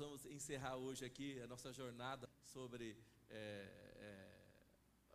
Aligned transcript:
vamos 0.00 0.24
encerrar 0.24 0.76
hoje 0.76 1.04
aqui 1.04 1.38
a 1.42 1.46
nossa 1.46 1.70
jornada 1.74 2.26
sobre 2.42 2.96
é, 3.28 3.36
é, 4.08 4.30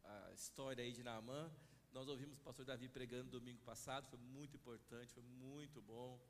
a 0.03 0.31
história 0.31 0.83
aí 0.83 0.91
de 0.91 1.01
Naamã. 1.01 1.51
Nós 1.91 2.07
ouvimos 2.07 2.37
o 2.37 2.41
pastor 2.43 2.65
Davi 2.65 2.87
pregando 2.87 3.31
domingo 3.31 3.59
passado, 3.63 4.05
foi 4.07 4.19
muito 4.19 4.55
importante, 4.55 5.11
foi 5.11 5.23
muito 5.23 5.81
bom. 5.81 6.21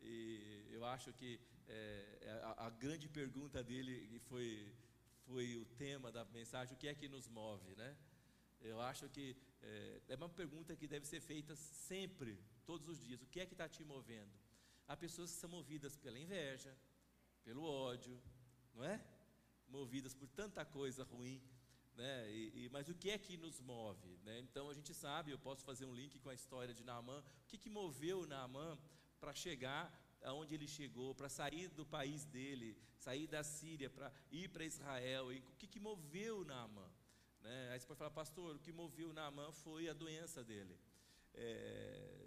E 0.00 0.68
eu 0.70 0.84
acho 0.84 1.12
que 1.14 1.40
é, 1.66 2.18
é 2.20 2.30
a, 2.44 2.66
a, 2.66 2.70
grande 2.70 3.08
pergunta 3.08 3.60
dele 3.64 4.20
foi, 4.28 4.72
foi 5.26 5.56
o 5.56 5.64
tema 5.64 6.12
da 6.12 6.24
mensagem: 6.26 6.76
o 6.76 6.78
que 6.78 6.86
é 6.86 6.94
que 6.94 7.08
nos 7.08 7.26
move, 7.26 7.74
né? 7.74 7.96
Eu 8.60 8.80
acho 8.80 9.08
que 9.08 9.36
é, 9.60 10.00
é 10.10 10.14
uma 10.14 10.28
pergunta 10.28 10.76
que 10.76 10.86
deve 10.86 11.06
ser 11.06 11.20
feita 11.20 11.56
sempre, 11.56 12.38
todos 12.64 12.86
os 12.86 13.00
dias: 13.04 13.20
o 13.20 13.26
que 13.26 13.40
é 13.40 13.46
que 13.46 13.54
está 13.54 13.68
te 13.68 13.82
movendo? 13.82 14.30
Há 14.86 14.96
pessoas 14.96 15.32
que 15.32 15.38
são 15.38 15.50
movidas 15.50 15.96
pela 15.96 16.16
inveja, 16.16 16.72
pelo 17.46 17.62
ódio, 17.64 18.20
não 18.74 18.84
é? 18.84 19.00
Movidas 19.68 20.14
por 20.20 20.28
tanta 20.40 20.64
coisa 20.64 21.04
ruim. 21.04 21.40
Né? 21.96 22.30
E, 22.30 22.64
e, 22.64 22.68
mas 22.70 22.88
o 22.88 22.94
que 22.94 23.08
é 23.10 23.16
que 23.16 23.36
nos 23.36 23.60
move? 23.60 24.18
Né? 24.24 24.40
Então 24.40 24.68
a 24.68 24.74
gente 24.74 24.92
sabe, 24.92 25.30
eu 25.30 25.38
posso 25.38 25.64
fazer 25.64 25.86
um 25.86 25.94
link 25.94 26.18
com 26.18 26.28
a 26.28 26.34
história 26.34 26.74
de 26.74 26.84
Naamã. 26.84 27.18
O 27.20 27.46
que, 27.46 27.56
que 27.56 27.70
moveu 27.70 28.26
Naamã 28.26 28.76
para 29.20 29.32
chegar 29.32 29.84
aonde 30.22 30.54
ele 30.56 30.66
chegou, 30.66 31.14
para 31.14 31.28
sair 31.28 31.68
do 31.68 31.86
país 31.86 32.24
dele, 32.24 32.76
sair 32.98 33.28
da 33.28 33.42
Síria, 33.44 33.88
para 33.88 34.12
ir 34.30 34.48
para 34.48 34.64
Israel? 34.64 35.32
E 35.32 35.38
o 35.38 35.56
que, 35.56 35.68
que 35.68 35.78
moveu 35.78 36.44
Naamã? 36.44 36.90
Né? 37.42 37.70
Aí 37.72 37.80
você 37.80 37.86
pode 37.86 37.98
falar, 37.98 38.10
pastor, 38.10 38.56
o 38.56 38.58
que 38.58 38.72
moveu 38.72 39.12
Naamã 39.12 39.52
foi 39.52 39.88
a 39.88 39.94
doença 39.94 40.42
dele. 40.42 40.76
É, 41.32 42.26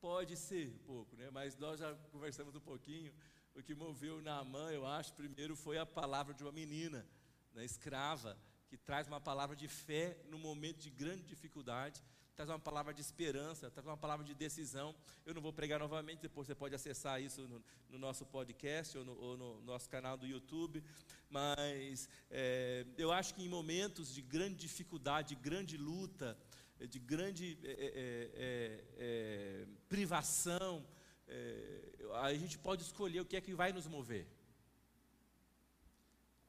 pode 0.00 0.34
ser 0.36 0.68
um 0.68 0.78
pouco, 0.78 1.14
né? 1.14 1.30
mas 1.30 1.56
nós 1.58 1.78
já 1.78 1.94
conversamos 2.10 2.54
um 2.56 2.60
pouquinho. 2.60 3.12
O 3.60 3.62
que 3.62 3.74
moveu 3.74 4.22
Naamã, 4.22 4.70
eu 4.70 4.86
acho, 4.86 5.12
primeiro 5.12 5.54
foi 5.54 5.76
a 5.76 5.84
palavra 5.84 6.32
de 6.32 6.42
uma 6.42 6.50
menina 6.50 7.06
né, 7.52 7.62
escrava, 7.62 8.34
que 8.70 8.76
traz 8.78 9.06
uma 9.06 9.20
palavra 9.20 9.54
de 9.54 9.68
fé 9.68 10.16
no 10.30 10.38
momento 10.38 10.78
de 10.78 10.88
grande 10.88 11.24
dificuldade, 11.24 12.02
traz 12.34 12.48
uma 12.48 12.58
palavra 12.58 12.94
de 12.94 13.02
esperança, 13.02 13.70
traz 13.70 13.86
uma 13.86 13.98
palavra 13.98 14.24
de 14.24 14.34
decisão. 14.34 14.94
Eu 15.26 15.34
não 15.34 15.42
vou 15.42 15.52
pregar 15.52 15.78
novamente, 15.78 16.20
depois 16.22 16.46
você 16.46 16.54
pode 16.54 16.74
acessar 16.74 17.20
isso 17.20 17.46
no, 17.46 17.62
no 17.90 17.98
nosso 17.98 18.24
podcast 18.24 18.96
ou 18.96 19.04
no, 19.04 19.14
ou 19.20 19.36
no, 19.36 19.60
nosso 19.60 19.90
canal 19.90 20.16
do 20.16 20.26
YouTube. 20.26 20.82
Mas 21.28 22.08
é, 22.30 22.86
eu 22.96 23.12
acho 23.12 23.34
que 23.34 23.44
em 23.44 23.48
momentos 23.48 24.14
de 24.14 24.22
grande 24.22 24.54
dificuldade, 24.54 25.34
de 25.34 25.42
grande 25.42 25.76
luta, 25.76 26.34
de 26.88 26.98
grande 26.98 27.58
é, 27.62 27.68
é, 27.68 27.76
é, 27.76 28.84
é 28.96 29.66
privação, 29.86 30.82
é, 31.30 31.80
a 32.22 32.34
gente 32.34 32.58
pode 32.58 32.82
escolher 32.82 33.20
o 33.20 33.24
que 33.24 33.36
é 33.36 33.40
que 33.40 33.54
vai 33.54 33.72
nos 33.72 33.86
mover 33.86 34.26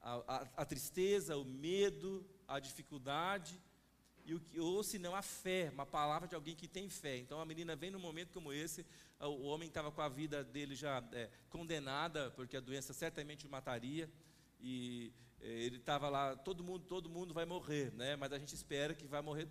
a, 0.01 0.15
a, 0.27 0.47
a 0.57 0.65
tristeza, 0.65 1.37
o 1.37 1.45
medo, 1.45 2.25
a 2.47 2.59
dificuldade, 2.59 3.61
e 4.25 4.33
o, 4.35 4.41
ou 4.59 4.83
se 4.83 4.97
não 4.99 5.15
a 5.15 5.21
fé, 5.21 5.69
uma 5.71 5.85
palavra 5.85 6.27
de 6.27 6.35
alguém 6.35 6.55
que 6.55 6.67
tem 6.67 6.89
fé. 6.89 7.17
Então 7.17 7.39
a 7.39 7.45
menina 7.45 7.75
vem 7.75 7.91
num 7.91 7.99
momento 7.99 8.33
como 8.33 8.51
esse, 8.51 8.85
o 9.19 9.43
homem 9.43 9.67
estava 9.67 9.91
com 9.91 10.01
a 10.01 10.09
vida 10.09 10.43
dele 10.43 10.75
já 10.75 11.03
é, 11.11 11.29
condenada, 11.49 12.31
porque 12.31 12.57
a 12.57 12.61
doença 12.61 12.93
certamente 12.93 13.45
o 13.45 13.49
mataria, 13.49 14.11
e 14.59 15.13
é, 15.39 15.47
ele 15.47 15.77
estava 15.77 16.09
lá, 16.09 16.35
todo 16.35 16.63
mundo, 16.63 16.85
todo 16.85 17.09
mundo 17.09 17.33
vai 17.33 17.45
morrer, 17.45 17.93
né? 17.93 18.15
mas 18.15 18.31
a 18.33 18.39
gente 18.39 18.55
espera 18.55 18.93
que 18.93 19.07
vai 19.07 19.21
morrer 19.21 19.47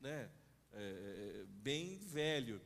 né? 0.00 0.30
É, 0.72 1.40
é 1.40 1.44
bem 1.46 1.98
velho 1.98 2.60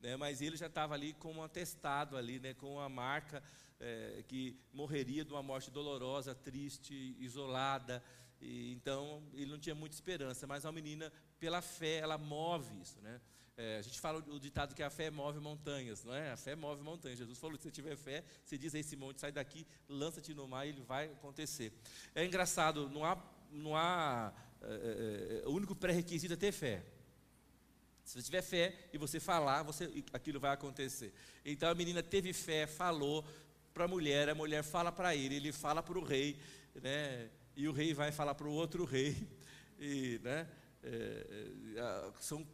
né, 0.00 0.16
mas 0.16 0.40
ele 0.40 0.56
já 0.56 0.66
estava 0.66 0.94
ali 0.94 1.12
com 1.14 1.32
um 1.32 1.42
atestado 1.42 2.16
ali, 2.16 2.38
né, 2.38 2.54
com 2.54 2.74
uma 2.74 2.88
marca 2.88 3.42
é, 3.80 4.24
que 4.26 4.58
morreria 4.72 5.24
de 5.24 5.32
uma 5.32 5.42
morte 5.42 5.70
dolorosa, 5.70 6.34
triste, 6.34 7.16
isolada. 7.18 8.02
E, 8.40 8.72
então 8.72 9.22
ele 9.32 9.50
não 9.50 9.58
tinha 9.58 9.74
muita 9.74 9.94
esperança, 9.94 10.46
mas 10.46 10.64
a 10.64 10.72
menina, 10.72 11.12
pela 11.38 11.62
fé, 11.62 11.98
ela 11.98 12.18
move 12.18 12.80
isso. 12.80 13.00
Né? 13.00 13.20
É, 13.56 13.78
a 13.78 13.82
gente 13.82 14.00
fala 14.00 14.18
o 14.18 14.38
ditado 14.38 14.74
que 14.74 14.82
a 14.82 14.90
fé 14.90 15.10
move 15.10 15.40
montanhas, 15.40 16.04
não 16.04 16.14
é? 16.14 16.32
A 16.32 16.36
fé 16.36 16.54
move 16.54 16.82
montanhas. 16.82 17.18
Jesus 17.18 17.38
falou: 17.38 17.56
se 17.56 17.62
você 17.62 17.70
tiver 17.70 17.96
fé, 17.96 18.22
você 18.44 18.58
diz 18.58 18.74
a 18.74 18.78
esse 18.78 18.96
monte, 18.96 19.20
sai 19.20 19.32
daqui, 19.32 19.66
lança-te 19.88 20.34
no 20.34 20.46
mar 20.46 20.66
e 20.66 20.70
ele 20.70 20.82
vai 20.82 21.06
acontecer. 21.06 21.72
É 22.14 22.24
engraçado, 22.24 22.90
não 22.90 23.04
há, 23.04 23.16
não 23.50 23.74
há 23.74 24.32
é, 24.60 25.40
é, 25.40 25.42
é 25.44 25.48
o 25.48 25.52
único 25.52 25.74
pré-requisito 25.74 26.34
é 26.34 26.36
ter 26.36 26.52
fé. 26.52 26.84
Se 28.06 28.14
você 28.14 28.22
tiver 28.22 28.42
fé 28.42 28.88
e 28.92 28.98
você 28.98 29.18
falar, 29.18 29.64
você, 29.64 29.90
aquilo 30.12 30.38
vai 30.38 30.52
acontecer. 30.52 31.12
Então 31.44 31.68
a 31.68 31.74
menina 31.74 32.04
teve 32.04 32.32
fé, 32.32 32.64
falou 32.64 33.26
para 33.74 33.84
a 33.84 33.88
mulher, 33.88 34.28
a 34.28 34.34
mulher 34.34 34.62
fala 34.62 34.92
para 34.92 35.14
ele, 35.16 35.34
ele 35.34 35.52
fala 35.52 35.82
para 35.82 35.98
o 35.98 36.04
rei, 36.04 36.38
né? 36.80 37.28
e 37.56 37.66
o 37.66 37.72
rei 37.72 37.92
vai 37.92 38.12
falar 38.12 38.36
para 38.36 38.46
o 38.46 38.52
outro 38.52 38.84
rei. 38.84 39.16
E, 39.78 40.18
né? 40.22 40.48
É, 40.82 41.26
é, 41.76 42.12
são 42.18 42.46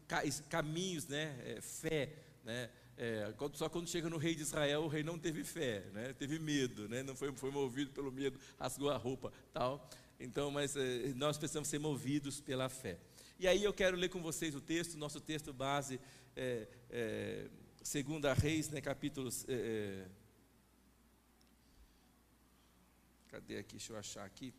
caminhos, 0.48 1.06
né? 1.06 1.38
É, 1.44 1.60
fé. 1.60 2.12
Né? 2.42 2.68
É, 2.96 3.32
só 3.52 3.68
quando 3.68 3.88
chega 3.88 4.10
no 4.10 4.16
rei 4.16 4.34
de 4.34 4.42
Israel, 4.42 4.82
o 4.82 4.88
rei 4.88 5.04
não 5.04 5.16
teve 5.16 5.44
fé, 5.44 5.84
né? 5.92 6.12
teve 6.18 6.40
medo, 6.40 6.88
né? 6.88 7.04
não 7.04 7.14
foi, 7.14 7.32
foi 7.36 7.52
movido 7.52 7.92
pelo 7.92 8.10
medo, 8.10 8.40
rasgou 8.58 8.90
a 8.90 8.96
roupa, 8.96 9.32
tal. 9.52 9.88
Então, 10.18 10.50
mas 10.50 10.74
é, 10.74 11.12
nós 11.14 11.38
precisamos 11.38 11.68
ser 11.68 11.78
movidos 11.78 12.40
pela 12.40 12.68
fé. 12.68 12.98
E 13.42 13.48
aí 13.48 13.64
eu 13.64 13.72
quero 13.74 13.96
ler 13.96 14.08
com 14.08 14.22
vocês 14.22 14.54
o 14.54 14.60
texto, 14.60 14.96
nosso 14.96 15.20
texto 15.20 15.52
base, 15.52 15.98
é, 16.36 16.68
é, 16.88 17.50
segunda 17.82 18.32
Reis, 18.32 18.70
né, 18.70 18.80
capítulos. 18.80 19.44
É, 19.48 19.54
é, 19.54 20.08
cadê 23.26 23.58
aqui? 23.58 23.78
Deixa 23.78 23.94
eu 23.94 23.96
achar 23.96 24.24
aqui. 24.24 24.54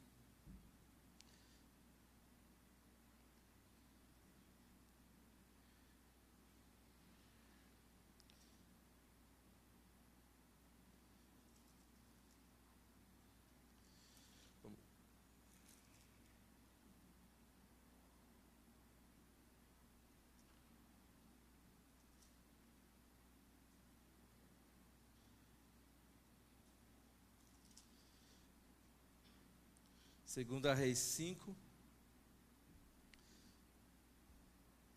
Segunda 30.34 30.74
Reis 30.74 30.98
5. 30.98 31.56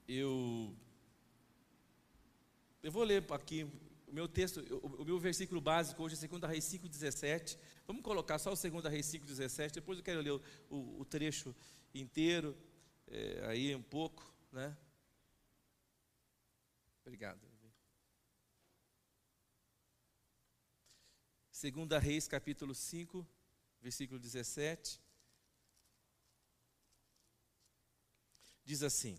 Eu 0.09 0.75
eu 2.83 2.91
vou 2.91 3.03
ler 3.05 3.23
aqui 3.31 3.65
o 4.09 4.15
meu 4.15 4.27
texto, 4.27 4.61
o, 4.83 5.05
meu 5.05 5.19
versículo 5.19 5.61
básico 5.61 6.03
hoje 6.03 6.17
é 6.25 6.27
2 6.27 6.43
Reis 6.45 6.65
5,17. 6.65 7.59
Vamos 7.87 8.03
colocar 8.03 8.39
só 8.39 8.51
o 8.51 8.57
2 8.57 8.85
Reis 8.87 9.05
5,17. 9.09 9.73
Depois 9.73 9.99
eu 9.99 10.05
quero 10.05 10.23
ler 10.23 10.31
o, 10.31 10.43
o, 10.71 11.01
o 11.03 11.05
trecho 11.05 11.55
inteiro, 11.95 12.57
é, 13.07 13.45
aí 13.47 13.77
um 13.77 13.83
pouco, 13.83 14.35
né? 14.51 14.75
Obrigado. 17.03 17.43
Segunda 21.53 21.99
Reis, 21.99 22.27
capítulo 22.27 22.75
5, 22.75 23.29
versículo 23.83 24.19
17. 24.19 25.05
Diz 28.67 28.83
assim: 28.83 29.19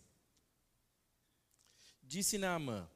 Disse 2.04 2.38
Naamã: 2.38 2.88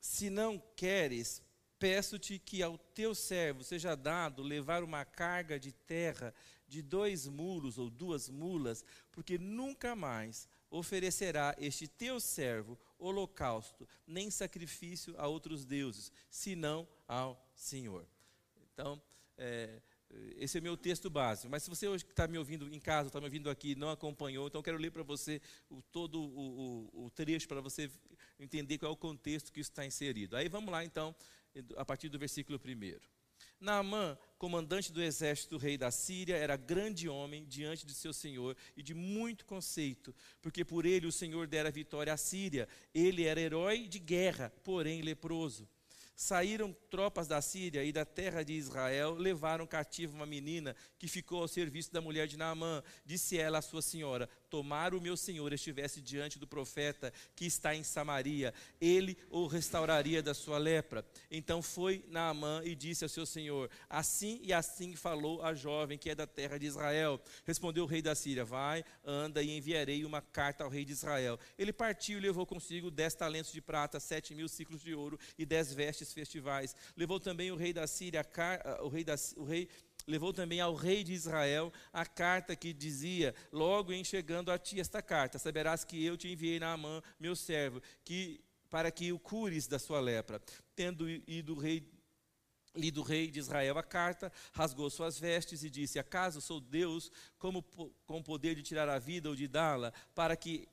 Se 0.00 0.28
não 0.28 0.58
queres, 0.76 1.40
peço-te 1.78 2.38
que 2.38 2.62
ao 2.62 2.76
teu 2.76 3.14
servo 3.14 3.62
seja 3.62 3.94
dado 3.94 4.42
levar 4.42 4.82
uma 4.82 5.04
carga 5.04 5.58
de 5.58 5.72
terra 5.72 6.34
de 6.66 6.82
dois 6.82 7.26
mulos 7.26 7.78
ou 7.78 7.88
duas 7.88 8.28
mulas, 8.28 8.84
porque 9.10 9.38
nunca 9.38 9.96
mais 9.96 10.48
oferecerá 10.70 11.54
este 11.58 11.88
teu 11.88 12.20
servo 12.20 12.78
holocausto, 12.98 13.88
nem 14.06 14.30
sacrifício 14.30 15.14
a 15.18 15.26
outros 15.26 15.64
deuses, 15.64 16.12
senão 16.28 16.86
ao 17.08 17.42
Senhor. 17.54 18.06
Então, 18.72 19.02
é, 19.36 19.80
esse 20.36 20.58
é 20.58 20.60
meu 20.60 20.76
texto 20.76 21.08
básico. 21.08 21.50
Mas 21.50 21.62
se 21.62 21.70
você 21.70 21.86
hoje 21.86 22.04
está 22.04 22.26
me 22.26 22.38
ouvindo 22.38 22.72
em 22.72 22.80
casa, 22.80 23.08
está 23.08 23.20
me 23.20 23.26
ouvindo 23.26 23.48
aqui, 23.50 23.74
não 23.74 23.90
acompanhou, 23.90 24.48
então 24.48 24.62
quero 24.62 24.78
ler 24.78 24.90
para 24.90 25.02
você 25.02 25.40
o, 25.68 25.80
todo 25.82 26.20
o, 26.20 26.88
o, 26.94 27.04
o 27.06 27.10
trecho 27.10 27.46
para 27.46 27.60
você 27.60 27.90
entender 28.38 28.78
qual 28.78 28.90
é 28.90 28.94
o 28.94 28.96
contexto 28.96 29.52
que 29.52 29.60
está 29.60 29.84
inserido. 29.84 30.36
Aí 30.36 30.48
vamos 30.48 30.70
lá 30.70 30.84
então, 30.84 31.14
a 31.76 31.84
partir 31.84 32.08
do 32.08 32.18
versículo 32.18 32.58
1. 32.58 32.98
Naamã, 33.60 34.18
comandante 34.38 34.90
do 34.90 35.02
exército 35.02 35.50
do 35.50 35.58
rei 35.58 35.76
da 35.76 35.90
Síria, 35.90 36.36
era 36.36 36.56
grande 36.56 37.08
homem 37.08 37.44
diante 37.46 37.86
de 37.86 37.94
seu 37.94 38.12
senhor 38.12 38.56
e 38.76 38.82
de 38.82 38.94
muito 38.94 39.44
conceito, 39.44 40.14
porque 40.40 40.64
por 40.64 40.86
ele 40.86 41.06
o 41.06 41.12
senhor 41.12 41.46
dera 41.46 41.70
vitória 41.70 42.12
à 42.12 42.16
Síria. 42.16 42.68
Ele 42.94 43.24
era 43.24 43.40
herói 43.40 43.86
de 43.86 43.98
guerra, 43.98 44.52
porém 44.64 45.02
leproso. 45.02 45.68
Saíram 46.22 46.76
tropas 46.90 47.26
da 47.26 47.40
Síria 47.40 47.82
e 47.82 47.90
da 47.90 48.04
terra 48.04 48.42
de 48.42 48.52
Israel, 48.52 49.14
levaram 49.14 49.66
cativo 49.66 50.14
uma 50.14 50.26
menina 50.26 50.76
que 50.98 51.08
ficou 51.08 51.40
ao 51.40 51.48
serviço 51.48 51.90
da 51.90 52.02
mulher 52.02 52.26
de 52.28 52.36
Naamã. 52.36 52.82
Disse 53.06 53.38
ela 53.38 53.56
à 53.56 53.62
sua 53.62 53.80
senhora: 53.80 54.28
Tomara 54.50 54.96
o 54.96 55.00
meu 55.00 55.16
senhor 55.16 55.52
estivesse 55.52 56.00
diante 56.00 56.38
do 56.38 56.46
profeta 56.46 57.12
que 57.36 57.46
está 57.46 57.74
em 57.74 57.84
Samaria, 57.84 58.52
ele 58.80 59.16
o 59.30 59.46
restauraria 59.46 60.20
da 60.20 60.34
sua 60.34 60.58
lepra. 60.58 61.06
Então 61.30 61.62
foi 61.62 62.04
Naamã 62.08 62.60
e 62.64 62.74
disse 62.74 63.04
ao 63.04 63.08
seu 63.08 63.24
senhor: 63.24 63.70
Assim 63.88 64.40
e 64.42 64.52
assim 64.52 64.96
falou 64.96 65.40
a 65.42 65.54
jovem 65.54 65.96
que 65.96 66.10
é 66.10 66.14
da 66.14 66.26
terra 66.26 66.58
de 66.58 66.66
Israel. 66.66 67.20
Respondeu 67.46 67.84
o 67.84 67.86
rei 67.86 68.02
da 68.02 68.14
Síria: 68.16 68.44
Vai, 68.44 68.84
anda 69.04 69.40
e 69.40 69.56
enviarei 69.56 70.04
uma 70.04 70.20
carta 70.20 70.64
ao 70.64 70.70
rei 70.70 70.84
de 70.84 70.92
Israel. 70.92 71.38
Ele 71.56 71.72
partiu 71.72 72.18
e 72.18 72.20
levou 72.20 72.44
consigo 72.44 72.90
dez 72.90 73.14
talentos 73.14 73.52
de 73.52 73.60
prata, 73.60 74.00
sete 74.00 74.34
mil 74.34 74.48
ciclos 74.48 74.82
de 74.82 74.92
ouro 74.94 75.18
e 75.38 75.46
dez 75.46 75.72
vestes 75.72 76.12
festivais. 76.12 76.74
Levou 76.96 77.20
também 77.20 77.52
o 77.52 77.56
rei 77.56 77.72
da 77.72 77.86
Síria, 77.86 78.26
o 78.82 78.88
rei, 78.88 79.04
da, 79.04 79.14
o 79.36 79.44
rei 79.44 79.68
levou 80.06 80.32
também 80.32 80.60
ao 80.60 80.74
rei 80.74 81.02
de 81.04 81.12
Israel 81.12 81.72
a 81.92 82.04
carta 82.06 82.56
que 82.56 82.72
dizia: 82.72 83.34
Logo 83.52 83.92
em 83.92 84.04
chegando 84.04 84.50
a 84.50 84.58
ti 84.58 84.80
esta 84.80 85.02
carta, 85.02 85.38
saberás 85.38 85.84
que 85.84 86.04
eu 86.04 86.16
te 86.16 86.28
enviei 86.28 86.58
na 86.58 86.76
mão, 86.76 87.02
meu 87.18 87.34
servo, 87.36 87.82
que 88.04 88.40
para 88.68 88.90
que 88.90 89.12
o 89.12 89.18
cures 89.18 89.66
da 89.66 89.78
sua 89.78 90.00
lepra. 90.00 90.40
Tendo 90.76 91.08
ido 91.08 91.54
o 91.54 91.58
rei 91.58 91.86
lido 92.74 93.00
o 93.00 93.04
rei 93.04 93.28
de 93.28 93.40
Israel 93.40 93.78
a 93.78 93.82
carta, 93.82 94.32
rasgou 94.52 94.88
suas 94.88 95.18
vestes 95.18 95.64
e 95.64 95.70
disse: 95.70 95.98
Acaso 95.98 96.40
sou 96.40 96.60
Deus 96.60 97.10
como 97.38 97.62
com 98.06 98.22
poder 98.22 98.54
de 98.54 98.62
tirar 98.62 98.88
a 98.88 98.98
vida 98.98 99.28
ou 99.28 99.34
de 99.34 99.48
dá-la, 99.48 99.92
para 100.14 100.36
que 100.36 100.68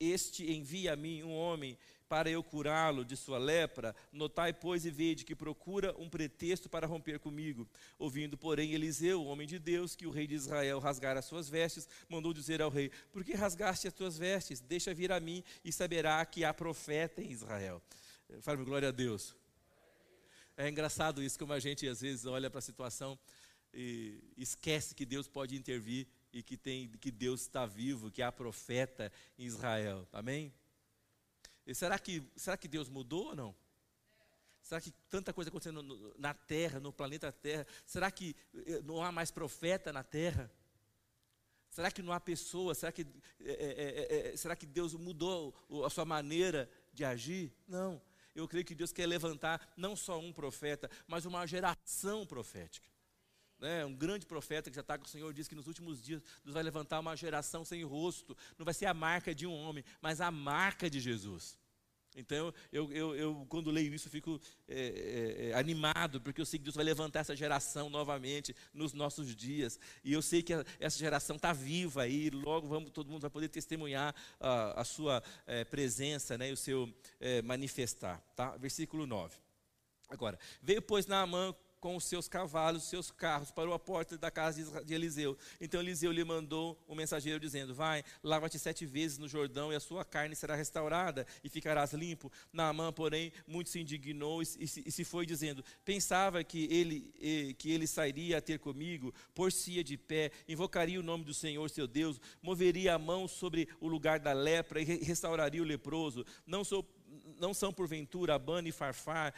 este 0.00 0.50
envie 0.50 0.88
a 0.88 0.96
mim 0.96 1.22
um 1.22 1.32
homem 1.32 1.78
para 2.12 2.28
eu 2.28 2.44
curá-lo 2.44 3.06
de 3.06 3.16
sua 3.16 3.38
lepra, 3.38 3.96
notai, 4.12 4.52
pois, 4.52 4.84
e 4.84 4.90
vede 4.90 5.24
que 5.24 5.34
procura 5.34 5.96
um 5.98 6.10
pretexto 6.10 6.68
para 6.68 6.86
romper 6.86 7.18
comigo. 7.18 7.66
Ouvindo, 7.98 8.36
porém, 8.36 8.74
Eliseu, 8.74 9.24
homem 9.24 9.46
de 9.46 9.58
Deus, 9.58 9.96
que 9.96 10.06
o 10.06 10.10
rei 10.10 10.26
de 10.26 10.34
Israel 10.34 10.78
rasgara 10.78 11.20
as 11.20 11.24
suas 11.24 11.48
vestes, 11.48 11.88
mandou 12.10 12.34
dizer 12.34 12.60
ao 12.60 12.68
rei: 12.68 12.90
Por 13.10 13.24
que 13.24 13.32
rasgaste 13.32 13.88
as 13.88 13.94
tuas 13.94 14.18
vestes? 14.18 14.60
Deixa 14.60 14.92
vir 14.92 15.10
a 15.10 15.18
mim 15.18 15.42
e 15.64 15.72
saberá 15.72 16.22
que 16.26 16.44
há 16.44 16.52
profeta 16.52 17.22
em 17.22 17.30
Israel. 17.30 17.80
Fale 18.42 18.62
glória 18.62 18.88
a 18.88 18.92
Deus. 18.92 19.34
É 20.54 20.68
engraçado 20.68 21.22
isso, 21.22 21.38
como 21.38 21.54
a 21.54 21.60
gente 21.60 21.88
às 21.88 22.02
vezes 22.02 22.26
olha 22.26 22.50
para 22.50 22.58
a 22.58 22.62
situação 22.62 23.18
e 23.72 24.22
esquece 24.36 24.94
que 24.94 25.06
Deus 25.06 25.26
pode 25.26 25.56
intervir 25.56 26.06
e 26.30 26.42
que, 26.42 26.58
tem, 26.58 26.90
que 26.90 27.10
Deus 27.10 27.40
está 27.40 27.64
vivo, 27.64 28.10
que 28.10 28.20
há 28.20 28.30
profeta 28.30 29.10
em 29.38 29.46
Israel. 29.46 30.06
Amém? 30.12 30.52
E 31.66 31.74
será 31.74 31.98
que, 31.98 32.22
será 32.36 32.56
que 32.56 32.68
Deus 32.68 32.88
mudou 32.88 33.26
ou 33.28 33.36
não? 33.36 33.54
Será 34.62 34.80
que 34.80 34.92
tanta 35.10 35.32
coisa 35.32 35.48
acontecendo 35.48 36.14
na 36.18 36.32
Terra, 36.32 36.78
no 36.78 36.92
planeta 36.92 37.32
Terra, 37.32 37.66
será 37.84 38.10
que 38.10 38.36
eh, 38.54 38.80
não 38.84 39.02
há 39.02 39.10
mais 39.10 39.30
profeta 39.30 39.92
na 39.92 40.04
Terra? 40.04 40.50
Será 41.68 41.90
que 41.90 42.02
não 42.02 42.12
há 42.12 42.20
pessoa? 42.20 42.74
Será 42.74 42.92
que, 42.92 43.06
é, 43.40 43.52
é, 43.52 44.32
é, 44.32 44.36
será 44.36 44.54
que 44.54 44.66
Deus 44.66 44.94
mudou 44.94 45.54
a 45.84 45.90
sua 45.90 46.04
maneira 46.04 46.70
de 46.92 47.04
agir? 47.04 47.52
Não. 47.66 48.00
Eu 48.34 48.46
creio 48.46 48.64
que 48.64 48.74
Deus 48.74 48.92
quer 48.92 49.06
levantar 49.06 49.72
não 49.76 49.96
só 49.96 50.20
um 50.20 50.32
profeta, 50.32 50.90
mas 51.06 51.24
uma 51.24 51.46
geração 51.46 52.26
profética. 52.26 52.91
Né? 53.62 53.84
Um 53.86 53.94
grande 53.94 54.26
profeta 54.26 54.68
que 54.68 54.74
já 54.74 54.80
está 54.80 54.98
com 54.98 55.04
o 55.04 55.08
Senhor 55.08 55.32
diz 55.32 55.46
que 55.46 55.54
nos 55.54 55.68
últimos 55.68 56.02
dias 56.02 56.20
Deus 56.42 56.52
vai 56.52 56.64
levantar 56.64 56.98
uma 56.98 57.16
geração 57.16 57.64
sem 57.64 57.84
rosto. 57.84 58.36
Não 58.58 58.64
vai 58.64 58.74
ser 58.74 58.86
a 58.86 58.92
marca 58.92 59.32
de 59.32 59.46
um 59.46 59.54
homem, 59.54 59.84
mas 60.00 60.20
a 60.20 60.32
marca 60.32 60.90
de 60.90 60.98
Jesus. 60.98 61.56
Então, 62.16 62.52
eu, 62.72 62.92
eu, 62.92 63.14
eu 63.14 63.46
quando 63.48 63.70
leio 63.70 63.94
isso, 63.94 64.10
fico 64.10 64.40
é, 64.68 64.74
é, 64.74 65.50
é, 65.50 65.54
animado, 65.54 66.20
porque 66.20 66.40
eu 66.40 66.44
sei 66.44 66.58
que 66.58 66.64
Deus 66.64 66.74
vai 66.74 66.84
levantar 66.84 67.20
essa 67.20 67.36
geração 67.36 67.88
novamente 67.88 68.54
nos 68.74 68.92
nossos 68.92 69.34
dias. 69.34 69.78
E 70.02 70.12
eu 70.12 70.20
sei 70.20 70.42
que 70.42 70.52
a, 70.52 70.64
essa 70.80 70.98
geração 70.98 71.36
está 71.36 71.52
viva 71.52 72.02
aí, 72.02 72.30
logo 72.30 72.66
vamos, 72.66 72.90
todo 72.90 73.10
mundo 73.10 73.22
vai 73.22 73.30
poder 73.30 73.48
testemunhar 73.48 74.12
a, 74.40 74.80
a 74.80 74.84
sua 74.84 75.22
é, 75.46 75.64
presença 75.64 76.36
né, 76.36 76.50
e 76.50 76.52
o 76.52 76.56
seu 76.56 76.92
é, 77.20 77.40
manifestar. 77.42 78.20
Tá? 78.34 78.56
Versículo 78.56 79.06
9. 79.06 79.36
Agora, 80.08 80.36
veio, 80.60 80.82
pois, 80.82 81.06
Naamã 81.06 81.54
com 81.82 81.96
os 81.96 82.04
seus 82.04 82.28
cavalos, 82.28 82.84
os 82.84 82.88
seus 82.88 83.10
carros, 83.10 83.50
parou 83.50 83.74
à 83.74 83.78
porta 83.78 84.16
da 84.16 84.30
casa 84.30 84.84
de 84.84 84.94
Eliseu. 84.94 85.36
Então 85.60 85.80
Eliseu 85.80 86.12
lhe 86.12 86.22
mandou 86.22 86.80
um 86.88 86.94
mensageiro 86.94 87.40
dizendo: 87.40 87.74
Vai, 87.74 88.04
lava-te 88.22 88.56
sete 88.56 88.86
vezes 88.86 89.18
no 89.18 89.26
Jordão, 89.26 89.72
e 89.72 89.74
a 89.74 89.80
sua 89.80 90.04
carne 90.04 90.36
será 90.36 90.54
restaurada, 90.54 91.26
e 91.42 91.48
ficarás 91.48 91.92
limpo. 91.92 92.30
Naamã, 92.52 92.92
porém, 92.92 93.32
muito 93.48 93.68
se 93.68 93.80
indignou 93.80 94.40
e, 94.40 94.46
e, 94.60 94.64
e 94.86 94.92
se 94.92 95.02
foi 95.02 95.26
dizendo: 95.26 95.64
Pensava 95.84 96.44
que 96.44 96.68
ele, 96.70 97.54
que 97.58 97.72
ele 97.72 97.88
sairia 97.88 98.38
a 98.38 98.40
ter 98.40 98.60
comigo, 98.60 99.12
por-se-ia 99.34 99.82
de 99.82 99.98
pé, 99.98 100.30
invocaria 100.48 101.00
o 101.00 101.02
nome 101.02 101.24
do 101.24 101.34
Senhor 101.34 101.68
seu 101.68 101.88
Deus, 101.88 102.20
moveria 102.40 102.94
a 102.94 102.98
mão 102.98 103.26
sobre 103.26 103.68
o 103.80 103.88
lugar 103.88 104.20
da 104.20 104.32
lepra 104.32 104.80
e 104.80 104.84
restauraria 104.84 105.60
o 105.60 105.66
leproso. 105.66 106.24
Não 106.46 106.62
sou 106.62 106.88
não 107.38 107.52
são 107.52 107.72
porventura 107.72 108.34
Abana 108.34 108.68
e 108.68 108.72
Farfar, 108.72 109.34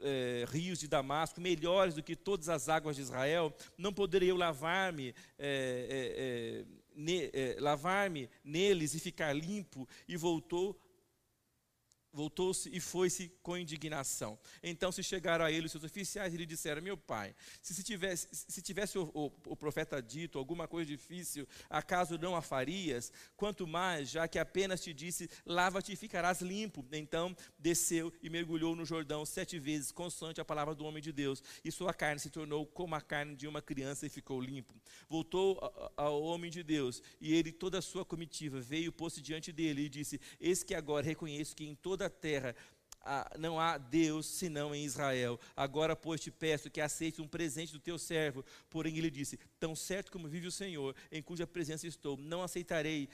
é, 0.00 0.44
rios 0.48 0.78
de 0.78 0.88
Damasco, 0.88 1.40
melhores 1.40 1.94
do 1.94 2.02
que 2.02 2.16
todas 2.16 2.48
as 2.48 2.68
águas 2.68 2.96
de 2.96 3.02
Israel, 3.02 3.52
não 3.76 3.92
poderia 3.92 4.30
eu 4.30 4.36
lavar-me, 4.36 5.14
é, 5.38 6.64
é, 6.64 6.64
ne, 6.94 7.30
lavar-me 7.58 8.28
neles 8.44 8.94
e 8.94 9.00
ficar 9.00 9.32
limpo? 9.32 9.88
E 10.08 10.16
voltou 10.16 10.78
voltou-se 12.12 12.68
e 12.74 12.80
foi-se 12.80 13.28
com 13.42 13.56
indignação. 13.56 14.38
Então 14.62 14.90
se 14.90 15.02
chegaram 15.02 15.44
a 15.44 15.52
ele 15.52 15.66
os 15.66 15.72
seus 15.72 15.84
oficiais 15.84 16.32
e 16.32 16.36
lhe 16.36 16.46
disseram: 16.46 16.80
Meu 16.80 16.96
pai, 16.96 17.34
se, 17.60 17.74
se 17.74 17.82
tivesse, 17.82 18.28
se 18.32 18.62
tivesse 18.62 18.98
o, 18.98 19.10
o, 19.14 19.26
o, 19.46 19.56
profeta 19.56 20.00
dito 20.00 20.38
alguma 20.38 20.66
coisa 20.66 20.90
difícil, 20.90 21.46
acaso 21.68 22.18
não 22.18 22.34
a 22.34 22.40
farias? 22.40 23.12
Quanto 23.36 23.66
mais, 23.66 24.10
já 24.10 24.26
que 24.26 24.38
apenas 24.38 24.82
te 24.82 24.94
disse: 24.94 25.28
Lava-te 25.44 25.92
e 25.92 25.96
ficarás 25.96 26.40
limpo. 26.40 26.84
Então 26.92 27.36
desceu 27.58 28.12
e 28.22 28.30
mergulhou 28.30 28.74
no 28.74 28.86
Jordão 28.86 29.26
sete 29.26 29.58
vezes, 29.58 29.92
constante 29.92 30.40
a 30.40 30.44
palavra 30.44 30.74
do 30.74 30.84
homem 30.84 31.02
de 31.02 31.12
Deus, 31.12 31.42
e 31.64 31.70
sua 31.70 31.92
carne 31.92 32.20
se 32.20 32.30
tornou 32.30 32.66
como 32.66 32.94
a 32.94 33.00
carne 33.00 33.36
de 33.36 33.46
uma 33.46 33.60
criança 33.60 34.06
e 34.06 34.08
ficou 34.08 34.40
limpo. 34.40 34.74
Voltou 35.08 35.60
ao 35.96 36.22
homem 36.22 36.50
de 36.50 36.62
Deus, 36.62 37.02
e 37.20 37.34
ele, 37.34 37.52
toda 37.52 37.78
a 37.78 37.82
sua 37.82 38.04
comitiva, 38.04 38.60
veio, 38.60 38.90
pôs-se 38.90 39.20
diante 39.20 39.52
dele 39.52 39.82
e 39.82 39.88
disse: 39.88 40.20
Eis 40.40 40.62
que 40.62 40.74
agora 40.74 41.04
reconheço 41.04 41.54
que 41.54 41.64
em 41.64 41.74
toda 41.74 42.05
a 42.06 42.54
não 43.38 43.60
há 43.60 43.78
Deus 43.78 44.26
senão 44.26 44.74
em 44.74 44.84
Israel. 44.84 45.38
Agora, 45.54 45.94
pois, 45.94 46.20
te 46.20 46.30
peço 46.30 46.70
que 46.70 46.80
aceites 46.80 47.20
um 47.20 47.28
presente 47.28 47.72
do 47.72 47.78
teu 47.78 47.98
servo. 47.98 48.44
Porém, 48.68 48.96
ele 48.98 49.10
disse: 49.10 49.38
Tão 49.58 49.74
certo 49.74 50.10
como 50.10 50.28
vive 50.28 50.46
o 50.46 50.52
Senhor, 50.52 50.94
em 51.10 51.22
cuja 51.22 51.46
presença 51.46 51.86
estou, 51.86 52.16
não 52.16 52.42
aceitarei. 52.42 53.08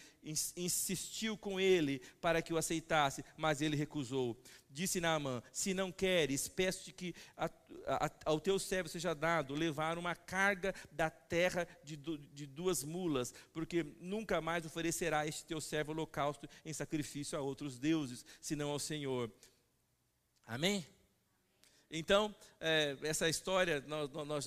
Insistiu 0.57 1.37
com 1.37 1.59
ele 1.61 2.01
para 2.21 2.41
que 2.41 2.53
o 2.53 2.57
aceitasse, 2.57 3.25
mas 3.37 3.61
ele 3.61 3.77
recusou. 3.77 4.37
Disse 4.73 5.01
Naamã: 5.01 5.43
Se 5.53 5.75
não 5.75 5.93
queres, 5.93 6.49
peço-te 6.49 6.93
que 6.93 7.15
a, 7.37 7.51
a, 7.87 8.11
ao 8.25 8.41
teu 8.41 8.59
servo 8.59 8.89
seja 8.89 9.15
dado 9.15 9.55
levar 9.55 9.99
uma 9.99 10.15
carga 10.15 10.75
da 10.91 11.11
terra 11.11 11.69
de, 11.85 11.97
de 11.97 12.47
duas 12.47 12.83
mulas, 12.83 13.35
porque 13.53 13.85
nunca 14.01 14.41
mais 14.41 14.65
oferecerá 14.65 15.27
este 15.27 15.45
teu 15.45 15.61
servo 15.61 15.93
holocausto 15.93 16.49
em 16.65 16.73
sacrifício 16.73 17.39
a 17.39 17.43
outros 17.43 17.79
deuses, 17.79 18.25
senão 18.41 18.71
ao 18.71 18.79
Senhor. 18.79 19.31
Amém? 20.53 20.87
Então, 21.91 22.37
é, 22.61 22.95
essa 23.05 23.27
história, 23.27 23.83
nós, 23.87 24.11
nós, 24.13 24.47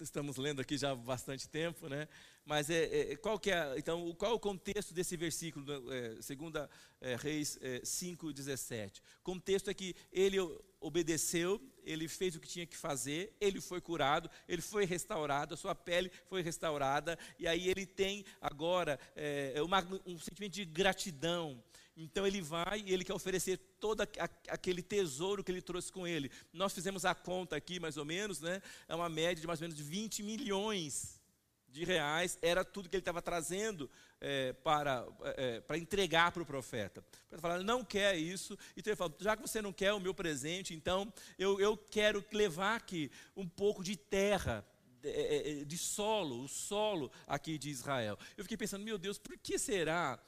estamos 0.00 0.36
lendo 0.36 0.60
aqui 0.60 0.76
já 0.76 0.90
há 0.90 0.96
bastante 0.96 1.48
tempo, 1.48 1.88
né? 1.88 2.08
Mas 2.44 2.68
é, 2.68 3.12
é, 3.12 3.16
qual 3.16 3.38
que 3.38 3.48
é, 3.52 3.78
então, 3.78 4.12
qual 4.16 4.32
é 4.32 4.34
o 4.34 4.40
contexto 4.40 4.92
desse 4.92 5.16
versículo, 5.16 5.64
é, 5.92 6.20
segunda 6.20 6.68
é, 7.00 7.14
Reis 7.14 7.56
é, 7.62 7.78
5,17? 7.82 8.98
O 9.20 9.22
contexto 9.22 9.70
é 9.70 9.74
que 9.74 9.94
ele 10.10 10.36
obedeceu, 10.80 11.62
ele 11.84 12.08
fez 12.08 12.34
o 12.34 12.40
que 12.40 12.48
tinha 12.48 12.66
que 12.66 12.76
fazer, 12.76 13.32
ele 13.40 13.60
foi 13.60 13.80
curado, 13.80 14.28
ele 14.48 14.62
foi 14.62 14.84
restaurado, 14.84 15.54
a 15.54 15.56
sua 15.56 15.76
pele 15.76 16.10
foi 16.26 16.42
restaurada, 16.42 17.16
e 17.38 17.46
aí 17.46 17.68
ele 17.68 17.86
tem 17.86 18.24
agora 18.40 18.98
é, 19.14 19.62
uma, 19.62 19.86
um 20.04 20.18
sentimento 20.18 20.54
de 20.54 20.64
gratidão, 20.64 21.62
então 21.96 22.26
ele 22.26 22.40
vai 22.40 22.82
e 22.86 22.92
ele 22.92 23.04
quer 23.04 23.14
oferecer 23.14 23.58
todo 23.78 24.02
aquele 24.48 24.82
tesouro 24.82 25.44
que 25.44 25.50
ele 25.50 25.62
trouxe 25.62 25.92
com 25.92 26.06
ele. 26.06 26.30
Nós 26.52 26.72
fizemos 26.72 27.04
a 27.04 27.14
conta 27.14 27.56
aqui, 27.56 27.78
mais 27.78 27.96
ou 27.96 28.04
menos, 28.04 28.40
né? 28.40 28.62
É 28.88 28.94
uma 28.94 29.08
média 29.08 29.40
de 29.40 29.46
mais 29.46 29.60
ou 29.60 29.64
menos 29.64 29.76
de 29.76 29.82
20 29.82 30.22
milhões 30.22 31.20
de 31.68 31.84
reais. 31.84 32.38
Era 32.42 32.64
tudo 32.64 32.88
que 32.88 32.96
ele 32.96 33.00
estava 33.00 33.22
trazendo 33.22 33.90
é, 34.20 34.52
para, 34.52 35.06
é, 35.36 35.60
para 35.60 35.78
entregar 35.78 36.32
para 36.32 36.42
o 36.42 36.46
profeta. 36.46 37.02
Profeta 37.28 37.48
falou, 37.48 37.64
não 37.64 37.84
quer 37.84 38.16
isso. 38.16 38.58
Então 38.76 38.90
ele 38.90 38.96
falou, 38.96 39.16
já 39.18 39.36
que 39.36 39.42
você 39.42 39.62
não 39.62 39.72
quer 39.72 39.92
o 39.92 40.00
meu 40.00 40.14
presente, 40.14 40.74
então 40.74 41.12
eu, 41.38 41.60
eu 41.60 41.76
quero 41.76 42.24
levar 42.32 42.76
aqui 42.76 43.10
um 43.36 43.48
pouco 43.48 43.82
de 43.82 43.96
terra 43.96 44.64
de, 45.00 45.08
é, 45.08 45.60
é, 45.60 45.64
de 45.64 45.78
solo, 45.78 46.44
o 46.44 46.48
solo 46.48 47.10
aqui 47.26 47.56
de 47.56 47.70
Israel. 47.70 48.18
Eu 48.36 48.44
fiquei 48.44 48.56
pensando, 48.56 48.84
meu 48.84 48.98
Deus, 48.98 49.18
por 49.18 49.36
que 49.38 49.58
será 49.58 50.18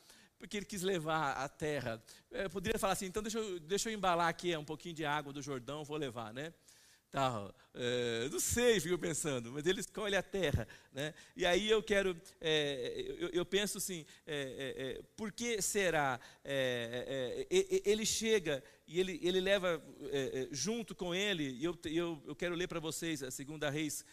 porque 0.43 0.57
ele 0.57 0.67
quis 0.67 0.83
levar 0.83 1.35
a 1.35 1.49
terra. 1.49 2.03
Eu 2.29 2.51
poderia 2.51 2.77
falar 2.77 2.95
assim, 2.95 3.07
então 3.07 3.23
deixa 3.23 3.39
eu, 3.39 3.61
deixa 3.61 3.89
eu 3.89 3.95
embalar 3.95 4.27
aqui 4.27 4.57
um 4.57 4.65
pouquinho 4.65 4.93
de 4.93 5.05
água 5.05 5.33
do 5.33 5.41
Jordão, 5.41 5.85
vou 5.85 5.97
levar, 5.97 6.35
né? 6.35 6.53
Tal. 7.13 7.55
É, 7.75 8.27
não 8.31 8.41
sei, 8.41 8.81
fico 8.81 8.99
pensando, 8.99 9.53
mas 9.53 9.67
ele 9.67 9.81
escolhe 9.81 10.17
a 10.17 10.23
terra. 10.23 10.67
Né? 10.95 11.13
E 11.37 11.45
aí 11.45 11.69
eu 11.69 11.83
quero, 11.83 12.19
é, 12.41 13.15
eu, 13.19 13.29
eu, 13.29 13.45
penso 13.45 13.77
assim, 13.77 14.07
é, 14.27 14.35
é, 14.35 14.83
é 14.83 15.03
por 15.15 15.31
que 15.31 15.61
será? 15.61 16.19
É, 16.43 17.47
ele 17.85 18.07
chega 18.07 18.65
e 18.87 18.99
ele, 18.99 19.21
ele 19.23 19.41
leva 19.41 19.83
junto 20.51 20.95
com 20.95 21.15
ele, 21.15 21.51
e 21.51 21.65
eu, 21.65 21.79
eu, 21.85 22.23
eu 22.27 22.35
quero 22.35 22.55
ler 22.55 22.67
para 22.67 22.81
vocês 22.81 23.23
a 23.23 23.27
2 23.27 23.73
Reis 23.73 24.07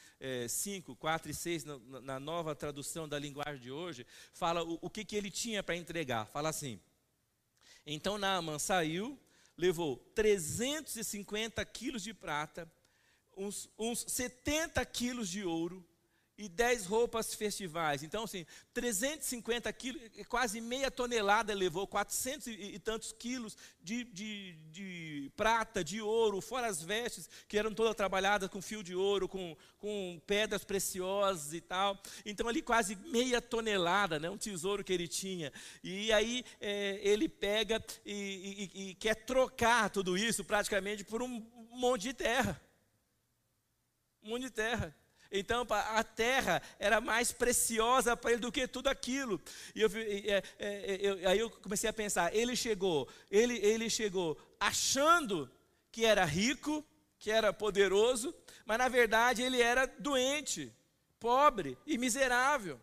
5, 0.49 0.93
4 0.97 1.31
e 1.31 1.33
6, 1.33 1.63
na, 1.63 1.79
na, 2.01 2.19
nova 2.19 2.53
tradução 2.53 3.07
da 3.07 3.17
linguagem 3.17 3.61
de 3.61 3.71
hoje, 3.71 4.05
fala 4.33 4.61
o, 4.61 4.77
o 4.81 4.89
que, 4.89 5.05
que 5.05 5.15
ele 5.15 5.31
tinha 5.31 5.63
para 5.63 5.75
entregar. 5.75 6.25
Fala 6.27 6.49
assim, 6.49 6.79
então 7.85 8.17
Naaman 8.17 8.59
saiu, 8.59 9.17
levou 9.57 9.97
350 10.15 11.63
quilos 11.65 12.03
de 12.03 12.13
prata, 12.13 12.69
uns, 13.39 13.69
uns 13.79 14.05
70 14.07 14.85
quilos 14.85 15.29
de 15.29 15.43
ouro 15.43 15.85
e 16.37 16.47
10 16.47 16.85
roupas 16.85 17.33
festivais. 17.33 18.01
Então, 18.01 18.23
assim, 18.23 18.45
350 18.73 19.71
quilos, 19.73 20.01
quase 20.29 20.61
meia 20.61 20.89
tonelada 20.89 21.53
levou, 21.53 21.85
400 21.85 22.47
e, 22.47 22.51
e 22.51 22.79
tantos 22.79 23.11
quilos 23.11 23.57
de, 23.81 24.05
de, 24.05 24.53
de, 24.71 25.31
prata, 25.35 25.83
de 25.83 26.01
ouro, 26.01 26.39
fora 26.39 26.67
as 26.67 26.81
vestes, 26.81 27.29
que 27.45 27.57
eram 27.57 27.73
todas 27.73 27.93
trabalhadas 27.93 28.49
com 28.49 28.61
fio 28.61 28.81
de 28.81 28.95
ouro, 28.95 29.27
com, 29.27 29.55
com 29.77 30.21
pedras 30.25 30.63
preciosas 30.63 31.53
e 31.53 31.59
tal. 31.59 32.01
Então, 32.25 32.47
ali 32.47 32.61
quase 32.61 32.95
meia 32.95 33.41
tonelada, 33.41 34.17
né, 34.17 34.29
um 34.29 34.37
tesouro 34.37 34.81
que 34.81 34.93
ele 34.93 35.09
tinha. 35.09 35.51
E 35.83 36.09
aí 36.13 36.45
é, 36.61 37.01
ele 37.03 37.27
pega 37.27 37.83
e, 38.05 38.71
e, 38.73 38.89
e 38.91 38.95
quer 38.95 39.15
trocar 39.15 39.89
tudo 39.89 40.17
isso 40.17 40.45
praticamente 40.45 41.03
por 41.03 41.21
um 41.21 41.45
monte 41.73 42.03
de 42.03 42.13
terra 42.13 42.68
monte 44.23 44.43
de 44.43 44.51
terra. 44.51 44.95
Então 45.31 45.65
a 45.69 46.03
terra 46.03 46.61
era 46.79 46.99
mais 46.99 47.31
preciosa 47.31 48.17
para 48.17 48.31
ele 48.31 48.39
do 48.39 48.51
que 48.51 48.67
tudo 48.67 48.87
aquilo. 48.87 49.39
E 49.75 49.81
eu, 49.81 49.89
é, 49.95 50.43
é, 50.57 50.97
eu, 50.99 51.29
aí 51.29 51.39
eu 51.39 51.49
comecei 51.49 51.89
a 51.89 51.93
pensar, 51.93 52.35
ele 52.35 52.55
chegou, 52.55 53.07
ele, 53.29 53.57
ele 53.57 53.89
chegou 53.89 54.37
achando 54.59 55.49
que 55.91 56.03
era 56.03 56.25
rico, 56.25 56.83
que 57.19 57.29
era 57.29 57.53
poderoso, 57.53 58.33
mas 58.65 58.77
na 58.79 58.87
verdade 58.87 59.43
ele 59.43 59.61
era 59.61 59.85
doente, 59.85 60.73
pobre 61.19 61.77
e 61.85 61.97
miserável. 61.97 62.79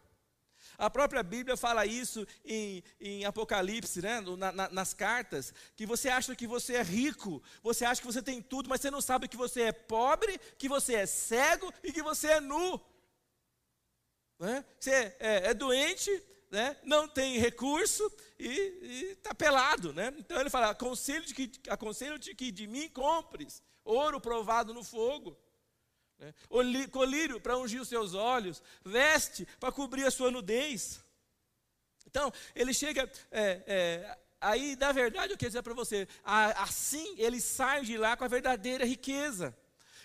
A 0.79 0.91
própria 0.91 1.23
Bíblia 1.23 1.57
fala 1.57 1.87
isso 1.87 2.27
em, 2.45 2.83
em 3.01 3.25
Apocalipse, 3.25 4.03
né? 4.03 4.21
Na, 4.21 4.53
na, 4.53 4.69
nas 4.69 4.95
cartas, 4.95 5.53
que 5.75 5.87
você 5.87 6.09
acha 6.09 6.35
que 6.35 6.47
você 6.47 6.75
é 6.75 6.83
rico, 6.83 7.43
você 7.63 7.85
acha 7.85 8.01
que 8.01 8.07
você 8.07 8.23
tem 8.23 8.43
tudo, 8.43 8.69
mas 8.69 8.81
você 8.81 8.91
não 8.91 9.01
sabe 9.01 9.29
que 9.29 9.37
você 9.37 9.63
é 9.63 9.73
pobre, 9.73 10.39
que 10.59 10.69
você 10.69 10.95
é 10.95 11.07
cego 11.07 11.73
e 11.83 11.93
que 11.93 12.03
você 12.03 12.29
é 12.29 12.41
nu. 12.41 12.81
Né? 14.39 14.65
Você 14.79 14.91
é, 14.91 15.17
é, 15.51 15.55
doente, 15.55 16.11
né? 16.51 16.77
não 16.85 17.09
tem 17.09 17.39
recurso 17.39 18.11
e 18.39 19.15
está 19.17 19.35
pelado. 19.35 19.93
Né? 19.93 20.13
Então 20.19 20.41
ele 20.41 20.51
fala: 20.51 20.71
aconselho-te 20.71 21.35
que, 21.35 21.71
aconselho 21.71 22.19
que 22.19 22.51
de 22.51 22.67
mim 22.67 22.89
compres 22.89 23.63
ouro 23.85 24.21
provado 24.21 24.75
no 24.75 24.83
fogo 24.83 25.39
né? 26.19 26.35
colírio 26.91 27.41
para 27.41 27.59
ungir 27.59 27.81
os 27.81 27.89
seus 27.89 28.15
olhos, 28.15 28.63
veste 28.85 29.47
para 29.61 29.73
cobrir 29.73 30.07
a 30.07 30.11
sua 30.11 30.31
nudez. 30.31 31.01
Então, 32.07 32.33
ele 32.55 32.73
chega, 32.73 33.11
é, 33.31 33.63
é, 33.67 34.19
aí 34.41 34.77
na 34.77 34.93
verdade 34.93 35.33
eu 35.33 35.39
quero 35.39 35.51
dizer 35.51 35.63
para 35.63 35.75
você, 35.75 36.09
assim 36.25 37.15
ele 37.19 37.41
sai 37.41 37.83
de 37.85 37.99
lá 37.99 38.17
com 38.17 38.25
a 38.25 38.29
verdadeira 38.29 38.85
riqueza. 38.85 39.57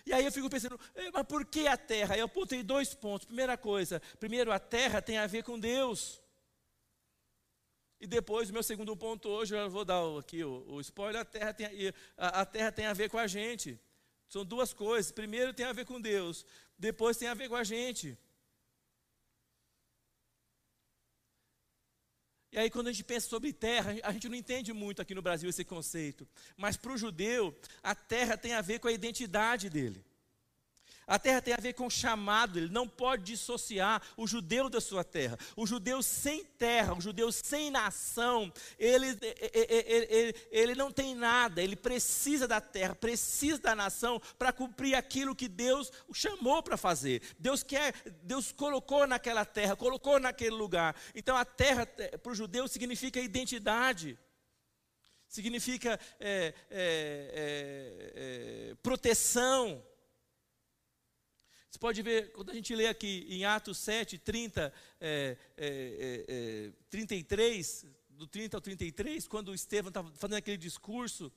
E 0.05 0.13
aí 0.13 0.25
eu 0.25 0.31
fico 0.31 0.49
pensando, 0.49 0.79
mas 1.13 1.27
por 1.27 1.45
que 1.45 1.67
a 1.67 1.77
terra? 1.77 2.17
Eu 2.17 2.25
apontei 2.25 2.63
dois 2.63 2.93
pontos. 2.93 3.27
Primeira 3.27 3.55
coisa, 3.55 4.01
primeiro 4.19 4.51
a 4.51 4.59
terra 4.59 5.01
tem 5.01 5.17
a 5.17 5.27
ver 5.27 5.43
com 5.43 5.59
Deus. 5.59 6.19
E 7.99 8.07
depois, 8.07 8.49
o 8.49 8.53
meu 8.53 8.63
segundo 8.63 8.97
ponto 8.97 9.29
hoje, 9.29 9.55
eu 9.55 9.69
vou 9.69 9.85
dar 9.85 10.01
aqui 10.17 10.43
o, 10.43 10.65
o 10.67 10.81
spoiler, 10.81 11.21
a 11.21 11.25
terra, 11.25 11.53
tem, 11.53 11.93
a, 12.17 12.41
a 12.41 12.45
terra 12.45 12.71
tem 12.71 12.87
a 12.87 12.93
ver 12.93 13.11
com 13.11 13.19
a 13.19 13.27
gente. 13.27 13.79
São 14.31 14.45
duas 14.45 14.71
coisas. 14.71 15.11
Primeiro 15.11 15.53
tem 15.53 15.65
a 15.65 15.73
ver 15.73 15.85
com 15.85 15.99
Deus, 15.99 16.45
depois 16.77 17.17
tem 17.17 17.27
a 17.27 17.33
ver 17.33 17.49
com 17.49 17.55
a 17.55 17.65
gente. 17.65 18.17
E 22.53 22.57
aí, 22.57 22.69
quando 22.69 22.87
a 22.87 22.91
gente 22.93 23.03
pensa 23.03 23.27
sobre 23.27 23.51
terra, 23.51 23.93
a 24.03 24.11
gente 24.13 24.29
não 24.29 24.35
entende 24.35 24.71
muito 24.71 25.01
aqui 25.01 25.13
no 25.13 25.21
Brasil 25.21 25.49
esse 25.49 25.65
conceito. 25.65 26.25
Mas 26.55 26.77
para 26.77 26.93
o 26.93 26.97
judeu, 26.97 27.53
a 27.83 27.93
terra 27.93 28.37
tem 28.37 28.53
a 28.53 28.61
ver 28.61 28.79
com 28.79 28.87
a 28.87 28.93
identidade 28.93 29.69
dele. 29.69 30.03
A 31.07 31.19
terra 31.19 31.41
tem 31.41 31.53
a 31.53 31.57
ver 31.57 31.73
com 31.73 31.87
o 31.87 31.91
chamado, 31.91 32.57
ele 32.57 32.69
não 32.69 32.87
pode 32.87 33.23
dissociar 33.23 34.01
o 34.15 34.27
judeu 34.27 34.69
da 34.69 34.79
sua 34.79 35.03
terra. 35.03 35.37
O 35.55 35.65
judeu 35.65 36.01
sem 36.01 36.43
terra, 36.43 36.93
o 36.93 37.01
judeu 37.01 37.31
sem 37.31 37.69
nação, 37.69 38.51
ele, 38.77 39.07
ele, 39.53 40.07
ele, 40.09 40.35
ele 40.51 40.75
não 40.75 40.91
tem 40.91 41.15
nada, 41.15 41.61
ele 41.61 41.75
precisa 41.75 42.47
da 42.47 42.61
terra, 42.61 42.95
precisa 42.95 43.59
da 43.59 43.75
nação 43.75 44.21
para 44.37 44.53
cumprir 44.53 44.95
aquilo 44.95 45.35
que 45.35 45.47
Deus 45.47 45.91
o 46.07 46.13
chamou 46.13 46.63
para 46.63 46.77
fazer. 46.77 47.21
Deus 47.37 47.63
quer, 47.63 47.93
Deus 48.23 48.51
colocou 48.51 49.07
naquela 49.07 49.43
terra, 49.43 49.75
colocou 49.75 50.19
naquele 50.19 50.55
lugar. 50.55 50.95
Então 51.15 51.35
a 51.35 51.43
terra 51.43 51.85
para 51.85 52.31
o 52.31 52.35
judeu 52.35 52.67
significa 52.67 53.19
identidade 53.19 54.17
significa 55.31 55.97
é, 56.19 56.53
é, 56.69 56.69
é, 56.69 58.71
é 58.71 58.75
proteção, 58.83 59.81
você 61.71 61.79
pode 61.79 62.01
ver, 62.01 62.33
quando 62.33 62.51
a 62.51 62.53
gente 62.53 62.75
lê 62.75 62.87
aqui 62.87 63.25
em 63.29 63.45
Atos 63.45 63.77
7, 63.77 64.17
30, 64.17 64.73
é, 64.99 65.37
é, 65.57 66.25
é, 66.27 66.71
33, 66.89 67.85
do 68.09 68.27
30 68.27 68.57
ao 68.57 68.61
33, 68.61 69.25
quando 69.25 69.53
Estevão 69.53 69.87
estava 69.87 70.11
fazendo 70.15 70.35
aquele 70.35 70.57
discurso, 70.57 71.31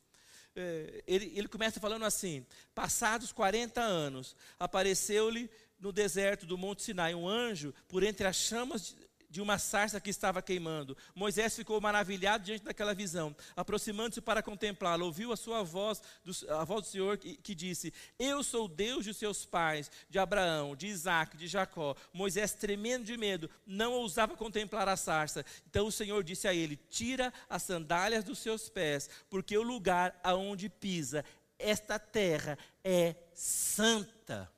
é, 0.57 1.05
ele, 1.07 1.33
ele 1.37 1.47
começa 1.47 1.79
falando 1.79 2.05
assim: 2.05 2.45
Passados 2.75 3.31
40 3.31 3.81
anos, 3.81 4.35
apareceu-lhe 4.59 5.49
no 5.79 5.93
deserto 5.93 6.47
do 6.47 6.59
Monte 6.59 6.83
Sinai 6.83 7.15
um 7.15 7.29
anjo 7.29 7.73
por 7.87 8.03
entre 8.03 8.27
as 8.27 8.35
chamas 8.35 8.89
de 8.89 8.97
uma 9.41 9.59
sarça 9.59 10.01
que 10.01 10.11
estava 10.11 10.43
queimando. 10.43 10.97
Moisés 11.15 11.55
ficou 11.57 11.81
maravilhado 11.81 12.45
diante 12.45 12.65
daquela 12.65 12.95
visão. 12.95 13.35
Aproximando-se 13.57 14.21
para 14.21 14.43
contemplá-la, 14.43 15.05
ouviu 15.05 15.33
a 15.33 15.37
sua 15.37 15.63
voz, 15.63 16.03
a 16.49 16.65
voz 16.65 16.83
do 16.83 16.91
Senhor 16.91 17.19
que, 17.19 17.37
que 17.37 17.55
disse: 17.55 17.93
Eu 18.19 18.43
sou 18.43 18.69
Deus 18.69 19.05
de 19.05 19.15
seus 19.15 19.45
pais, 19.45 19.91
de 20.09 20.19
Abraão, 20.19 20.77
de 20.77 20.87
Isaac, 20.87 21.37
de 21.37 21.47
Jacó. 21.47 21.95
Moisés, 22.13 22.53
tremendo 22.53 23.05
de 23.05 23.17
medo, 23.17 23.51
não 23.67 23.93
ousava 23.93 24.37
contemplar 24.37 24.89
a 24.89 24.97
sarça. 24.97 25.45
Então 25.69 25.87
o 25.87 25.93
Senhor 25.93 26.23
disse 26.23 26.49
a 26.49 26.55
ele: 26.55 26.77
Tira 26.91 27.33
as 27.49 27.63
sandálias 27.63 28.25
dos 28.25 28.39
seus 28.39 28.69
pés, 28.69 29.09
porque 29.29 29.57
o 29.57 29.63
lugar 29.63 30.19
aonde 30.23 30.69
pisa, 30.69 31.25
esta 31.59 31.99
terra 31.99 32.59
é 32.83 33.15
santa. 33.35 34.51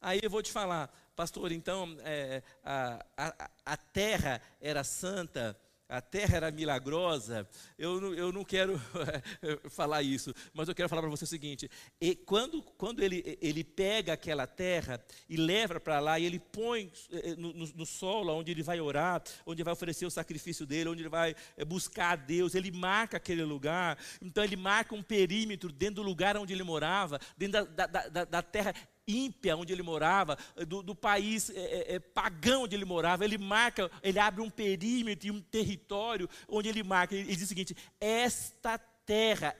Aí 0.00 0.20
eu 0.22 0.30
vou 0.30 0.42
te 0.42 0.52
falar, 0.52 0.92
pastor, 1.16 1.50
então 1.50 1.96
é, 2.04 2.42
a, 2.62 3.04
a, 3.16 3.50
a 3.64 3.76
terra 3.76 4.40
era 4.60 4.84
santa, 4.84 5.58
a 5.88 6.00
terra 6.00 6.36
era 6.36 6.50
milagrosa, 6.50 7.48
eu, 7.78 8.14
eu 8.14 8.32
não 8.32 8.44
quero 8.44 8.78
falar 9.70 10.02
isso, 10.02 10.34
mas 10.52 10.68
eu 10.68 10.74
quero 10.74 10.88
falar 10.88 11.00
para 11.00 11.10
você 11.10 11.24
o 11.24 11.28
seguinte: 11.28 11.70
quando, 12.24 12.60
quando 12.76 13.02
ele, 13.02 13.38
ele 13.40 13.62
pega 13.62 14.12
aquela 14.12 14.46
terra 14.46 15.00
e 15.28 15.36
leva 15.36 15.78
para 15.78 16.00
lá, 16.00 16.18
e 16.18 16.24
ele 16.24 16.40
põe 16.40 16.92
eh, 17.12 17.36
no, 17.36 17.52
no, 17.52 17.66
no, 17.66 17.86
solo 17.86 18.32
onde 18.34 18.50
ele 18.50 18.64
vai 18.64 18.80
orar, 18.80 19.22
onde 19.46 19.62
vai 19.62 19.72
oferecer 19.72 20.06
o 20.06 20.10
sacrifício 20.10 20.66
dele, 20.66 20.90
onde 20.90 21.02
ele 21.02 21.08
vai 21.08 21.36
eh, 21.56 21.64
buscar 21.64 22.12
a 22.12 22.16
Deus, 22.16 22.56
ele 22.56 22.72
marca 22.72 23.16
aquele 23.16 23.44
lugar, 23.44 23.96
então 24.20 24.42
ele 24.42 24.56
marca 24.56 24.92
um 24.94 25.02
perímetro 25.02 25.70
dentro 25.70 25.96
do 25.96 26.02
lugar 26.02 26.36
onde 26.36 26.52
ele 26.52 26.64
morava, 26.64 27.20
dentro 27.38 27.64
da, 27.64 27.86
da, 27.86 28.08
da, 28.08 28.24
da 28.24 28.42
terra 28.42 28.74
ímpia 29.06 29.56
onde 29.56 29.72
ele 29.72 29.82
morava, 29.82 30.36
do, 30.66 30.82
do 30.82 30.94
país 30.94 31.50
é, 31.50 31.94
é, 31.94 31.98
pagão 31.98 32.64
onde 32.64 32.74
ele 32.74 32.84
morava, 32.84 33.24
ele 33.24 33.38
marca, 33.38 33.90
ele 34.02 34.18
abre 34.18 34.42
um 34.42 34.50
perímetro 34.50 35.28
e 35.28 35.30
um 35.30 35.40
território 35.40 36.28
onde 36.48 36.68
ele 36.68 36.82
marca, 36.82 37.14
ele 37.14 37.34
diz 37.34 37.44
o 37.44 37.46
seguinte: 37.46 37.76
esta 38.00 38.78
terra, 38.78 38.95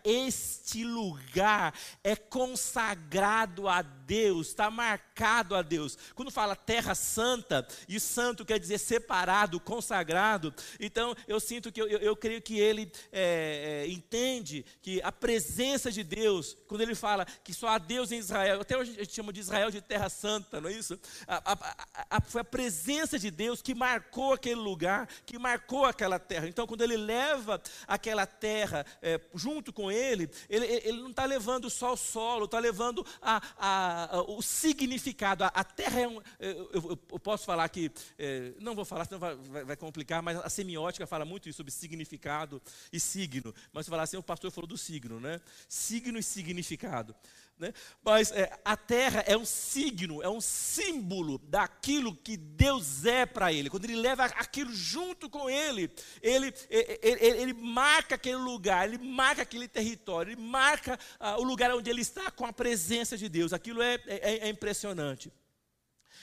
este 0.04 0.84
lugar 0.84 1.72
é 2.02 2.16
consagrado 2.16 3.68
a 3.68 3.82
Deus, 3.82 4.48
está 4.48 4.70
marcado 4.70 5.54
a 5.54 5.62
Deus. 5.62 5.96
Quando 6.14 6.30
fala 6.30 6.56
terra 6.56 6.94
santa, 6.94 7.66
e 7.88 8.00
santo 8.00 8.44
quer 8.44 8.58
dizer 8.58 8.78
separado, 8.78 9.60
consagrado, 9.60 10.52
então 10.80 11.14
eu 11.28 11.38
sinto 11.38 11.70
que 11.70 11.80
eu, 11.80 11.86
eu, 11.86 11.98
eu 12.00 12.16
creio 12.16 12.42
que 12.42 12.58
ele 12.58 12.90
é, 13.12 13.84
é, 13.86 13.90
entende 13.90 14.64
que 14.82 15.00
a 15.02 15.12
presença 15.12 15.90
de 15.90 16.02
Deus, 16.02 16.56
quando 16.66 16.80
ele 16.80 16.94
fala 16.94 17.24
que 17.44 17.54
só 17.54 17.68
há 17.68 17.78
Deus 17.78 18.10
em 18.10 18.18
Israel, 18.18 18.60
até 18.60 18.76
hoje 18.76 18.92
a 18.96 19.04
gente 19.04 19.14
chama 19.14 19.32
de 19.32 19.40
Israel 19.40 19.70
de 19.70 19.80
terra 19.80 20.08
santa, 20.08 20.60
não 20.60 20.68
é 20.68 20.72
isso? 20.72 20.98
A, 21.26 21.52
a, 21.52 22.16
a, 22.16 22.20
foi 22.20 22.40
a 22.40 22.44
presença 22.44 23.18
de 23.18 23.30
Deus 23.30 23.62
que 23.62 23.74
marcou 23.74 24.32
aquele 24.32 24.60
lugar, 24.60 25.08
que 25.24 25.38
marcou 25.38 25.84
aquela 25.84 26.18
terra. 26.18 26.48
Então, 26.48 26.66
quando 26.66 26.82
ele 26.82 26.96
leva 26.96 27.60
aquela 27.86 28.26
terra 28.26 28.84
é, 29.00 29.20
junto 29.36 29.72
com 29.72 29.90
ele, 29.90 30.28
ele, 30.48 30.64
ele 30.66 31.00
não 31.00 31.10
está 31.10 31.24
levando 31.24 31.68
só 31.70 31.92
o 31.92 31.96
solo, 31.96 32.46
está 32.46 32.58
levando 32.58 33.06
a, 33.20 33.42
a, 33.58 34.16
a, 34.16 34.22
o 34.22 34.42
significado. 34.42 35.44
A, 35.44 35.64
terra 35.64 36.00
é 36.00 36.08
um. 36.08 36.20
Eu, 36.38 36.70
eu, 36.72 36.98
eu 37.12 37.18
posso 37.18 37.44
falar 37.44 37.68
que. 37.68 37.90
É, 38.18 38.52
não 38.60 38.74
vou 38.74 38.84
falar, 38.84 39.04
senão 39.04 39.18
vai, 39.18 39.34
vai, 39.36 39.64
vai, 39.64 39.76
complicar, 39.76 40.22
mas 40.22 40.38
a 40.38 40.48
semiótica 40.48 41.06
fala 41.06 41.24
muito 41.24 41.48
isso 41.48 41.58
sobre 41.58 41.72
significado 41.72 42.60
e 42.92 43.00
signo. 43.00 43.54
Mas 43.72 43.86
se 43.86 43.90
falar 43.90 44.04
assim, 44.04 44.16
o 44.16 44.22
pastor 44.22 44.50
falou 44.50 44.68
do 44.68 44.78
signo, 44.78 45.20
né? 45.20 45.40
Signo 45.68 46.18
e 46.18 46.22
significado. 46.22 47.14
Né? 47.58 47.72
Mas 48.02 48.30
é, 48.32 48.52
a 48.64 48.76
terra 48.76 49.24
é 49.26 49.36
um 49.36 49.44
signo, 49.46 50.22
é 50.22 50.28
um 50.28 50.42
símbolo 50.42 51.38
daquilo 51.38 52.14
que 52.14 52.36
Deus 52.36 53.06
é 53.06 53.24
para 53.24 53.50
ele. 53.52 53.70
Quando 53.70 53.84
ele 53.84 53.96
leva 53.96 54.24
aquilo 54.24 54.72
junto 54.74 55.30
com 55.30 55.48
ele, 55.48 55.90
ele, 56.20 56.52
ele, 56.68 56.94
ele, 57.02 57.38
ele 57.38 57.52
marca 57.54 58.16
aquele 58.16 58.36
lugar, 58.36 58.86
ele 58.86 58.98
marca 58.98 59.40
aquele 59.42 59.66
território, 59.66 60.32
ele 60.32 60.40
marca 60.40 60.98
ah, 61.18 61.38
o 61.38 61.44
lugar 61.44 61.74
onde 61.74 61.88
ele 61.88 62.02
está 62.02 62.30
com 62.30 62.44
a 62.44 62.52
presença 62.52 63.16
de 63.16 63.28
Deus. 63.28 63.54
Aquilo 63.54 63.80
é, 63.80 63.94
é, 64.06 64.38
é 64.38 64.48
impressionante. 64.48 65.32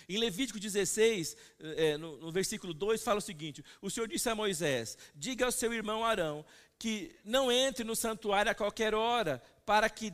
Em 0.08 0.18
Levítico 0.18 0.60
16, 0.60 1.36
é, 1.60 1.98
no, 1.98 2.18
no, 2.18 2.32
versículo 2.32 2.74
2, 2.74 3.02
fala 3.02 3.20
o 3.20 3.22
seguinte: 3.22 3.64
O 3.82 3.90
Senhor 3.90 4.08
disse 4.08 4.30
a 4.30 4.36
Moisés: 4.36 4.98
Diga 5.16 5.46
ao 5.46 5.52
seu 5.52 5.74
irmão 5.74 6.06
Arão 6.06 6.46
que 6.78 7.16
não 7.24 7.52
entre 7.52 7.84
no 7.84 7.96
santuário 7.96 8.52
a 8.52 8.56
qualquer 8.56 8.94
hora, 8.94 9.42
para 9.66 9.90
que 9.90 10.14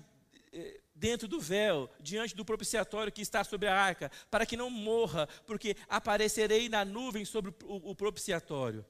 é, 0.54 0.79
dentro 1.00 1.28
do 1.28 1.40
véu, 1.40 1.90
diante 2.00 2.36
do 2.36 2.46
propiciatório 2.46 3.12
que 3.12 3.22
está 3.22 3.44
sobre 3.44 3.68
a 3.68 3.76
arca, 3.76 4.12
para 4.30 4.46
que 4.46 4.58
não 4.58 4.70
morra, 4.70 5.28
porque 5.48 5.76
aparecerei 5.88 6.68
na 6.68 6.84
nuvem 6.84 7.24
sobre 7.24 7.52
o, 7.64 7.92
o 7.92 7.96
propiciatório. 7.96 8.86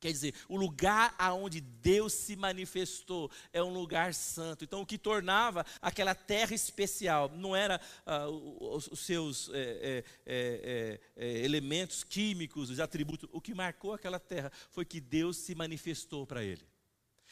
Quer 0.00 0.12
dizer, 0.12 0.34
o 0.48 0.56
lugar 0.56 1.14
aonde 1.18 1.60
Deus 1.60 2.14
se 2.14 2.34
manifestou 2.34 3.30
é 3.52 3.62
um 3.62 3.70
lugar 3.70 4.14
santo. 4.14 4.64
Então, 4.64 4.80
o 4.80 4.86
que 4.86 4.96
tornava 4.96 5.64
aquela 5.82 6.14
terra 6.14 6.54
especial 6.54 7.30
não 7.36 7.54
era 7.54 7.78
ah, 8.06 8.26
os, 8.26 8.86
os, 8.86 9.00
seus 9.00 9.50
é, 9.52 10.02
é, 10.24 11.00
é, 11.16 11.44
elementos 11.44 12.02
químicos, 12.02 12.70
os 12.70 12.80
atributos. 12.80 13.28
O 13.30 13.42
que 13.42 13.52
marcou 13.52 13.92
aquela 13.92 14.18
terra 14.18 14.50
foi 14.70 14.86
que 14.86 15.02
Deus 15.02 15.36
se 15.36 15.54
manifestou 15.54 16.26
para 16.26 16.42
ele. 16.42 16.69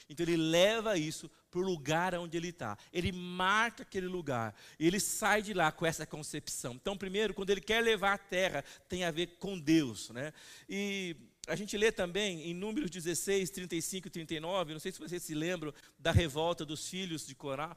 Então 0.08 0.24
ele 0.24 0.36
leva 0.36 0.96
isso 0.96 1.30
para 1.50 1.60
o 1.60 1.62
lugar 1.62 2.14
onde 2.14 2.36
ele 2.36 2.48
está. 2.48 2.78
Ele 2.92 3.12
marca 3.12 3.82
aquele 3.82 4.06
lugar. 4.06 4.54
Ele 4.78 4.98
sai 4.98 5.42
de 5.42 5.52
lá 5.52 5.70
com 5.70 5.84
essa 5.84 6.06
concepção. 6.06 6.74
Então, 6.74 6.96
primeiro, 6.96 7.34
quando 7.34 7.50
ele 7.50 7.60
quer 7.60 7.82
levar 7.82 8.14
a 8.14 8.18
terra, 8.18 8.64
tem 8.88 9.04
a 9.04 9.10
ver 9.10 9.38
com 9.38 9.58
Deus. 9.58 10.08
Né? 10.10 10.32
E 10.68 11.14
a 11.46 11.54
gente 11.54 11.76
lê 11.76 11.92
também 11.92 12.48
em 12.48 12.54
Números 12.54 12.90
16, 12.90 13.50
35 13.50 14.08
e 14.08 14.10
39. 14.10 14.72
Não 14.72 14.80
sei 14.80 14.92
se 14.92 14.98
vocês 14.98 15.22
se 15.22 15.34
lembram 15.34 15.74
da 15.98 16.10
revolta 16.10 16.64
dos 16.64 16.88
filhos 16.88 17.26
de 17.26 17.34
Corá. 17.34 17.76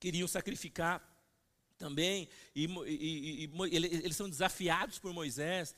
Queriam 0.00 0.26
sacrificar 0.26 1.00
também. 1.78 2.28
E, 2.54 2.64
e, 2.64 3.44
e, 3.44 3.66
e 3.70 3.76
eles 3.76 4.16
são 4.16 4.28
desafiados 4.28 4.98
por 4.98 5.12
Moisés. 5.12 5.74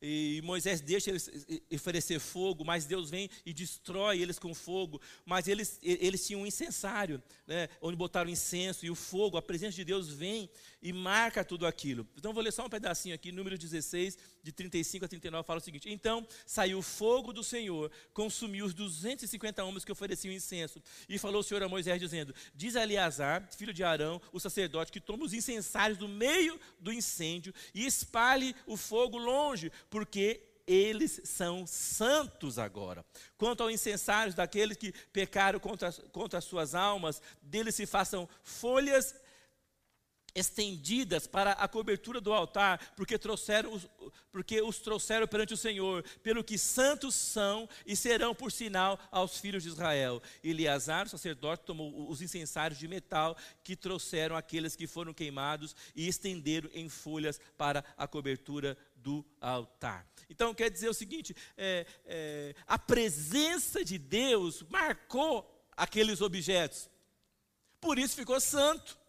E 0.00 0.42
Moisés 0.44 0.80
deixa 0.80 1.10
eles 1.10 1.30
oferecer 1.72 2.20
fogo, 2.20 2.64
mas 2.64 2.84
Deus 2.84 3.08
vem 3.08 3.30
e 3.44 3.52
destrói 3.52 4.20
eles 4.20 4.38
com 4.38 4.54
fogo. 4.54 5.00
Mas 5.24 5.48
eles, 5.48 5.78
eles 5.82 6.26
tinham 6.26 6.42
um 6.42 6.46
incensário, 6.46 7.22
né, 7.46 7.68
onde 7.80 7.96
botaram 7.96 8.28
incenso 8.28 8.84
e 8.84 8.90
o 8.90 8.94
fogo, 8.94 9.38
a 9.38 9.42
presença 9.42 9.76
de 9.76 9.84
Deus 9.84 10.08
vem 10.08 10.50
e 10.82 10.92
marca 10.92 11.44
tudo 11.44 11.66
aquilo. 11.66 12.06
Então 12.16 12.32
vou 12.32 12.42
ler 12.42 12.52
só 12.52 12.66
um 12.66 12.70
pedacinho 12.70 13.14
aqui, 13.14 13.32
número 13.32 13.56
16, 13.56 14.18
de 14.46 14.52
35 14.52 15.04
a 15.04 15.08
39, 15.08 15.44
fala 15.44 15.58
o 15.58 15.62
seguinte: 15.62 15.90
Então 15.90 16.26
saiu 16.46 16.78
o 16.78 16.82
fogo 16.82 17.32
do 17.32 17.42
Senhor, 17.42 17.90
consumiu 18.14 18.64
os 18.64 18.72
250 18.72 19.64
homens 19.64 19.84
que 19.84 19.90
ofereciam 19.90 20.32
incenso. 20.32 20.80
E 21.08 21.18
falou 21.18 21.40
o 21.40 21.42
Senhor 21.42 21.64
a 21.64 21.68
Moisés, 21.68 22.00
dizendo: 22.00 22.32
Diz 22.54 22.76
a 22.76 22.84
Eleazar, 22.84 23.48
filho 23.56 23.74
de 23.74 23.82
Arão, 23.82 24.22
o 24.32 24.38
sacerdote, 24.38 24.92
que 24.92 25.00
tome 25.00 25.24
os 25.24 25.34
incensários 25.34 25.98
do 25.98 26.06
meio 26.06 26.60
do 26.78 26.92
incêndio 26.92 27.52
e 27.74 27.84
espalhe 27.84 28.54
o 28.68 28.76
fogo 28.76 29.18
longe, 29.18 29.72
porque 29.90 30.40
eles 30.64 31.20
são 31.24 31.66
santos 31.66 32.56
agora. 32.56 33.04
Quanto 33.36 33.64
ao 33.64 33.70
incensários 33.70 34.34
daqueles 34.34 34.76
que 34.76 34.92
pecaram 35.12 35.58
contra, 35.58 35.92
contra 36.12 36.38
as 36.38 36.44
suas 36.44 36.72
almas, 36.72 37.20
deles 37.42 37.74
se 37.74 37.84
façam 37.84 38.28
folhas 38.44 39.12
estendidas 40.36 41.26
para 41.26 41.52
a 41.52 41.66
cobertura 41.66 42.20
do 42.20 42.32
altar, 42.32 42.92
porque, 42.94 43.18
trouxeram 43.18 43.72
os, 43.72 43.88
porque 44.30 44.60
os 44.60 44.78
trouxeram 44.78 45.26
perante 45.26 45.54
o 45.54 45.56
Senhor, 45.56 46.04
pelo 46.22 46.44
que 46.44 46.58
santos 46.58 47.14
são 47.14 47.66
e 47.86 47.96
serão 47.96 48.34
por 48.34 48.52
sinal 48.52 49.00
aos 49.10 49.40
filhos 49.40 49.62
de 49.62 49.70
Israel. 49.70 50.22
Eleazar, 50.44 51.06
o 51.06 51.08
sacerdote, 51.08 51.64
tomou 51.64 52.08
os 52.10 52.20
incensários 52.20 52.78
de 52.78 52.86
metal 52.86 53.36
que 53.64 53.74
trouxeram 53.74 54.36
aqueles 54.36 54.76
que 54.76 54.86
foram 54.86 55.14
queimados 55.14 55.74
e 55.94 56.06
estenderam 56.06 56.68
em 56.74 56.88
folhas 56.88 57.40
para 57.56 57.82
a 57.96 58.06
cobertura 58.06 58.76
do 58.94 59.24
altar. 59.40 60.06
Então 60.28 60.52
quer 60.52 60.70
dizer 60.70 60.90
o 60.90 60.94
seguinte: 60.94 61.34
é, 61.56 61.86
é, 62.04 62.54
a 62.66 62.78
presença 62.78 63.82
de 63.82 63.96
Deus 63.96 64.62
marcou 64.68 65.50
aqueles 65.74 66.20
objetos, 66.20 66.90
por 67.80 67.98
isso 67.98 68.16
ficou 68.16 68.38
santo 68.38 69.05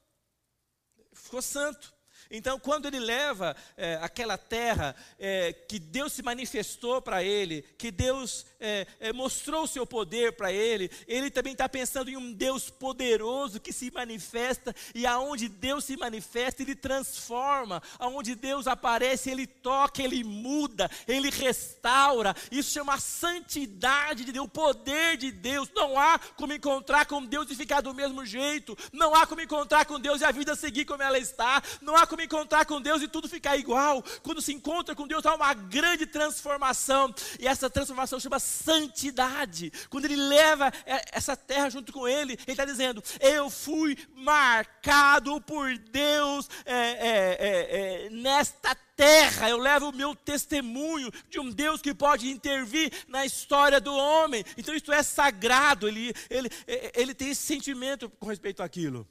ficou 1.23 1.41
santo. 1.41 1.97
Então, 2.30 2.60
quando 2.60 2.88
ele 2.88 3.00
leva 3.00 3.56
é, 3.76 4.00
aquela 4.02 4.38
terra 4.38 4.96
é, 5.20 5.54
que 5.54 5.80
Deus 5.80 6.13
se 6.13 6.22
manifestou 6.22 7.02
para 7.02 7.24
ele, 7.24 7.63
que 7.78 7.92
Deus 7.92 8.46
é, 8.60 8.86
mostrou 9.13 9.63
o 9.63 9.68
seu 9.68 9.86
poder 9.86 10.34
para 10.34 10.52
ele, 10.52 10.90
ele 11.08 11.30
também 11.30 11.54
está 11.54 11.70
pensando 11.70 12.10
em 12.10 12.18
um 12.18 12.32
Deus 12.32 12.70
poderoso 12.70 13.60
que 13.60 13.72
se 13.72 13.92
manifesta, 13.92 14.76
e 14.94 15.06
aonde 15.06 15.48
Deus 15.48 15.86
se 15.86 15.96
manifesta, 15.98 16.62
ele 16.62 16.76
transforma, 16.76 17.82
aonde 18.00 18.36
Deus 18.36 18.68
aparece, 18.68 19.30
ele 19.30 19.48
toca, 19.48 20.02
ele 20.02 20.24
muda, 20.24 20.90
ele 21.08 21.30
restaura. 21.30 22.36
Isso 22.52 22.72
chama 22.72 22.96
a 22.96 23.00
santidade 23.00 24.26
de 24.26 24.32
Deus, 24.32 24.46
o 24.46 24.50
poder 24.50 25.18
de 25.18 25.32
Deus. 25.32 25.70
Não 25.76 25.98
há 26.00 26.20
como 26.36 26.54
encontrar 26.54 27.06
com 27.06 27.24
Deus 27.24 27.50
e 27.50 27.56
ficar 27.56 27.82
do 27.82 27.94
mesmo 27.94 28.26
jeito, 28.26 28.78
não 28.92 29.16
há 29.16 29.26
como 29.26 29.42
encontrar 29.42 29.86
com 29.86 30.00
Deus 30.00 30.22
e 30.22 30.26
a 30.26 30.32
vida 30.32 30.56
seguir 30.56 30.86
como 30.86 31.04
ela 31.04 31.18
está, 31.18 31.62
não 31.82 31.96
há 31.96 32.06
como 32.06 32.16
encontrar 32.25 32.65
com 32.65 32.82
Deus 32.82 33.01
e 33.01 33.08
tudo 33.08 33.27
ficar 33.27 33.58
igual. 33.58 34.03
Quando 34.23 34.41
se 34.41 34.53
encontra 34.53 34.95
com 34.95 35.08
Deus, 35.08 35.25
há 35.25 35.36
uma 35.36 35.53
grande 35.53 36.06
transformação, 36.06 37.13
e 37.39 37.47
essa 37.47 37.69
transformação 37.69 38.19
chama 38.19 38.39
santidade. 38.39 39.71
Quando 39.89 40.06
ele 40.06 40.15
leva 40.15 40.71
essa 41.12 41.36
terra 41.36 41.69
junto 41.69 41.91
com 41.91 42.08
ele, 42.08 42.34
ele 42.34 42.43
está 42.47 42.65
dizendo: 42.65 43.03
Eu 43.19 43.49
fui 43.49 43.97
marcado 44.15 45.39
por 45.41 45.77
Deus 45.77 46.49
é, 46.65 46.73
é, 46.75 47.38
é, 47.39 48.06
é, 48.06 48.10
nesta 48.10 48.75
terra, 48.95 49.49
eu 49.49 49.58
levo 49.58 49.89
o 49.89 49.95
meu 49.95 50.15
testemunho 50.15 51.12
de 51.30 51.39
um 51.39 51.51
Deus 51.51 51.82
que 51.82 51.93
pode 51.93 52.30
intervir 52.30 52.91
na 53.08 53.25
história 53.25 53.80
do 53.80 53.93
homem. 53.93 54.43
Então, 54.58 54.75
isso 54.75 54.91
é 54.91 55.03
sagrado, 55.03 55.88
ele, 55.88 56.13
ele, 56.30 56.49
ele 56.95 57.13
tem 57.13 57.30
esse 57.30 57.43
sentimento 57.43 58.10
com 58.19 58.27
respeito 58.27 58.63
àquilo. 58.63 59.08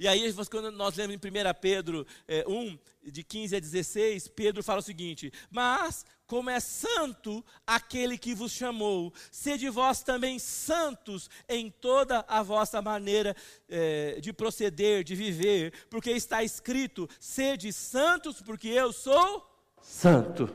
E 0.00 0.08
aí, 0.08 0.32
quando 0.50 0.70
nós 0.70 0.96
lemos 0.96 1.14
em 1.14 1.18
1 1.18 1.20
Pedro 1.60 2.06
é, 2.26 2.42
1, 2.48 2.78
de 3.12 3.22
15 3.22 3.56
a 3.56 3.60
16, 3.60 4.28
Pedro 4.28 4.62
fala 4.62 4.78
o 4.78 4.82
seguinte: 4.82 5.30
Mas, 5.50 6.06
como 6.26 6.48
é 6.48 6.58
santo 6.58 7.44
aquele 7.66 8.16
que 8.16 8.34
vos 8.34 8.50
chamou, 8.50 9.12
sede 9.30 9.68
vós 9.68 10.02
também 10.02 10.38
santos 10.38 11.28
em 11.46 11.70
toda 11.70 12.24
a 12.26 12.42
vossa 12.42 12.80
maneira 12.80 13.36
é, 13.68 14.18
de 14.22 14.32
proceder, 14.32 15.04
de 15.04 15.14
viver, 15.14 15.74
porque 15.90 16.12
está 16.12 16.42
escrito: 16.42 17.06
sede 17.20 17.70
santos, 17.70 18.40
porque 18.40 18.68
eu 18.68 18.94
sou 18.94 19.46
santo. 19.82 20.48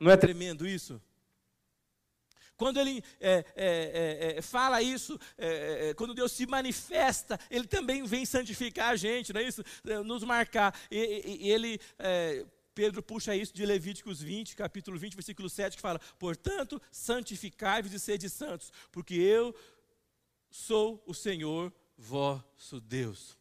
Não 0.00 0.10
é 0.10 0.16
tremendo 0.16 0.66
isso? 0.66 0.98
Quando 2.62 2.78
ele 2.78 3.02
é, 3.18 3.44
é, 3.56 4.34
é, 4.36 4.38
é 4.38 4.40
fala 4.40 4.80
isso, 4.80 5.18
é, 5.36 5.88
é, 5.88 5.94
quando 5.94 6.14
Deus 6.14 6.30
se 6.30 6.46
manifesta, 6.46 7.36
ele 7.50 7.66
também 7.66 8.04
vem 8.04 8.24
santificar 8.24 8.90
a 8.90 8.96
gente, 8.96 9.32
não 9.32 9.40
é 9.40 9.44
isso? 9.44 9.64
Nos 10.04 10.22
marcar. 10.22 10.72
E, 10.88 11.40
e, 11.40 11.50
ele 11.50 11.80
Pedro 12.72 13.02
puxa 13.02 13.34
isso 13.34 13.52
de 13.52 13.66
Levíticos 13.66 14.22
20, 14.22 14.54
capítulo 14.54 14.96
20, 14.96 15.14
versículo 15.14 15.50
7, 15.50 15.74
que 15.74 15.82
fala: 15.82 15.98
Portanto, 16.20 16.80
santificai-vos 16.92 17.92
e 17.92 17.98
sede 17.98 18.30
santos, 18.30 18.72
porque 18.92 19.14
eu 19.14 19.52
sou 20.48 21.02
o 21.04 21.12
Senhor 21.12 21.72
vosso 21.98 22.80
Deus. 22.80 23.36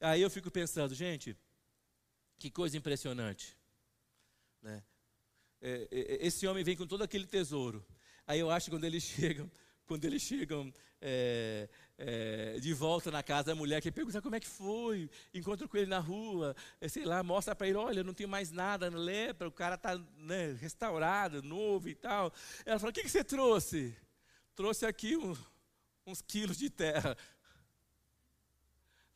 Aí 0.00 0.22
eu 0.22 0.28
fico 0.28 0.50
pensando, 0.50 0.92
gente, 0.92 1.36
que 2.36 2.50
coisa 2.50 2.76
impressionante. 2.76 3.56
Né? 4.60 4.82
É, 5.60 5.88
é, 5.90 6.00
é, 6.00 6.26
esse 6.26 6.46
homem 6.46 6.64
vem 6.64 6.76
com 6.76 6.86
todo 6.86 7.02
aquele 7.02 7.26
tesouro. 7.26 7.84
Aí 8.26 8.40
eu 8.40 8.50
acho 8.50 8.66
que 8.66 8.70
quando 8.70 8.84
eles 8.84 9.02
chegam, 9.04 9.50
quando 9.86 10.04
eles 10.04 10.22
chegam 10.22 10.72
é, 11.00 11.68
é, 11.98 12.58
de 12.60 12.72
volta 12.72 13.10
na 13.10 13.22
casa 13.22 13.44
da 13.44 13.54
mulher, 13.54 13.80
que 13.82 13.90
pergunta 13.90 14.22
como 14.22 14.36
é 14.36 14.40
que 14.40 14.46
foi, 14.46 15.10
encontra 15.34 15.66
com 15.66 15.76
ele 15.76 15.86
na 15.86 15.98
rua, 15.98 16.54
é, 16.80 16.88
sei 16.88 17.04
lá, 17.04 17.22
mostra 17.22 17.54
para 17.54 17.68
ele, 17.68 17.76
olha, 17.76 18.04
não 18.04 18.14
tem 18.14 18.26
mais 18.26 18.50
nada, 18.50 18.88
lepra, 18.88 19.48
o 19.48 19.52
cara 19.52 19.74
está 19.74 19.98
né, 20.16 20.56
restaurado, 20.60 21.42
novo 21.42 21.88
e 21.88 21.94
tal. 21.94 22.32
Ela 22.64 22.78
fala, 22.78 22.90
o 22.90 22.94
que, 22.94 23.02
que 23.02 23.10
você 23.10 23.24
trouxe? 23.24 23.96
Trouxe 24.54 24.86
aqui 24.86 25.16
um, 25.16 25.36
uns 26.06 26.22
quilos 26.22 26.56
de 26.58 26.70
terra. 26.70 27.16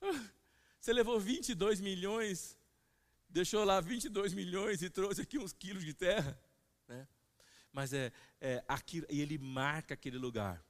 Você 0.80 0.92
levou 0.92 1.18
22 1.18 1.80
milhões, 1.80 2.58
deixou 3.34 3.64
lá 3.64 3.80
22 3.80 4.32
milhões 4.32 4.80
e 4.80 4.88
trouxe 4.88 5.20
aqui 5.20 5.38
uns 5.38 5.52
quilos 5.52 5.84
de 5.84 5.92
terra. 5.92 6.38
Né? 6.86 7.08
Mas 7.72 7.92
é, 7.92 8.12
é 8.40 8.62
aquilo, 8.68 9.06
e 9.10 9.20
ele 9.20 9.36
marca 9.38 9.94
aquele 9.94 10.16
lugar. 10.16 10.64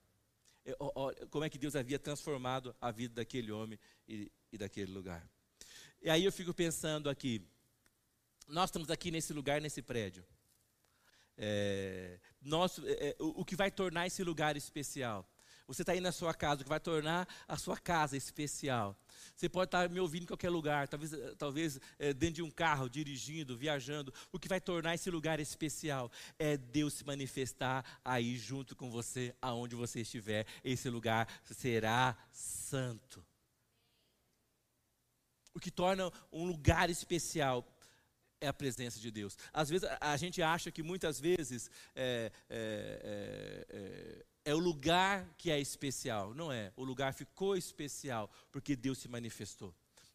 É, 0.65 0.75
ó, 0.81 1.13
como 1.29 1.45
é 1.45 1.51
que 1.51 1.59
Deus 1.59 1.77
havia 1.77 1.99
transformado 1.99 2.75
a 2.81 2.91
vida 2.91 3.17
daquele 3.17 3.53
homem 3.53 3.79
e, 4.09 4.33
e 4.51 4.57
daquele 4.57 4.91
lugar. 4.91 5.29
E 6.01 6.09
aí 6.09 6.25
eu 6.25 6.33
fico 6.33 6.55
pensando 6.55 7.11
aqui, 7.11 7.47
nós 8.49 8.71
estamos 8.71 8.89
aqui 8.91 9.11
nesse 9.11 9.35
lugar, 9.35 9.61
nesse 9.61 9.83
prédio. 9.83 10.25
É, 11.37 12.19
é, 12.43 13.09
é 13.09 13.17
o, 13.19 13.43
o 13.43 13.45
que 13.45 13.57
vai 13.57 13.71
tornar 13.71 14.07
esse 14.07 14.25
lugar 14.25 14.57
especial 14.57 15.29
você 15.67 15.83
está 15.83 15.93
aí 15.93 16.01
na 16.01 16.13
sua 16.13 16.35
casa, 16.35 16.61
o 16.61 16.65
que 16.65 16.69
vai 16.69 16.81
tornar 16.81 17.27
a 17.49 17.57
sua 17.57 17.79
casa 17.79 18.17
especial. 18.17 18.99
Você 19.35 19.49
pode 19.49 19.69
estar 19.69 19.83
tá 19.83 19.89
me 19.89 19.99
ouvindo 19.99 20.25
em 20.25 20.27
qualquer 20.27 20.51
lugar, 20.51 20.89
talvez, 20.89 21.13
talvez 21.39 21.81
é, 21.99 22.13
dentro 22.13 22.37
de 22.37 22.43
um 22.43 22.51
carro, 22.51 22.89
dirigindo, 22.89 23.57
viajando. 23.57 24.13
O 24.31 24.39
que 24.39 24.49
vai 24.49 24.61
tornar 24.61 24.95
esse 24.95 25.11
lugar 25.11 25.41
especial 25.41 26.11
é 26.39 26.57
Deus 26.57 26.95
se 26.95 27.05
manifestar 27.05 27.85
aí 28.05 28.37
junto 28.37 28.77
com 28.77 28.91
você, 28.91 29.35
aonde 29.41 29.75
você 29.75 30.01
estiver. 30.01 30.47
Esse 30.63 30.89
lugar 30.91 31.29
será 31.45 32.17
santo. 32.31 33.25
O 35.55 35.61
que 35.61 35.71
torna 35.71 36.13
um 36.33 36.45
lugar 36.47 36.91
especial 36.91 37.67
é 38.41 38.49
a 38.49 38.53
presença 38.53 39.01
de 39.01 39.11
Deus. 39.11 39.39
Às 39.53 39.71
vezes 39.71 39.89
a 40.01 40.17
gente 40.17 40.43
acha 40.43 40.71
que 40.71 40.83
muitas 40.83 41.19
vezes 41.19 41.71
é, 41.95 42.31
é, 42.51 43.67
é, 43.71 44.27
é 44.45 44.55
o 44.55 44.59
lugar 44.59 45.35
que 45.39 45.51
é 45.51 45.59
especial. 45.59 46.35
Não 46.35 46.53
é. 46.53 46.73
O 46.77 46.85
lugar 46.85 47.15
ficou 47.15 47.57
especial 47.57 48.31
porque 48.53 48.77
Deus 48.77 48.99
se 48.99 49.09
manifestou. 49.09 49.75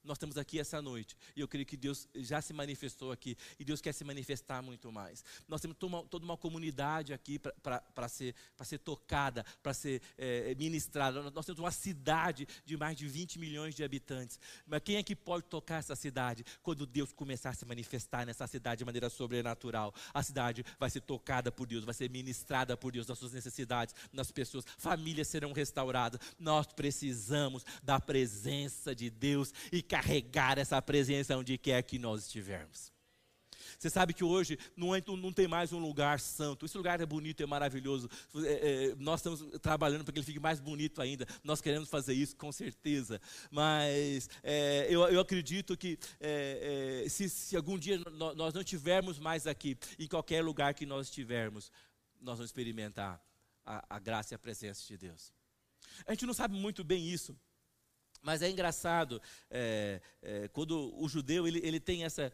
Nós 0.09 0.15
estamos 0.15 0.39
aqui 0.39 0.59
essa 0.59 0.81
noite 0.81 1.15
e 1.35 1.41
eu 1.41 1.47
creio 1.47 1.67
que 1.67 1.77
Deus 1.77 2.07
já 2.15 2.41
se 2.41 2.51
manifestou 2.51 3.11
aqui 3.11 3.37
e 3.59 3.63
Deus 3.63 3.79
quer 3.79 3.93
se 3.93 4.03
manifestar 4.03 4.59
muito 4.63 4.91
mais. 4.91 5.23
Nós 5.47 5.61
temos 5.61 5.77
toda 5.77 6.25
uma, 6.25 6.35
comunidade 6.35 7.13
aqui 7.13 7.37
para 7.37 8.07
ser, 8.07 8.33
ser 8.63 8.79
tocada, 8.79 9.45
para 9.61 9.71
ser 9.71 10.01
é, 10.17 10.55
ministrada. 10.55 11.29
Nós 11.29 11.45
temos 11.45 11.59
uma 11.59 11.69
cidade 11.69 12.47
de 12.65 12.75
mais 12.75 12.97
de 12.97 13.07
20 13.07 13.37
milhões 13.37 13.75
de 13.75 13.83
habitantes. 13.83 14.39
Mas 14.65 14.81
quem 14.83 14.95
é 14.95 15.03
que 15.03 15.15
pode 15.15 15.45
tocar 15.45 15.75
essa 15.77 15.95
cidade? 15.95 16.43
Quando 16.63 16.87
Deus 16.87 17.13
começar 17.13 17.51
a 17.51 17.53
se 17.53 17.65
manifestar 17.65 18.25
nessa 18.25 18.47
cidade 18.47 18.79
de 18.79 18.85
maneira 18.85 19.09
sobrenatural. 19.11 19.93
A 20.11 20.23
cidade 20.23 20.65
vai 20.79 20.89
ser 20.89 21.01
tocada 21.01 21.51
por 21.51 21.67
Deus, 21.67 21.83
vai 21.83 21.93
ser 21.93 22.09
ministrada 22.09 22.75
por 22.75 22.91
Deus, 22.91 23.05
nas 23.05 23.19
suas 23.19 23.33
necessidades, 23.33 23.93
nas 24.11 24.31
pessoas. 24.31 24.65
Famílias 24.77 25.27
serão 25.27 25.51
restauradas. 25.51 26.19
Nós 26.39 26.65
precisamos 26.65 27.63
da 27.83 27.99
presença 27.99 28.95
de 28.95 29.09
Deus 29.09 29.53
e 29.71 29.83
carregar 29.99 30.57
essa 30.57 30.81
presença 30.81 31.35
onde 31.37 31.57
quer 31.57 31.81
que 31.83 31.99
nós 31.99 32.25
estivermos. 32.25 32.91
Você 33.77 33.89
sabe 33.89 34.13
que 34.13 34.23
hoje 34.23 34.57
não, 34.75 34.93
é, 34.93 35.01
não 35.05 35.31
tem 35.31 35.47
mais 35.47 35.71
um 35.71 35.79
lugar 35.79 36.19
santo. 36.19 36.65
Esse 36.65 36.75
lugar 36.77 36.99
é 36.99 37.05
bonito, 37.05 37.41
é 37.41 37.45
maravilhoso. 37.45 38.09
É, 38.35 38.91
é, 38.91 38.95
nós 38.95 39.19
estamos 39.19 39.59
trabalhando 39.61 40.03
para 40.03 40.11
que 40.11 40.19
ele 40.19 40.25
fique 40.25 40.39
mais 40.39 40.59
bonito 40.59 41.01
ainda. 41.01 41.25
Nós 41.43 41.61
queremos 41.61 41.87
fazer 41.87 42.13
isso, 42.13 42.35
com 42.35 42.51
certeza. 42.51 43.21
Mas 43.49 44.29
é, 44.43 44.87
eu, 44.89 45.01
eu, 45.07 45.19
acredito 45.19 45.77
que 45.77 45.97
é, 46.19 47.05
se, 47.09 47.29
se, 47.29 47.55
algum 47.55 47.77
dia 47.77 47.99
nós 48.35 48.53
não 48.53 48.61
estivermos 48.61 49.17
mais 49.17 49.47
aqui, 49.47 49.77
em 49.97 50.07
qualquer 50.07 50.43
lugar 50.43 50.73
que 50.73 50.85
nós 50.85 51.07
estivermos, 51.07 51.71
nós 52.19 52.37
vamos 52.37 52.49
experimentar 52.49 53.21
a, 53.65 53.95
a 53.95 53.99
graça 53.99 54.33
e 54.33 54.35
a 54.35 54.39
presença 54.39 54.85
de 54.85 54.97
Deus. 54.97 55.31
A 56.05 56.11
gente 56.11 56.25
não 56.25 56.33
sabe 56.33 56.55
muito 56.55 56.83
bem 56.83 57.07
isso. 57.07 57.37
Mas 58.21 58.41
é 58.41 58.49
engraçado, 58.49 59.21
é, 59.49 60.01
é, 60.21 60.47
quando 60.49 60.93
o 61.01 61.07
judeu 61.07 61.47
ele, 61.47 61.59
ele 61.63 61.79
tem 61.79 62.03
essa, 62.03 62.33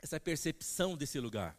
essa 0.00 0.20
percepção 0.20 0.96
desse 0.96 1.18
lugar. 1.18 1.58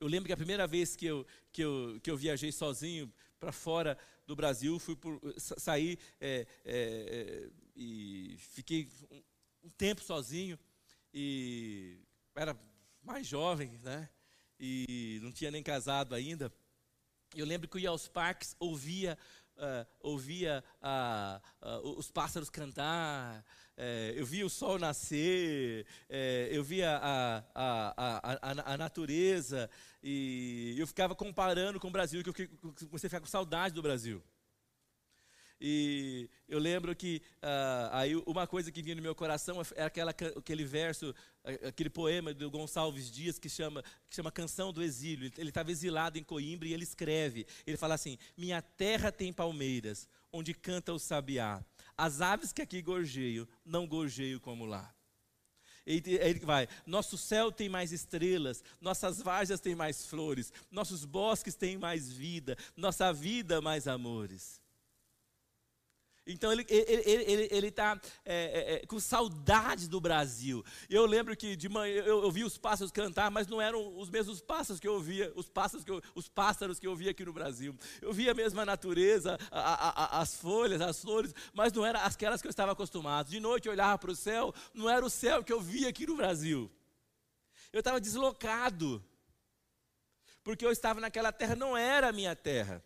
Eu 0.00 0.08
lembro 0.08 0.26
que 0.26 0.32
a 0.32 0.36
primeira 0.36 0.66
vez 0.66 0.96
que 0.96 1.06
eu, 1.06 1.26
que 1.52 1.62
eu, 1.62 2.00
que 2.02 2.10
eu 2.10 2.16
viajei 2.16 2.50
sozinho 2.50 3.12
para 3.38 3.52
fora 3.52 3.96
do 4.26 4.34
Brasil, 4.34 4.78
fui 4.78 4.96
por, 4.96 5.20
saí 5.38 5.98
é, 6.20 6.46
é, 6.64 6.74
é, 6.74 7.50
e 7.76 8.36
fiquei 8.38 8.88
um, 9.10 9.22
um 9.64 9.70
tempo 9.70 10.02
sozinho 10.02 10.58
e 11.12 11.98
era 12.34 12.58
mais 13.02 13.26
jovem, 13.26 13.78
né? 13.82 14.08
E 14.58 15.18
não 15.22 15.32
tinha 15.32 15.50
nem 15.50 15.62
casado 15.62 16.14
ainda. 16.14 16.52
Eu 17.34 17.46
lembro 17.46 17.68
que 17.68 17.76
eu 17.76 17.80
ia 17.80 17.90
aos 17.90 18.08
parques, 18.08 18.56
ouvia 18.58 19.18
uh, 19.62 19.86
ouvia 20.00 20.62
uh, 20.82 21.78
uh, 21.80 21.98
os 21.98 22.10
pássaros 22.10 22.50
cantar, 22.50 23.44
eh, 23.76 24.12
eu 24.16 24.26
via 24.26 24.44
o 24.44 24.50
sol 24.50 24.78
nascer, 24.78 25.86
eh, 26.08 26.48
eu 26.52 26.62
via 26.62 26.98
a, 26.98 27.38
a, 27.54 27.94
a, 27.96 28.74
a, 28.74 28.76
natureza, 28.76 29.68
e 30.02 30.74
eu 30.78 30.86
ficava 30.86 31.14
comparando 31.14 31.80
com 31.80 31.88
o 31.88 31.90
Brasil, 31.90 32.22
que 32.22 32.42
eu 32.42 32.48
comecei 32.88 33.06
a 33.06 33.10
ficar 33.10 33.20
com 33.20 33.26
saudade 33.26 33.74
do 33.74 33.82
Brasil. 33.82 34.22
E 35.64 36.28
eu 36.48 36.58
lembro 36.58 36.92
que 36.96 37.22
uh, 37.36 37.88
aí 37.92 38.16
uma 38.26 38.48
coisa 38.48 38.72
que 38.72 38.82
vinha 38.82 38.96
no 38.96 39.00
meu 39.00 39.14
coração 39.14 39.62
é 39.76 39.84
aquela, 39.84 40.10
aquele 40.10 40.64
verso, 40.64 41.14
aquele 41.64 41.88
poema 41.88 42.34
do 42.34 42.50
Gonçalves 42.50 43.08
Dias 43.08 43.38
que 43.38 43.48
chama, 43.48 43.80
que 44.10 44.16
chama 44.16 44.32
Canção 44.32 44.72
do 44.72 44.82
Exílio. 44.82 45.30
Ele 45.38 45.50
estava 45.50 45.70
exilado 45.70 46.18
em 46.18 46.24
Coimbra 46.24 46.66
e 46.66 46.74
ele 46.74 46.82
escreve. 46.82 47.46
Ele 47.64 47.76
fala 47.76 47.94
assim: 47.94 48.18
Minha 48.36 48.60
terra 48.60 49.12
tem 49.12 49.32
palmeiras, 49.32 50.08
onde 50.32 50.52
canta 50.52 50.92
o 50.92 50.98
sabiá. 50.98 51.64
As 51.96 52.20
aves 52.20 52.52
que 52.52 52.60
aqui 52.60 52.82
gorjeio, 52.82 53.48
não 53.64 53.86
gorjeio 53.86 54.40
como 54.40 54.66
lá. 54.66 54.92
Ele 55.86 56.40
vai, 56.40 56.68
nosso 56.84 57.16
céu 57.16 57.52
tem 57.52 57.68
mais 57.68 57.92
estrelas, 57.92 58.64
nossas 58.80 59.22
várzeas 59.22 59.60
têm 59.60 59.76
mais 59.76 60.06
flores, 60.06 60.52
nossos 60.72 61.04
bosques 61.04 61.54
têm 61.54 61.76
mais 61.76 62.10
vida, 62.10 62.56
nossa 62.76 63.12
vida 63.12 63.60
mais 63.60 63.86
amores. 63.86 64.61
Então 66.24 66.52
ele 66.52 66.62
está 66.62 66.74
ele, 66.74 67.24
ele, 67.24 67.48
ele 67.50 67.70
tá, 67.70 68.00
é, 68.24 68.34
é, 68.34 68.74
é, 68.74 68.86
com 68.86 69.00
saudade 69.00 69.88
do 69.88 70.00
Brasil. 70.00 70.64
Eu 70.88 71.04
lembro 71.04 71.36
que 71.36 71.56
de 71.56 71.68
manhã 71.68 71.94
eu, 72.02 72.22
eu 72.22 72.30
vi 72.30 72.44
os 72.44 72.56
pássaros 72.56 72.92
cantar, 72.92 73.28
mas 73.30 73.48
não 73.48 73.60
eram 73.60 73.98
os 73.98 74.08
mesmos 74.08 74.40
pássaros 74.40 74.78
que 74.78 74.86
eu 74.86 75.00
via, 75.00 75.32
os 75.34 75.48
pássaros 75.48 75.84
que 75.84 75.90
eu, 75.90 76.00
os 76.14 76.28
pássaros 76.28 76.78
que 76.78 76.86
eu 76.86 76.94
via 76.94 77.10
aqui 77.10 77.24
no 77.24 77.32
Brasil. 77.32 77.76
Eu 78.00 78.12
via 78.12 78.30
a 78.30 78.34
mesma 78.34 78.64
natureza, 78.64 79.36
a, 79.50 79.60
a, 79.60 79.88
a, 79.88 80.20
as 80.20 80.36
folhas, 80.36 80.80
as 80.80 81.00
flores, 81.00 81.34
mas 81.52 81.72
não 81.72 81.84
eram 81.84 82.00
aquelas 82.00 82.40
que 82.40 82.46
eu 82.46 82.50
estava 82.50 82.70
acostumado. 82.70 83.28
De 83.28 83.40
noite 83.40 83.66
eu 83.66 83.72
olhava 83.72 83.98
para 83.98 84.12
o 84.12 84.16
céu, 84.16 84.54
não 84.72 84.88
era 84.88 85.04
o 85.04 85.10
céu 85.10 85.42
que 85.42 85.52
eu 85.52 85.60
via 85.60 85.88
aqui 85.88 86.06
no 86.06 86.16
Brasil. 86.16 86.70
Eu 87.72 87.80
estava 87.80 88.00
deslocado, 88.00 89.04
porque 90.44 90.64
eu 90.64 90.70
estava 90.70 91.00
naquela 91.00 91.32
terra, 91.32 91.56
não 91.56 91.76
era 91.76 92.10
a 92.10 92.12
minha 92.12 92.36
terra. 92.36 92.80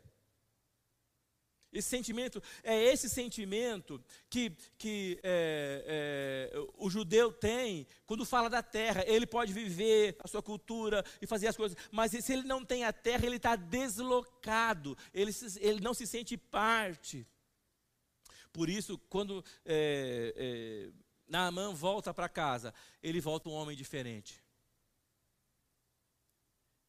Esse 1.76 1.90
sentimento 1.90 2.42
é 2.62 2.82
esse 2.84 3.08
sentimento 3.08 4.02
que, 4.30 4.50
que 4.78 5.20
é, 5.22 6.50
é, 6.52 6.58
o 6.78 6.88
judeu 6.88 7.30
tem 7.30 7.86
quando 8.06 8.24
fala 8.24 8.48
da 8.48 8.62
terra. 8.62 9.04
Ele 9.06 9.26
pode 9.26 9.52
viver 9.52 10.16
a 10.20 10.26
sua 10.26 10.42
cultura 10.42 11.04
e 11.20 11.26
fazer 11.26 11.48
as 11.48 11.56
coisas, 11.56 11.76
mas 11.92 12.12
se 12.12 12.32
ele 12.32 12.44
não 12.44 12.64
tem 12.64 12.84
a 12.84 12.92
terra, 12.92 13.26
ele 13.26 13.36
está 13.36 13.56
deslocado, 13.56 14.96
ele, 15.12 15.32
se, 15.32 15.60
ele 15.60 15.80
não 15.80 15.92
se 15.92 16.06
sente 16.06 16.36
parte. 16.36 17.26
Por 18.52 18.70
isso, 18.70 18.96
quando 19.10 19.44
é, 19.66 20.32
é, 20.34 20.90
Naamã 21.28 21.74
volta 21.74 22.14
para 22.14 22.26
casa, 22.26 22.72
ele 23.02 23.20
volta 23.20 23.50
um 23.50 23.52
homem 23.52 23.76
diferente. 23.76 24.42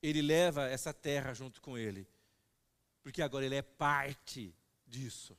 Ele 0.01 0.21
leva 0.21 0.69
essa 0.69 0.93
terra 0.93 1.33
junto 1.33 1.61
com 1.61 1.77
ele, 1.77 2.07
porque 3.03 3.21
agora 3.21 3.45
ele 3.45 3.55
é 3.55 3.61
parte 3.61 4.55
disso. 4.87 5.37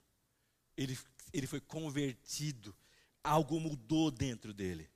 Ele, 0.77 0.97
ele 1.33 1.47
foi 1.47 1.61
convertido, 1.61 2.75
algo 3.23 3.59
mudou 3.59 4.11
dentro 4.11 4.53
dele. 4.53 4.89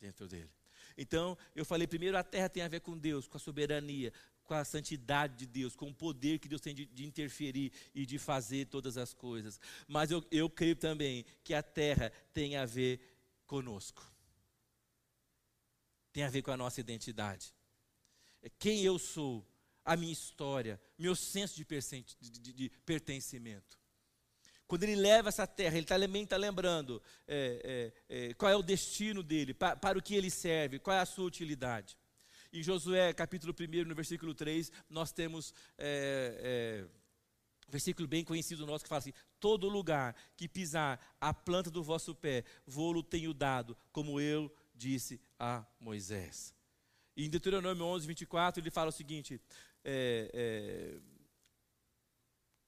dentro 0.00 0.26
dele. 0.26 0.50
Então, 0.96 1.38
eu 1.54 1.64
falei 1.64 1.86
primeiro, 1.86 2.18
a 2.18 2.24
terra 2.24 2.48
tem 2.48 2.62
a 2.62 2.68
ver 2.68 2.80
com 2.80 2.98
Deus, 2.98 3.28
com 3.28 3.36
a 3.36 3.40
soberania, 3.40 4.12
com 4.42 4.54
a 4.54 4.64
santidade 4.64 5.36
de 5.36 5.46
Deus, 5.46 5.76
com 5.76 5.90
o 5.90 5.94
poder 5.94 6.38
que 6.38 6.48
Deus 6.48 6.60
tem 6.60 6.74
de, 6.74 6.86
de 6.86 7.04
interferir 7.04 7.70
e 7.94 8.04
de 8.04 8.18
fazer 8.18 8.66
todas 8.66 8.96
as 8.96 9.12
coisas. 9.12 9.60
Mas 9.86 10.10
eu, 10.10 10.26
eu 10.30 10.48
creio 10.50 10.74
também 10.74 11.24
que 11.44 11.54
a 11.54 11.62
terra 11.62 12.10
tem 12.32 12.56
a 12.56 12.64
ver 12.64 12.98
conosco. 13.46 14.02
Tem 16.12 16.24
a 16.24 16.30
ver 16.30 16.42
com 16.42 16.50
a 16.50 16.56
nossa 16.56 16.80
identidade. 16.80 17.54
Quem 18.58 18.82
eu 18.82 18.98
sou, 18.98 19.46
a 19.88 19.96
minha 19.96 20.12
história, 20.12 20.78
meu 20.98 21.16
senso 21.16 21.56
de, 21.56 22.52
de, 22.52 22.68
pertencimento. 22.84 23.78
Quando 24.66 24.82
ele 24.82 24.96
leva 24.96 25.30
essa 25.30 25.46
terra, 25.46 25.78
ele 25.78 25.86
também 25.86 26.24
está 26.24 26.36
lembrando 26.36 27.02
é, 27.26 27.92
é, 28.10 28.28
é, 28.28 28.34
qual 28.34 28.52
é 28.52 28.54
o 28.54 28.62
destino 28.62 29.22
dele, 29.22 29.54
para, 29.54 29.76
para 29.76 29.98
o 29.98 30.02
que 30.02 30.14
ele 30.14 30.30
serve, 30.30 30.78
qual 30.78 30.94
é 30.94 31.00
a 31.00 31.06
sua 31.06 31.24
utilidade. 31.24 31.96
Em 32.52 32.62
Josué, 32.62 33.14
capítulo 33.14 33.54
1, 33.58 33.88
no 33.88 33.94
versículo 33.94 34.34
3, 34.34 34.70
nós 34.90 35.10
temos 35.10 35.54
é, 35.78 36.84
é, 36.86 36.88
versículo 37.70 38.06
bem 38.06 38.22
conhecido 38.22 38.66
nosso 38.66 38.84
que 38.84 38.90
fala 38.90 38.98
assim: 38.98 39.14
Todo 39.40 39.70
lugar 39.70 40.14
que 40.36 40.46
pisar 40.46 41.00
a 41.18 41.32
planta 41.32 41.70
do 41.70 41.82
vosso 41.82 42.14
pé, 42.14 42.44
vou-lo 42.66 43.02
tenho 43.02 43.32
dado, 43.32 43.74
como 43.90 44.20
eu 44.20 44.54
disse 44.74 45.18
a 45.38 45.64
Moisés. 45.80 46.54
E 47.18 47.24
em 47.24 47.28
Deuteronômio 47.28 47.84
11, 47.84 48.06
24, 48.06 48.62
ele 48.62 48.70
fala 48.70 48.90
o 48.90 48.92
seguinte: 48.92 49.40
é, 49.84 50.30
é, 50.34 51.00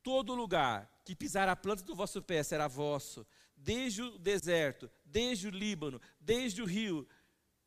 Todo 0.02 0.34
lugar 0.34 0.90
que 1.04 1.14
pisar 1.14 1.48
a 1.48 1.56
planta 1.56 1.82
do 1.82 1.94
vosso 1.94 2.22
pé 2.22 2.42
será 2.42 2.66
vosso, 2.66 3.26
desde 3.54 4.02
o 4.02 4.18
deserto, 4.18 4.90
desde 5.04 5.48
o 5.48 5.50
Líbano, 5.50 6.00
desde 6.18 6.62
o 6.62 6.64
rio, 6.64 7.06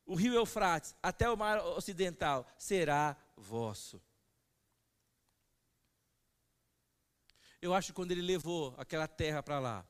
o 0.05 0.15
rio 0.15 0.33
Eufrates 0.33 0.95
até 1.01 1.29
o 1.29 1.37
mar 1.37 1.59
ocidental 1.59 2.47
será 2.57 3.15
vosso. 3.37 4.01
Eu 7.61 7.73
acho 7.73 7.87
que 7.87 7.93
quando 7.93 8.11
ele 8.11 8.21
levou 8.21 8.73
aquela 8.77 9.07
terra 9.07 9.43
para 9.43 9.59
lá, 9.59 9.87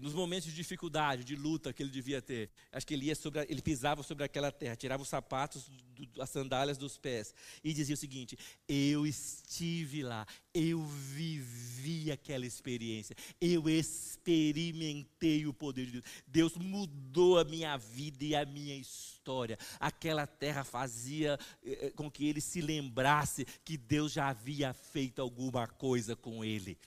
nos 0.00 0.14
momentos 0.14 0.48
de 0.48 0.54
dificuldade, 0.54 1.24
de 1.24 1.36
luta 1.36 1.72
que 1.72 1.82
ele 1.82 1.90
devia 1.90 2.22
ter, 2.22 2.50
acho 2.72 2.86
que 2.86 2.94
ele 2.94 3.06
ia 3.06 3.14
sobre, 3.14 3.46
ele 3.48 3.60
pisava 3.60 4.02
sobre 4.02 4.24
aquela 4.24 4.50
terra, 4.50 4.76
tirava 4.76 5.02
os 5.02 5.08
sapatos, 5.08 5.70
as 6.18 6.30
sandálias 6.30 6.78
dos 6.78 6.96
pés 6.96 7.34
e 7.62 7.72
dizia 7.72 7.94
o 7.94 7.98
seguinte: 7.98 8.38
Eu 8.68 9.06
estive 9.06 10.02
lá, 10.02 10.26
eu 10.54 10.84
vivi 10.84 12.10
aquela 12.10 12.46
experiência, 12.46 13.16
eu 13.40 13.68
experimentei 13.68 15.46
o 15.46 15.52
poder 15.52 15.86
de 15.86 15.92
Deus. 15.92 16.04
Deus 16.26 16.56
mudou 16.56 17.38
a 17.38 17.44
minha 17.44 17.76
vida 17.76 18.24
e 18.24 18.34
a 18.34 18.44
minha 18.44 18.76
história. 18.76 19.58
Aquela 19.78 20.26
terra 20.26 20.64
fazia 20.64 21.38
eh, 21.64 21.86
eh, 21.86 21.90
com 21.90 22.10
que 22.10 22.26
ele 22.26 22.40
se 22.40 22.60
lembrasse 22.60 23.46
que 23.64 23.76
Deus 23.76 24.12
já 24.12 24.28
havia 24.28 24.72
feito 24.72 25.20
alguma 25.20 25.66
coisa 25.66 26.16
com 26.16 26.44
ele. 26.44 26.78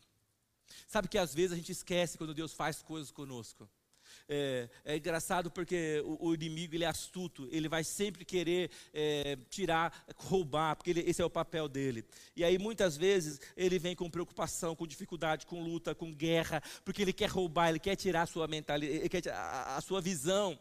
Sabe 0.91 1.08
que 1.08 1.17
às 1.17 1.34
vezes 1.34 1.54
a 1.54 1.56
gente 1.56 1.71
esquece 1.71 2.17
quando 2.17 2.34
Deus 2.34 2.51
faz 2.51 2.82
coisas 2.82 3.12
conosco. 3.12 3.65
É, 4.27 4.69
é 4.84 4.97
engraçado 4.97 5.49
porque 5.49 6.04
o, 6.06 6.27
o, 6.27 6.34
inimigo 6.34 6.75
ele 6.75 6.84
é 6.84 6.88
astuto, 6.88 7.47
ele 7.49 7.69
vai 7.69 7.82
sempre 7.82 8.25
querer 8.25 8.69
é, 8.93 9.38
tirar, 9.49 10.06
roubar, 10.17 10.75
porque 10.75 10.89
ele, 10.89 10.99
esse 11.10 11.21
é 11.21 11.25
o 11.25 11.30
papel 11.30 11.69
dele. 11.69 12.04
E 12.36 12.43
aí 12.43 12.58
muitas 12.58 12.97
vezes 12.97 13.39
ele 13.56 13.80
vem 13.80 13.95
com 13.95 14.10
preocupação, 14.10 14.75
com 14.75 14.86
dificuldade, 14.86 15.45
com 15.45 15.63
luta, 15.63 15.95
com 15.95 16.13
guerra, 16.13 16.62
porque 16.84 17.04
ele 17.04 17.13
quer 17.13 17.30
roubar, 17.30 17.69
ele 17.69 17.80
quer 17.80 17.95
tirar 17.95 18.23
a 18.23 18.27
sua 18.27 18.45
mentalidade, 18.45 19.30
a, 19.30 19.77
a 19.77 19.82
sua 19.82 20.01
visão. 20.01 20.60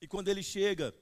E 0.00 0.06
quando 0.06 0.28
ele 0.28 0.44
chega, 0.44 0.94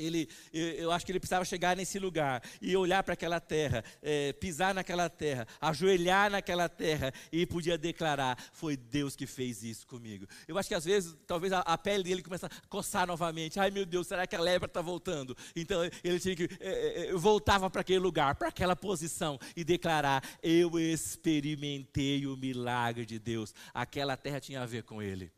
ele, 0.00 0.28
eu 0.52 0.90
acho 0.90 1.04
que 1.04 1.12
ele 1.12 1.20
precisava 1.20 1.44
chegar 1.44 1.76
nesse 1.76 1.98
lugar 1.98 2.42
e 2.60 2.76
olhar 2.76 3.02
para 3.02 3.14
aquela 3.14 3.40
terra, 3.40 3.84
é, 4.02 4.32
pisar 4.32 4.74
naquela 4.74 5.08
terra, 5.08 5.46
ajoelhar 5.60 6.30
naquela 6.30 6.68
terra 6.68 7.12
e 7.32 7.46
podia 7.46 7.76
declarar: 7.76 8.38
foi 8.52 8.76
Deus 8.76 9.14
que 9.14 9.26
fez 9.26 9.62
isso 9.62 9.86
comigo. 9.86 10.26
Eu 10.46 10.58
acho 10.58 10.68
que 10.68 10.74
às 10.74 10.84
vezes, 10.84 11.16
talvez 11.26 11.52
a, 11.52 11.60
a 11.60 11.78
pele 11.78 12.04
dele 12.04 12.22
começa 12.22 12.46
a 12.46 12.68
coçar 12.68 13.06
novamente. 13.06 13.60
Ai 13.60 13.70
meu 13.70 13.86
Deus, 13.86 14.06
será 14.06 14.26
que 14.26 14.36
a 14.36 14.40
lepra 14.40 14.66
está 14.66 14.80
voltando? 14.80 15.36
Então 15.54 15.82
ele 16.02 16.18
tinha 16.18 16.36
que 16.36 16.48
é, 16.60 17.08
é, 17.08 17.12
voltava 17.14 17.68
para 17.70 17.80
aquele 17.80 17.98
lugar, 17.98 18.34
para 18.34 18.48
aquela 18.48 18.76
posição 18.76 19.38
e 19.56 19.64
declarar: 19.64 20.22
eu 20.42 20.78
experimentei 20.78 22.26
o 22.26 22.36
milagre 22.36 23.04
de 23.04 23.18
Deus. 23.18 23.54
Aquela 23.74 24.16
terra 24.16 24.40
tinha 24.40 24.62
a 24.62 24.66
ver 24.66 24.82
com 24.82 25.02
ele. 25.02 25.32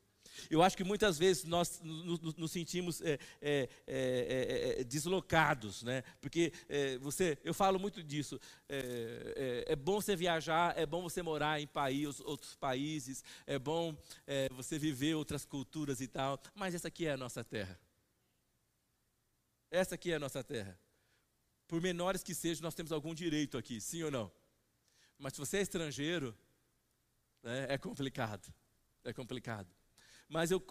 Eu 0.50 0.62
acho 0.62 0.76
que 0.76 0.85
muitas 0.85 1.18
vezes 1.18 1.44
nós 1.44 1.81
nos, 1.83 2.50
sentimos 2.50 3.00
é 3.00 3.12
é, 3.40 3.68
é, 3.87 4.78
é, 4.78 4.81
é, 4.81 4.85
deslocados, 4.85 5.83
né? 5.83 6.02
Porque 6.20 6.52
é, 6.68 6.98
você, 6.98 7.38
eu 7.44 7.55
falo 7.55 7.78
muito 7.78 8.02
disso. 8.02 8.40
É, 8.68 9.74
bom 9.76 10.00
você 10.00 10.16
viajar, 10.16 10.76
é 10.78 10.87
bom 10.87 11.02
você 11.02 11.22
morar 11.22 11.61
em 11.61 11.66
país, 11.66 12.20
outros 12.20 12.55
países, 12.57 13.22
é 13.46 13.59
bom 13.59 13.96
você 14.52 14.78
viver 14.78 15.14
outras 15.14 15.44
culturas 15.44 16.00
e 16.00 16.09
tal. 16.09 16.40
Mas 16.55 16.74
essa 16.74 16.88
aqui 16.88 17.07
é 17.07 17.12
a 17.12 17.16
nossa 17.16 17.44
terra. 17.44 17.78
Essa 19.70 19.94
aqui 19.94 20.12
é 20.12 20.16
a 20.16 20.20
nossa 20.20 20.42
terra. 20.44 20.78
Por 21.66 21.81
menores 21.81 22.22
que 22.22 22.35
sejam, 22.35 22.62
nós 22.62 22.74
temos 22.74 22.92
algum 22.92 23.14
direito 23.14 23.57
aqui, 23.57 23.81
sim 23.81 24.02
ou 24.02 24.11
não? 24.11 24.31
Mas 25.18 25.33
se 25.33 25.38
você 25.38 25.59
é 25.59 25.62
estrangeiro, 25.62 26.37
né, 27.42 27.66
é 27.68 27.78
complicado. 27.78 28.52
É 29.05 29.12
complicado. 29.12 29.68
Mas 30.32 30.50
eu, 30.50 30.64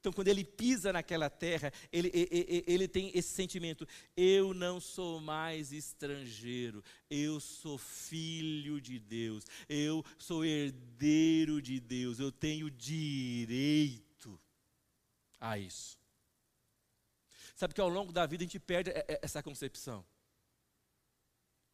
então, 0.00 0.10
quando 0.10 0.28
ele 0.28 0.42
pisa 0.42 0.90
naquela 0.90 1.28
terra, 1.28 1.70
ele, 1.92 2.10
ele, 2.14 2.64
ele, 2.66 2.88
tem 2.88 3.10
esse 3.12 3.28
sentimento: 3.28 3.86
eu 4.16 4.54
não 4.54 4.80
sou 4.80 5.20
mais 5.20 5.70
estrangeiro, 5.70 6.82
eu 7.10 7.38
sou 7.38 7.76
filho 7.76 8.80
de 8.80 8.98
Deus, 8.98 9.44
eu 9.68 10.02
sou 10.16 10.46
herdeiro 10.46 11.60
de 11.60 11.78
Deus, 11.78 12.18
eu 12.18 12.32
tenho 12.32 12.70
direito 12.70 14.40
a 15.38 15.58
isso. 15.58 15.98
Sabe 17.54 17.74
que 17.74 17.80
ao 17.82 17.88
longo 17.90 18.12
da 18.12 18.24
vida 18.24 18.44
a 18.44 18.46
gente 18.46 18.58
perde 18.58 18.90
essa 19.20 19.42
concepção. 19.42 20.06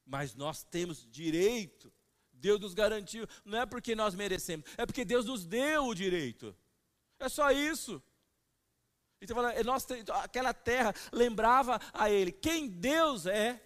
Mas 0.05 0.35
nós 0.35 0.65
temos 0.65 1.09
direito, 1.09 1.93
Deus 2.33 2.59
nos 2.59 2.75
garantiu, 2.75 3.29
não 3.45 3.61
é 3.61 3.65
porque 3.65 3.95
nós 3.95 4.13
merecemos, 4.13 4.67
é 4.77 4.85
porque 4.85 5.05
Deus 5.05 5.25
nos 5.25 5.47
deu 5.47 5.87
o 5.87 5.95
direito. 5.95 6.57
É 7.23 7.29
só 7.29 7.53
isso. 7.53 8.03
Então, 9.21 9.37
nossa, 9.65 9.95
aquela 10.25 10.53
terra 10.53 10.93
lembrava 11.13 11.81
a 11.93 12.11
ele 12.11 12.33
quem 12.33 12.69
Deus 12.69 13.27
é 13.27 13.63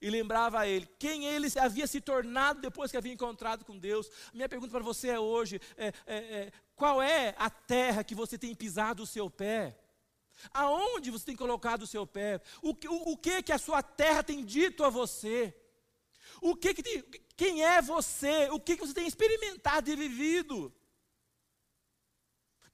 e 0.00 0.08
lembrava 0.08 0.60
a 0.60 0.66
ele 0.66 0.88
quem 0.98 1.26
ele 1.26 1.46
havia 1.60 1.86
se 1.86 2.00
tornado 2.00 2.62
depois 2.62 2.90
que 2.90 2.96
havia 2.96 3.12
encontrado 3.12 3.66
com 3.66 3.76
Deus. 3.78 4.10
Minha 4.32 4.48
pergunta 4.48 4.72
para 4.72 4.82
você 4.82 5.08
é 5.08 5.20
hoje: 5.20 5.60
é, 5.76 5.88
é, 6.06 6.16
é, 6.16 6.52
qual 6.74 7.02
é 7.02 7.34
a 7.36 7.50
terra 7.50 8.02
que 8.02 8.14
você 8.14 8.38
tem 8.38 8.54
pisado 8.54 9.02
o 9.02 9.06
seu 9.06 9.28
pé? 9.28 9.78
Aonde 10.54 11.10
você 11.10 11.26
tem 11.26 11.36
colocado 11.36 11.82
o 11.82 11.86
seu 11.86 12.06
pé? 12.06 12.40
O, 12.62 12.70
o, 12.70 13.12
o 13.12 13.16
que 13.18 13.42
que 13.42 13.52
a 13.52 13.58
sua 13.58 13.82
terra 13.82 14.22
tem 14.22 14.42
dito 14.42 14.82
a 14.82 14.88
você? 14.88 15.54
O 16.40 16.56
que, 16.56 16.72
que 16.72 16.82
tem, 16.82 17.02
quem 17.36 17.62
é 17.62 17.82
você? 17.82 18.48
O 18.50 18.58
que, 18.58 18.76
que 18.76 18.86
você 18.86 18.94
tem 18.94 19.06
experimentado 19.06 19.90
e 19.90 19.96
vivido? 19.96 20.72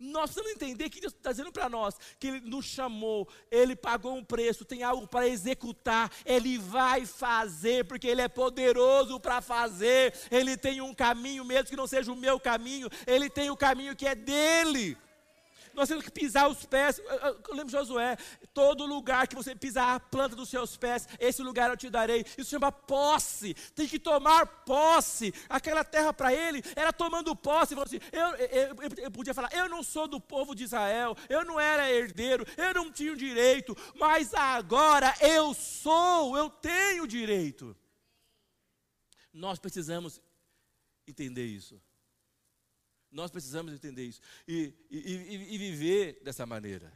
Nós 0.02 0.32
precisamos 0.32 0.52
entender 0.52 0.90
que 0.90 1.00
Deus 1.00 1.12
está 1.12 1.30
dizendo 1.30 1.52
para 1.52 1.68
nós 1.68 1.94
que 2.18 2.26
Ele 2.26 2.40
nos 2.40 2.64
chamou, 2.64 3.28
Ele 3.50 3.76
pagou 3.76 4.16
um 4.16 4.24
preço, 4.24 4.64
tem 4.64 4.82
algo 4.82 5.06
para 5.06 5.28
executar, 5.28 6.10
Ele 6.26 6.58
vai 6.58 7.06
fazer, 7.06 7.84
porque 7.84 8.08
Ele 8.08 8.20
é 8.20 8.28
poderoso 8.28 9.20
para 9.20 9.40
fazer, 9.40 10.12
Ele 10.30 10.56
tem 10.56 10.80
um 10.80 10.92
caminho, 10.92 11.44
mesmo 11.44 11.68
que 11.68 11.76
não 11.76 11.86
seja 11.86 12.10
o 12.10 12.16
meu 12.16 12.40
caminho, 12.40 12.88
Ele 13.06 13.30
tem 13.30 13.48
o 13.48 13.56
caminho 13.56 13.94
que 13.94 14.06
é 14.06 14.14
dele 14.14 14.98
nós 15.74 15.88
temos 15.88 16.04
que 16.04 16.10
pisar 16.10 16.48
os 16.48 16.64
pés. 16.64 16.98
Eu 16.98 17.54
lembro 17.54 17.66
de 17.66 17.72
Josué: 17.72 18.16
todo 18.52 18.86
lugar 18.86 19.26
que 19.26 19.34
você 19.34 19.54
pisar 19.54 19.96
a 19.96 20.00
planta 20.00 20.36
dos 20.36 20.48
seus 20.48 20.76
pés, 20.76 21.08
esse 21.18 21.42
lugar 21.42 21.70
eu 21.70 21.76
te 21.76 21.88
darei. 21.90 22.24
Isso 22.36 22.50
chama 22.50 22.70
posse. 22.70 23.54
Tem 23.74 23.86
que 23.86 23.98
tomar 23.98 24.46
posse. 24.64 25.32
Aquela 25.48 25.84
terra 25.84 26.12
para 26.12 26.32
ele 26.32 26.62
era 26.76 26.92
tomando 26.92 27.34
posse. 27.34 27.74
Assim, 27.78 28.00
eu, 28.12 28.28
eu, 28.36 28.76
eu, 29.04 29.10
podia 29.10 29.34
falar: 29.34 29.52
eu 29.52 29.68
não 29.68 29.82
sou 29.82 30.06
do 30.06 30.20
povo 30.20 30.54
de 30.54 30.64
Israel, 30.64 31.16
eu 31.28 31.44
não 31.44 31.58
era 31.58 31.90
herdeiro, 31.90 32.46
eu 32.56 32.74
não 32.74 32.90
tinha 32.90 33.14
direito, 33.16 33.76
mas 33.94 34.32
agora 34.34 35.14
eu 35.20 35.54
sou, 35.54 36.36
eu 36.36 36.48
tenho 36.50 37.06
direito. 37.06 37.76
Nós 39.32 39.58
precisamos 39.58 40.20
entender 41.06 41.46
isso. 41.46 41.80
Nós 43.12 43.30
precisamos 43.30 43.72
entender 43.72 44.04
isso 44.04 44.20
e, 44.48 44.74
e, 44.90 44.98
e, 44.98 45.54
e, 45.54 45.58
viver 45.58 46.18
dessa 46.24 46.46
maneira. 46.46 46.92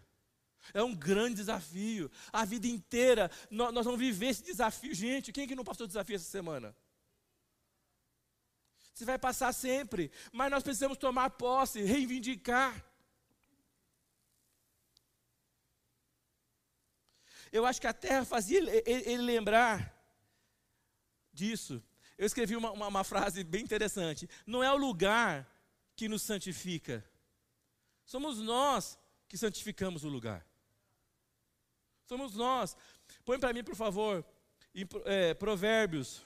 É 0.75 0.83
um 0.83 0.95
grande 0.95 1.37
desafio. 1.37 2.11
A 2.33 2.45
vida 2.45 2.67
inteira 2.67 3.31
nós, 3.51 3.73
nós 3.73 3.85
vamos 3.85 4.01
viver 4.01 4.29
esse 4.29 4.43
desafio. 4.43 4.95
Gente, 4.95 5.33
quem 5.33 5.45
é 5.45 5.47
que 5.47 5.55
não 5.55 5.63
passou 5.63 5.87
desafio 5.87 6.17
essa 6.17 6.25
semana? 6.25 6.75
Você 8.95 9.05
vai 9.05 9.19
passar 9.19 9.53
sempre, 9.53 10.11
mas 10.33 10.51
nós 10.51 10.63
precisamos 10.63 10.97
tomar 10.97 11.31
posse, 11.31 11.83
reivindicar. 11.83 12.83
eu 17.57 17.65
acho 17.65 17.81
que 17.81 17.87
a 17.87 17.93
terra 17.93 18.25
fazia 18.25 18.59
ele, 18.87 19.17
lembrar 19.19 19.95
disso. 21.33 21.83
Eu 22.19 22.27
escrevi 22.27 22.57
uma, 22.57 22.71
uma, 22.71 22.87
uma 22.89 23.05
frase 23.05 23.45
bem 23.45 23.63
interessante. 23.63 24.29
Não 24.47 24.63
é 24.63 24.73
o 24.73 24.77
lugar 24.77 25.47
que 25.97 26.09
nos 26.09 26.23
santifica, 26.23 27.03
somos 28.05 28.39
nós 28.39 28.99
que 29.27 29.39
santificamos 29.39 30.05
o 30.05 30.09
lugar. 30.09 30.47
Somos 32.05 32.35
nós. 32.35 32.77
Põe 33.25 33.41
para 33.41 33.53
mim, 33.53 33.65
por 33.65 33.75
favor, 33.75 34.25
em, 34.75 34.87
é, 35.07 35.35
Provérbios. 35.35 36.23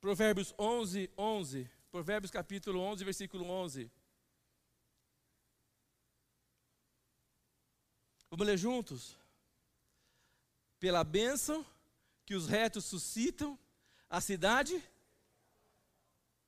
Provérbios 0.00 0.54
11, 0.58 1.10
11. 1.18 1.70
Provérbios 1.90 2.30
capítulo 2.30 2.80
11, 2.80 3.04
versículo 3.04 3.44
11. 3.44 3.90
Vamos 8.30 8.46
ler 8.46 8.56
juntos? 8.56 9.21
Pela 10.82 11.04
bênção 11.04 11.64
que 12.26 12.34
os 12.34 12.48
retos 12.48 12.84
suscitam, 12.84 13.56
a 14.10 14.20
cidade. 14.20 14.82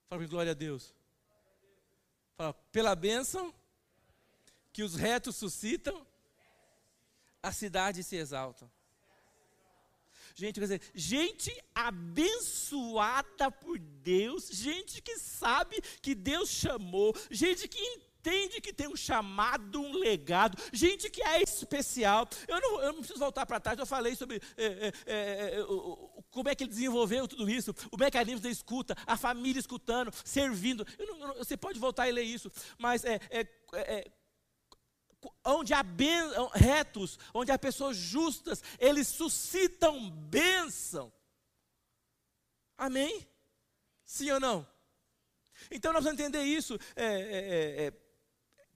Fala 0.08 0.26
glória 0.26 0.50
a 0.50 0.54
Deus. 0.56 0.92
Fala, 2.36 2.52
pela 2.72 2.96
bênção 2.96 3.54
que 4.72 4.82
os 4.82 4.96
retos 4.96 5.36
suscitam, 5.36 6.04
a 7.40 7.52
cidade 7.52 8.02
se 8.02 8.16
exalta. 8.16 8.68
Gente, 10.34 10.54
quer 10.58 10.66
dizer, 10.66 10.82
gente 10.96 11.52
abençoada 11.72 13.52
por 13.52 13.78
Deus, 13.78 14.48
gente 14.48 15.00
que 15.00 15.16
sabe 15.16 15.80
que 16.02 16.12
Deus 16.12 16.48
chamou, 16.48 17.14
gente 17.30 17.68
que 17.68 17.78
entende 18.24 18.60
que 18.60 18.72
tem 18.72 18.88
um 18.88 18.96
chamado, 18.96 19.80
um 19.80 19.98
legado, 19.98 20.56
gente 20.72 21.10
que 21.10 21.22
é 21.22 21.42
especial. 21.42 22.26
Eu 22.48 22.58
não, 22.58 22.82
eu 22.82 22.92
não 22.92 22.98
preciso 23.00 23.18
voltar 23.18 23.44
para 23.44 23.60
trás, 23.60 23.78
eu 23.78 23.84
falei 23.84 24.16
sobre 24.16 24.40
é, 24.56 24.64
é, 24.64 24.92
é, 25.06 25.60
é 25.60 25.66
como 26.30 26.48
é 26.48 26.54
que 26.54 26.64
ele 26.64 26.70
desenvolveu 26.70 27.28
tudo 27.28 27.48
isso, 27.48 27.74
o 27.92 27.98
mecanismo 27.98 28.40
da 28.40 28.48
escuta, 28.48 28.96
a 29.06 29.16
família 29.16 29.60
escutando, 29.60 30.10
servindo. 30.24 30.86
Não, 30.98 31.34
você 31.34 31.56
pode 31.56 31.78
voltar 31.78 32.08
e 32.08 32.12
ler 32.12 32.22
isso, 32.22 32.50
mas 32.78 33.04
é, 33.04 33.20
é, 33.30 33.46
é 33.74 34.10
onde 35.44 35.74
há 35.74 35.82
ben, 35.82 36.24
retos, 36.54 37.18
onde 37.32 37.52
há 37.52 37.58
pessoas 37.58 37.96
justas, 37.96 38.62
eles 38.78 39.06
suscitam 39.06 40.10
bênção. 40.10 41.12
Amém? 42.76 43.26
Sim 44.04 44.30
ou 44.32 44.40
não? 44.40 44.66
Então 45.70 45.92
nós 45.92 46.04
vamos 46.04 46.18
entender 46.18 46.42
isso. 46.42 46.78
É, 46.96 47.04
é, 47.04 47.86
é, 47.86 47.92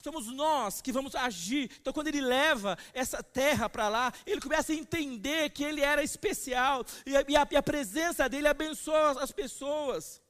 somos 0.02 0.26
nós 0.26 0.80
que 0.80 0.92
vamos 0.92 1.14
agir. 1.14 1.70
Então, 1.80 1.92
quando 1.92 2.08
ele 2.08 2.20
leva 2.20 2.78
essa 2.92 3.22
terra 3.22 3.68
para 3.68 3.88
lá, 3.88 4.12
ele 4.26 4.40
começa 4.40 4.72
a 4.72 4.76
entender 4.76 5.50
que 5.50 5.64
ele 5.64 5.80
era 5.80 6.02
especial 6.02 6.84
e 7.04 7.16
a, 7.16 7.24
e 7.28 7.37
a, 7.37 7.48
e 7.50 7.56
a 7.56 7.62
presença 7.62 8.28
dele 8.28 8.48
abençoa 8.48 9.22
as 9.22 9.32
pessoas. 9.32 10.20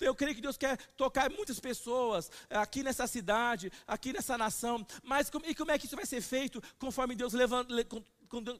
Então 0.00 0.08
eu 0.08 0.14
creio 0.14 0.34
que 0.34 0.40
Deus 0.40 0.56
quer 0.56 0.78
tocar 0.96 1.30
muitas 1.30 1.60
pessoas 1.60 2.30
aqui 2.48 2.82
nessa 2.82 3.06
cidade, 3.06 3.70
aqui 3.86 4.14
nessa 4.14 4.38
nação. 4.38 4.86
Mas 5.02 5.28
como, 5.28 5.44
e 5.44 5.54
como 5.54 5.70
é 5.70 5.78
que 5.78 5.84
isso 5.84 5.94
vai 5.94 6.06
ser 6.06 6.22
feito? 6.22 6.62
Conforme 6.78 7.14
Deus 7.14 7.34
levanta, 7.34 7.70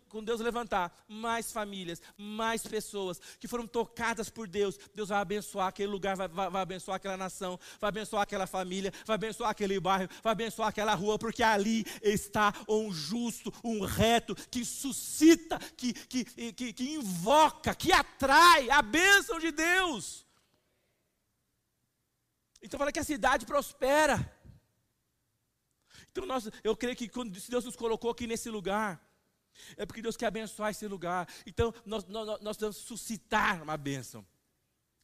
com 0.09 0.24
Deus 0.24 0.40
levantar 0.40 0.92
mais 1.06 1.52
famílias, 1.52 2.02
mais 2.18 2.62
pessoas 2.66 3.20
que 3.38 3.46
foram 3.46 3.68
tocadas 3.68 4.28
por 4.28 4.48
Deus, 4.48 4.76
Deus 4.92 5.11
vai 5.11 5.18
abençoar 5.18 5.68
aquele 5.68 5.90
lugar, 5.90 6.16
vai, 6.16 6.26
vai, 6.26 6.50
vai, 6.50 6.62
abençoar 6.62 6.96
aquela 6.96 7.16
nação, 7.16 7.59
vai 7.78 7.88
abençoar 7.88 8.24
aquela 8.24 8.48
família, 8.48 8.92
vai 9.06 9.14
abençoar 9.14 9.50
aquele 9.50 9.78
bairro, 9.78 10.11
vai 10.22 10.33
abençoar 10.33 10.68
aquela 10.68 10.94
rua, 10.94 11.16
porque 11.18 11.42
ali 11.42 11.87
está 12.02 12.52
um 12.68 12.92
justo, 12.92 13.52
um 13.62 13.83
reto, 13.83 14.35
que 14.50 14.64
suscita, 14.64 15.56
que, 15.76 15.92
que, 15.92 16.52
que, 16.52 16.72
que 16.72 16.90
invoca, 16.94 17.72
que 17.72 17.92
atrai 17.92 18.68
a 18.70 18.83
bênção 18.83 19.38
de 19.38 19.52
Deus. 19.52 20.26
Então 22.61 22.76
fala 22.76 22.92
que 22.92 22.98
a 22.98 23.04
cidade 23.04 23.46
prospera. 23.46 24.37
Então 26.11 26.26
nós, 26.26 26.50
eu 26.64 26.76
creio 26.76 26.96
que 26.96 27.09
quando 27.09 27.30
Deus 27.30 27.64
nos 27.64 27.76
colocou 27.76 28.11
aqui 28.11 28.26
nesse 28.26 28.50
lugar, 28.50 29.00
é 29.76 29.86
porque 29.86 30.02
Deus 30.02 30.16
quer 30.16 30.26
abençoar 30.26 30.70
esse 30.70 30.86
lugar. 30.86 31.28
Então 31.46 31.72
nós, 31.84 32.04
nós, 32.06 32.40
nós 32.40 32.76
suscitar 32.76 33.62
uma 33.62 33.76
bênção. 33.76 34.26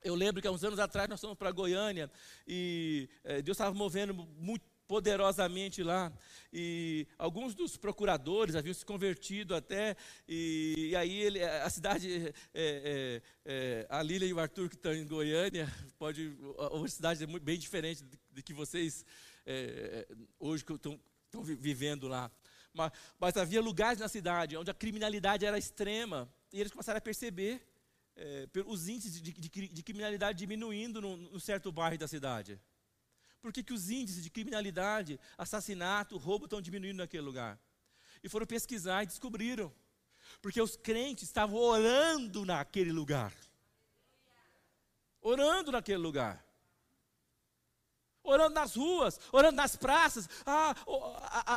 Eu 0.03 0.15
lembro 0.15 0.41
que 0.41 0.49
há 0.49 0.53
uns 0.53 0.63
anos 0.63 0.79
atrás 0.79 1.09
nós 1.09 1.21
fomos 1.21 1.37
para 1.37 1.51
Goiânia 1.51 2.11
e 2.47 3.09
é, 3.25 3.43
Deus 3.43 3.57
estava 3.57 3.75
movendo 3.75 4.15
muito 4.15 4.65
poderosamente 4.87 5.83
lá. 5.83 6.13
E 6.53 7.07
alguns 7.19 7.55
dos 7.55 7.77
procuradores 7.77 8.55
haviam 8.55 8.75
se 8.75 8.85
convertido 8.85 9.55
até. 9.55 9.97
E, 10.29 10.91
e 10.91 10.97
aí 10.97 11.21
ele, 11.21 11.43
a 11.43 11.69
cidade, 11.69 12.09
é, 12.19 12.33
é, 12.55 13.23
é, 13.45 13.87
a 13.89 14.03
Lília 14.03 14.27
e 14.27 14.33
o 14.33 14.41
Arthur 14.41 14.69
que 14.69 14.77
estão 14.77 14.95
em 14.95 15.07
Goiânia, 15.07 15.73
pode, 15.99 16.37
uma 16.73 16.89
cidade 16.89 17.27
muito, 17.27 17.43
bem 17.43 17.59
diferente 17.59 18.05
do 18.31 18.43
que 18.43 18.53
vocês 18.53 19.05
é, 19.45 20.07
é, 20.09 20.15
hoje 20.39 20.65
estão 20.69 20.99
vivendo 21.43 22.09
lá. 22.09 22.31
Mas, 22.77 22.93
mas, 23.19 23.37
havia 23.37 23.61
lugares 23.61 23.99
na 23.99 24.09
cidade 24.09 24.57
onde 24.57 24.71
a 24.71 24.75
criminalidade 24.75 25.47
era 25.47 25.59
extrema. 25.59 26.29
E 26.53 26.61
eles 26.61 26.71
começaram 26.71 26.99
a 26.99 27.01
perceber 27.01 27.67
é, 28.15 28.47
os 28.67 28.87
índices 28.87 29.21
de, 29.21 29.33
de, 29.33 29.49
de 29.69 29.83
criminalidade 29.83 30.39
diminuindo 30.39 31.01
num 31.01 31.39
certo 31.41 31.73
bairro 31.73 31.99
da 31.99 32.07
cidade. 32.07 32.61
Por 33.41 33.53
que, 33.53 33.63
que 33.63 33.73
os 33.73 33.91
índices 33.91 34.23
de 34.23 34.31
criminalidade, 34.31 35.19
assassinato, 35.39 36.17
roubo 36.17 36.45
estão 36.47 36.61
diminuindo 36.61 36.99
naquele 36.99 37.23
lugar? 37.23 37.59
E 38.23 38.29
foram 38.29 38.47
pesquisar 38.47 39.03
e 39.03 39.07
descobriram. 39.07 39.73
Porque 40.43 40.61
os 40.61 40.77
crentes 40.77 41.25
estavam 41.25 41.59
orando 41.59 42.45
naquele 42.45 42.93
lugar. 42.93 43.33
Orando 45.21 45.73
naquele 45.73 45.99
lugar. 45.99 46.46
Orando 48.27 48.55
nas 48.55 48.75
ruas, 48.75 49.19
orando 49.33 49.57
nas 49.57 49.77
praças. 49.77 50.29
Ah, 50.45 50.75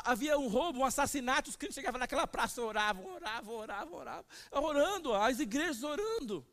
havia 0.06 0.38
um 0.38 0.48
roubo, 0.48 0.80
um 0.80 0.86
assassinato, 0.86 1.50
os 1.50 1.56
crentes 1.56 1.76
chegavam 1.76 2.00
naquela 2.00 2.28
praça, 2.28 2.62
oravam, 2.62 3.06
oravam, 3.16 3.56
oravam, 3.56 3.94
oravam. 3.94 4.26
Orando, 4.52 5.14
as 5.14 5.40
igrejas 5.40 5.84
orando. 5.84 6.46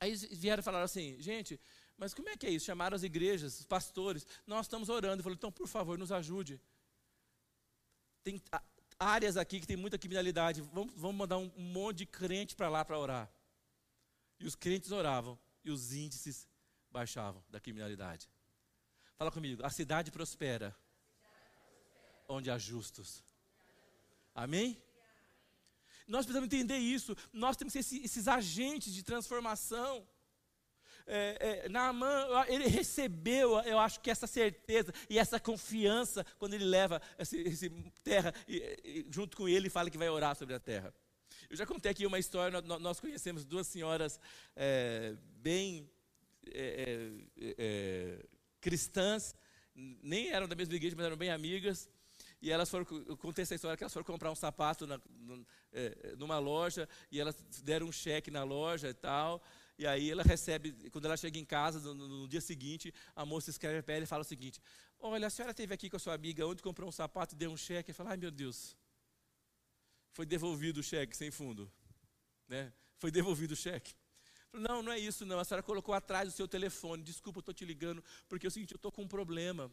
Aí 0.00 0.14
vieram 0.14 0.62
falar 0.62 0.82
assim, 0.82 1.20
gente, 1.20 1.60
mas 1.96 2.14
como 2.14 2.28
é 2.28 2.36
que 2.36 2.46
é 2.46 2.50
isso? 2.50 2.66
Chamaram 2.66 2.94
as 2.94 3.02
igrejas, 3.02 3.58
os 3.58 3.66
pastores. 3.66 4.24
Nós 4.46 4.66
estamos 4.66 4.88
orando. 4.88 5.18
Eu 5.18 5.24
falei, 5.24 5.36
então, 5.36 5.50
por 5.50 5.66
favor, 5.66 5.98
nos 5.98 6.12
ajude. 6.12 6.60
Tem 8.22 8.40
áreas 8.98 9.36
aqui 9.36 9.58
que 9.60 9.66
tem 9.66 9.76
muita 9.76 9.98
criminalidade. 9.98 10.62
Vamos, 10.62 10.94
vamos 10.94 11.16
mandar 11.16 11.38
um, 11.38 11.50
monte 11.56 11.98
de 11.98 12.06
crente 12.06 12.54
para 12.54 12.68
lá 12.68 12.84
para 12.84 12.98
orar. 12.98 13.30
E 14.38 14.46
os 14.46 14.54
crentes 14.54 14.92
oravam. 14.92 15.36
E 15.64 15.72
os 15.72 15.92
índices 15.92 16.46
baixavam 16.90 17.42
da 17.48 17.60
criminalidade. 17.60 18.28
Fala 19.16 19.30
comigo. 19.30 19.64
A 19.64 19.70
cidade 19.70 20.10
prospera. 20.10 20.74
Onde 22.28 22.50
há 22.50 22.58
justos. 22.58 23.24
Amém? 24.34 24.80
Nós 26.06 26.24
precisamos 26.24 26.46
entender 26.46 26.78
isso. 26.78 27.16
Nós 27.32 27.56
temos 27.56 27.72
que 27.72 27.82
ser 27.82 27.96
esses, 27.96 28.28
agentes 28.28 28.92
de 28.92 29.02
transformação 29.02 30.06
é, 31.10 31.62
é, 31.64 31.68
Naamã, 31.70 32.44
ele 32.48 32.68
recebeu, 32.68 33.58
eu 33.60 33.78
acho 33.78 33.98
que 34.00 34.10
essa 34.10 34.26
certeza 34.26 34.92
e 35.08 35.18
essa 35.18 35.40
confiança 35.40 36.24
quando 36.38 36.52
ele 36.52 36.66
leva 36.66 37.00
essa 37.16 37.34
terra 38.04 38.34
e, 38.46 38.56
e, 38.84 39.06
junto 39.10 39.34
com 39.34 39.48
ele 39.48 39.70
fala 39.70 39.90
que 39.90 39.96
vai 39.96 40.10
orar 40.10 40.36
sobre 40.36 40.54
a 40.54 40.60
terra. 40.60 40.94
Eu 41.48 41.56
já 41.56 41.64
contei 41.64 41.90
aqui 41.90 42.04
uma 42.04 42.18
história, 42.18 42.60
nós 42.60 43.00
conhecemos 43.00 43.42
duas 43.42 43.66
senhoras 43.66 44.20
é, 44.54 45.16
bem 45.36 45.90
é, 46.52 47.12
é, 47.36 47.54
é, 47.58 48.26
cristãs, 48.60 49.34
nem 49.74 50.28
eram 50.30 50.48
da 50.48 50.54
mesma 50.54 50.74
igreja, 50.74 50.96
mas 50.96 51.06
eram 51.06 51.16
bem 51.16 51.30
amigas. 51.30 51.88
E 52.40 52.50
elas 52.50 52.70
foram, 52.70 52.86
eu 53.06 53.16
contei 53.16 53.42
essa 53.42 53.54
história 53.54 53.76
que 53.76 53.82
elas 53.82 53.92
foram 53.92 54.04
comprar 54.04 54.30
um 54.30 54.34
sapato 54.34 54.86
na, 54.86 55.00
numa 56.16 56.38
loja 56.38 56.88
e 57.10 57.20
elas 57.20 57.36
deram 57.62 57.88
um 57.88 57.92
cheque 57.92 58.30
na 58.30 58.44
loja 58.44 58.88
e 58.88 58.94
tal. 58.94 59.42
E 59.76 59.86
aí 59.86 60.10
ela 60.10 60.22
recebe, 60.22 60.72
quando 60.90 61.04
ela 61.04 61.16
chega 61.16 61.38
em 61.38 61.44
casa, 61.44 61.80
no, 61.80 61.94
no 61.94 62.28
dia 62.28 62.40
seguinte, 62.40 62.92
a 63.14 63.24
moça 63.24 63.50
escreve 63.50 63.82
para 63.82 63.94
ela 63.94 64.04
e 64.04 64.06
fala 64.06 64.22
o 64.22 64.24
seguinte: 64.24 64.60
Olha, 64.98 65.26
a 65.28 65.30
senhora 65.30 65.52
esteve 65.52 65.72
aqui 65.72 65.88
com 65.88 65.96
a 65.96 66.00
sua 66.00 66.14
amiga, 66.14 66.46
onde 66.46 66.62
comprou 66.62 66.88
um 66.88 66.92
sapato 66.92 67.34
e 67.34 67.38
deu 67.38 67.50
um 67.50 67.56
cheque. 67.56 67.92
E 67.92 67.94
fala: 67.94 68.10
Ai 68.10 68.16
meu 68.16 68.30
Deus, 68.30 68.76
foi 70.12 70.26
devolvido 70.26 70.80
o 70.80 70.82
cheque 70.82 71.16
sem 71.16 71.30
fundo. 71.30 71.70
Né? 72.48 72.72
Foi 72.96 73.10
devolvido 73.10 73.54
o 73.54 73.56
cheque. 73.56 73.94
Não, 74.58 74.82
não 74.82 74.92
é 74.92 74.98
isso 74.98 75.24
não. 75.24 75.38
A 75.38 75.44
senhora 75.44 75.62
colocou 75.62 75.94
atrás 75.94 76.28
o 76.28 76.32
seu 76.32 76.48
telefone. 76.48 77.02
Desculpa, 77.02 77.38
eu 77.38 77.40
estou 77.40 77.54
te 77.54 77.64
ligando, 77.64 78.02
porque 78.28 78.46
é 78.46 78.48
o 78.48 78.50
seguinte, 78.50 78.72
eu 78.72 78.76
estou 78.76 78.92
com 78.92 79.02
um 79.02 79.08
problema. 79.08 79.70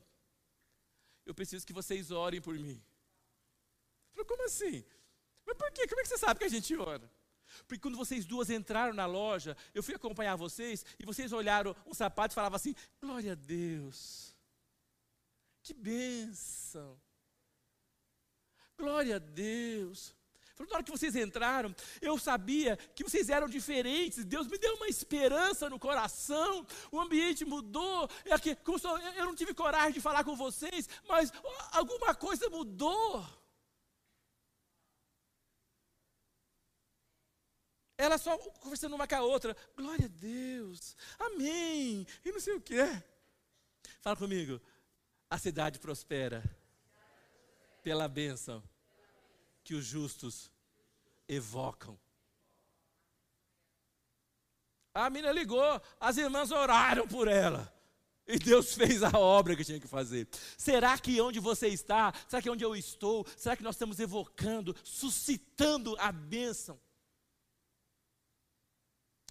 Eu 1.25 1.33
preciso 1.33 1.65
que 1.65 1.73
vocês 1.73 2.11
orem 2.11 2.41
por 2.41 2.57
mim. 2.57 2.81
Falei, 4.11 4.25
como 4.25 4.43
assim? 4.45 4.85
Mas 5.45 5.57
por 5.57 5.71
quê? 5.71 5.87
Como 5.87 5.99
é 5.99 6.03
que 6.03 6.09
você 6.09 6.17
sabe 6.17 6.39
que 6.39 6.45
a 6.45 6.49
gente 6.49 6.75
ora? 6.75 7.09
Porque 7.67 7.81
quando 7.81 7.97
vocês 7.97 8.25
duas 8.25 8.49
entraram 8.49 8.93
na 8.93 9.05
loja, 9.05 9.55
eu 9.73 9.83
fui 9.83 9.95
acompanhar 9.95 10.35
vocês 10.35 10.85
e 10.99 11.05
vocês 11.05 11.31
olharam 11.31 11.75
um 11.85 11.93
sapato 11.93 12.33
e 12.33 12.35
falavam 12.35 12.55
assim: 12.55 12.75
Glória 12.99 13.33
a 13.33 13.35
Deus, 13.35 14.35
que 15.61 15.73
bênção, 15.73 16.99
glória 18.77 19.17
a 19.17 19.19
Deus. 19.19 20.13
Na 20.57 20.75
hora 20.75 20.83
que 20.83 20.91
vocês 20.91 21.15
entraram, 21.15 21.75
eu 22.01 22.17
sabia 22.17 22.77
que 22.95 23.03
vocês 23.03 23.29
eram 23.29 23.47
diferentes. 23.47 24.23
Deus 24.23 24.47
me 24.47 24.57
deu 24.57 24.75
uma 24.75 24.87
esperança 24.87 25.69
no 25.69 25.77
coração. 25.77 26.65
O 26.91 26.99
ambiente 26.99 27.43
mudou. 27.43 28.09
É 28.23 29.19
eu 29.19 29.25
não 29.25 29.35
tive 29.35 29.53
coragem 29.53 29.93
de 29.93 30.01
falar 30.01 30.23
com 30.23 30.35
vocês, 30.35 30.87
mas 31.09 31.31
alguma 31.73 32.15
coisa 32.15 32.49
mudou. 32.49 33.25
Ela 37.97 38.17
só 38.17 38.37
conversando 38.37 38.95
uma 38.95 39.07
com 39.07 39.15
a 39.15 39.21
outra. 39.21 39.55
Glória 39.75 40.05
a 40.05 40.19
Deus. 40.19 40.95
Amém. 41.19 42.07
E 42.23 42.31
não 42.31 42.39
sei 42.39 42.55
o 42.55 42.61
que. 42.61 42.81
Fala 43.99 44.15
comigo. 44.15 44.61
A 45.29 45.37
cidade 45.37 45.79
prospera 45.79 46.43
pela 47.83 48.07
bênção 48.07 48.63
que 49.65 49.73
os 49.73 49.83
justos 49.83 50.49
evocam. 51.27 51.99
A 54.93 55.09
menina 55.09 55.33
ligou, 55.33 55.81
as 55.99 56.15
irmãs 56.15 56.51
oraram 56.51 57.05
por 57.05 57.27
ela. 57.27 57.73
E 58.27 58.39
Deus 58.39 58.73
fez 58.73 59.03
a 59.03 59.19
obra 59.19 59.55
que 59.55 59.65
tinha 59.65 59.79
que 59.79 59.87
fazer. 59.87 60.27
Será 60.57 60.97
que 60.97 61.19
onde 61.19 61.39
você 61.39 61.67
está, 61.67 62.13
será 62.27 62.41
que 62.41 62.49
onde 62.49 62.63
eu 62.63 62.75
estou, 62.75 63.25
será 63.35 63.57
que 63.57 63.63
nós 63.63 63.75
estamos 63.75 63.99
evocando, 63.99 64.75
suscitando 64.83 65.95
a 65.99 66.11
bênção? 66.11 66.79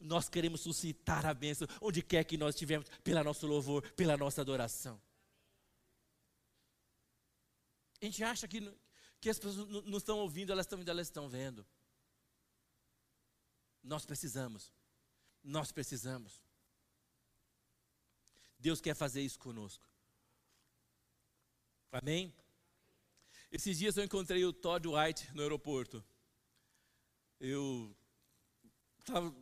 Nós 0.03 0.29
queremos 0.29 0.61
suscitar 0.61 1.25
a 1.25 1.33
bênção 1.33 1.67
onde 1.81 2.03
quer 2.03 2.25
que 2.25 2.37
nós 2.37 2.55
estivermos, 2.55 2.89
pela 3.03 3.25
nosso 3.25 3.47
louvor, 3.47 3.83
pela 3.93 4.17
nossa 4.17 4.43
adoração. 4.43 5.01
A 8.03 8.05
gente 8.05 8.23
acha 8.23 8.47
que, 8.47 8.61
que 9.25 9.31
as 9.31 9.39
pessoas 9.39 9.67
não 9.87 9.97
estão 9.97 10.19
ouvindo, 10.19 10.53
elas 10.53 10.67
estão 10.67 10.79
elas 10.87 11.07
estão 11.07 11.31
vendo. 11.31 11.67
Nós 13.83 14.05
precisamos. 14.05 14.71
Nós 15.43 15.73
precisamos. 15.73 16.43
Deus 18.59 18.83
quer 18.83 18.95
fazer 18.95 19.23
isso 19.23 19.39
conosco. 19.39 19.83
Amém? 21.91 22.35
Esses 23.51 23.79
dias 23.79 23.97
eu 23.97 24.05
encontrei 24.05 24.45
o 24.45 24.53
Todd 24.53 24.87
White 24.89 25.33
no 25.33 25.41
aeroporto. 25.41 26.05
Eu 27.41 27.97
estava 28.99 29.35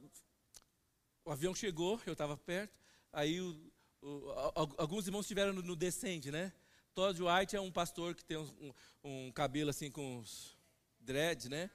o 1.24 1.30
avião 1.32 1.52
chegou, 1.56 2.00
eu 2.06 2.12
estava 2.12 2.36
perto, 2.36 2.78
aí 3.12 3.40
o, 3.40 3.72
o, 4.00 4.30
alguns 4.78 5.06
irmãos 5.06 5.22
estiveram 5.22 5.52
no, 5.52 5.62
no 5.62 5.74
descende, 5.74 6.30
né? 6.30 6.52
Todd 6.94 7.18
White 7.22 7.56
é 7.56 7.60
um 7.60 7.72
pastor 7.72 8.14
que 8.14 8.24
tem 8.24 8.36
um, 8.36 8.74
um, 9.02 9.26
um 9.28 9.32
cabelo 9.32 9.70
assim 9.70 9.90
com 9.90 10.18
os 10.18 10.56
dreads, 11.00 11.48
né? 11.48 11.70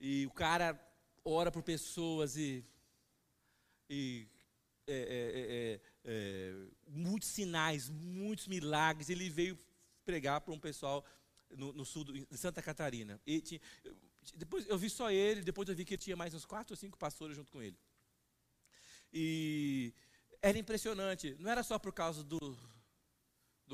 E 0.00 0.26
o 0.26 0.30
cara 0.30 0.78
ora 1.24 1.50
por 1.50 1.62
pessoas 1.62 2.36
e, 2.36 2.64
e 3.88 4.26
é, 4.86 4.94
é, 4.94 5.00
é, 5.54 5.80
é 6.04 6.66
muitos 6.86 7.28
sinais, 7.28 7.90
muitos 7.90 8.46
milagres. 8.46 9.10
Ele 9.10 9.28
veio 9.28 9.58
pregar 10.04 10.40
para 10.40 10.54
um 10.54 10.58
pessoal 10.58 11.04
no, 11.50 11.72
no 11.72 11.84
sul 11.84 12.04
de 12.04 12.26
Santa 12.36 12.62
Catarina. 12.62 13.20
Tinha, 13.42 13.60
depois 14.34 14.66
eu 14.68 14.78
vi 14.78 14.88
só 14.88 15.10
ele, 15.10 15.42
depois 15.42 15.68
eu 15.68 15.74
vi 15.74 15.84
que 15.84 15.96
tinha 15.96 16.16
mais 16.16 16.32
uns 16.32 16.46
quatro 16.46 16.72
ou 16.72 16.76
cinco 16.76 16.98
pastores 16.98 17.36
junto 17.36 17.52
com 17.52 17.62
ele. 17.62 17.78
E 19.12 19.94
era 20.42 20.58
impressionante, 20.58 21.36
não 21.38 21.50
era 21.50 21.62
só 21.62 21.78
por 21.78 21.92
causa 21.92 22.24
do, 22.24 22.58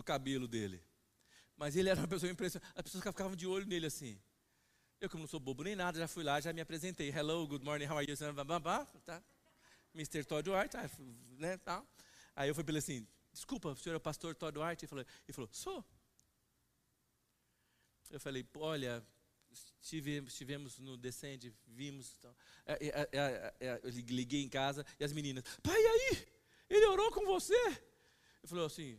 do 0.00 0.04
cabelo 0.04 0.48
dele, 0.48 0.82
mas 1.56 1.76
ele 1.76 1.90
era 1.90 2.00
uma 2.00 2.08
pessoa 2.08 2.32
impressionante. 2.32 2.72
As 2.74 2.82
pessoas 2.82 3.04
ficavam 3.04 3.36
de 3.36 3.46
olho 3.46 3.66
nele 3.66 3.86
assim. 3.86 4.18
Eu, 4.98 5.10
como 5.10 5.22
não 5.22 5.28
sou 5.28 5.38
bobo 5.38 5.62
nem 5.62 5.76
nada, 5.76 5.98
já 5.98 6.08
fui 6.08 6.24
lá, 6.24 6.40
já 6.40 6.52
me 6.52 6.60
apresentei. 6.60 7.10
Hello, 7.10 7.46
good 7.46 7.64
morning, 7.64 7.84
how 7.84 7.98
are 7.98 8.10
you? 8.10 8.16
Tá? 9.04 9.22
Mr. 9.94 10.24
Todd 10.24 10.48
White, 10.48 10.70
tá, 10.70 10.90
né, 11.38 11.58
tal. 11.58 11.86
Aí 12.34 12.48
eu 12.48 12.54
fui 12.54 12.64
para 12.64 12.72
ele 12.72 12.78
assim, 12.78 13.06
desculpa, 13.30 13.68
o 13.70 13.76
senhor 13.76 13.94
é 13.94 13.96
o 13.98 14.00
pastor 14.00 14.34
Todd 14.34 14.58
White? 14.58 14.84
Ele 14.84 14.88
falou, 14.88 15.04
ele 15.04 15.32
falou 15.32 15.50
sou. 15.52 15.84
Eu 18.10 18.20
falei, 18.20 18.46
olha, 18.56 19.06
estivemos, 19.82 20.32
estivemos 20.32 20.78
no 20.78 20.96
Descende, 20.96 21.54
vimos. 21.66 22.14
Então, 22.18 22.34
é, 22.64 23.08
é, 23.12 23.54
é, 23.60 23.80
eu 23.82 23.90
liguei 23.90 24.42
em 24.42 24.48
casa 24.48 24.84
e 24.98 25.04
as 25.04 25.12
meninas, 25.12 25.44
pai, 25.62 25.78
e 25.78 25.86
aí? 25.86 26.28
Ele 26.70 26.86
orou 26.86 27.10
com 27.10 27.26
você? 27.26 27.54
Eu 28.42 28.48
falei 28.48 28.64
assim, 28.64 28.98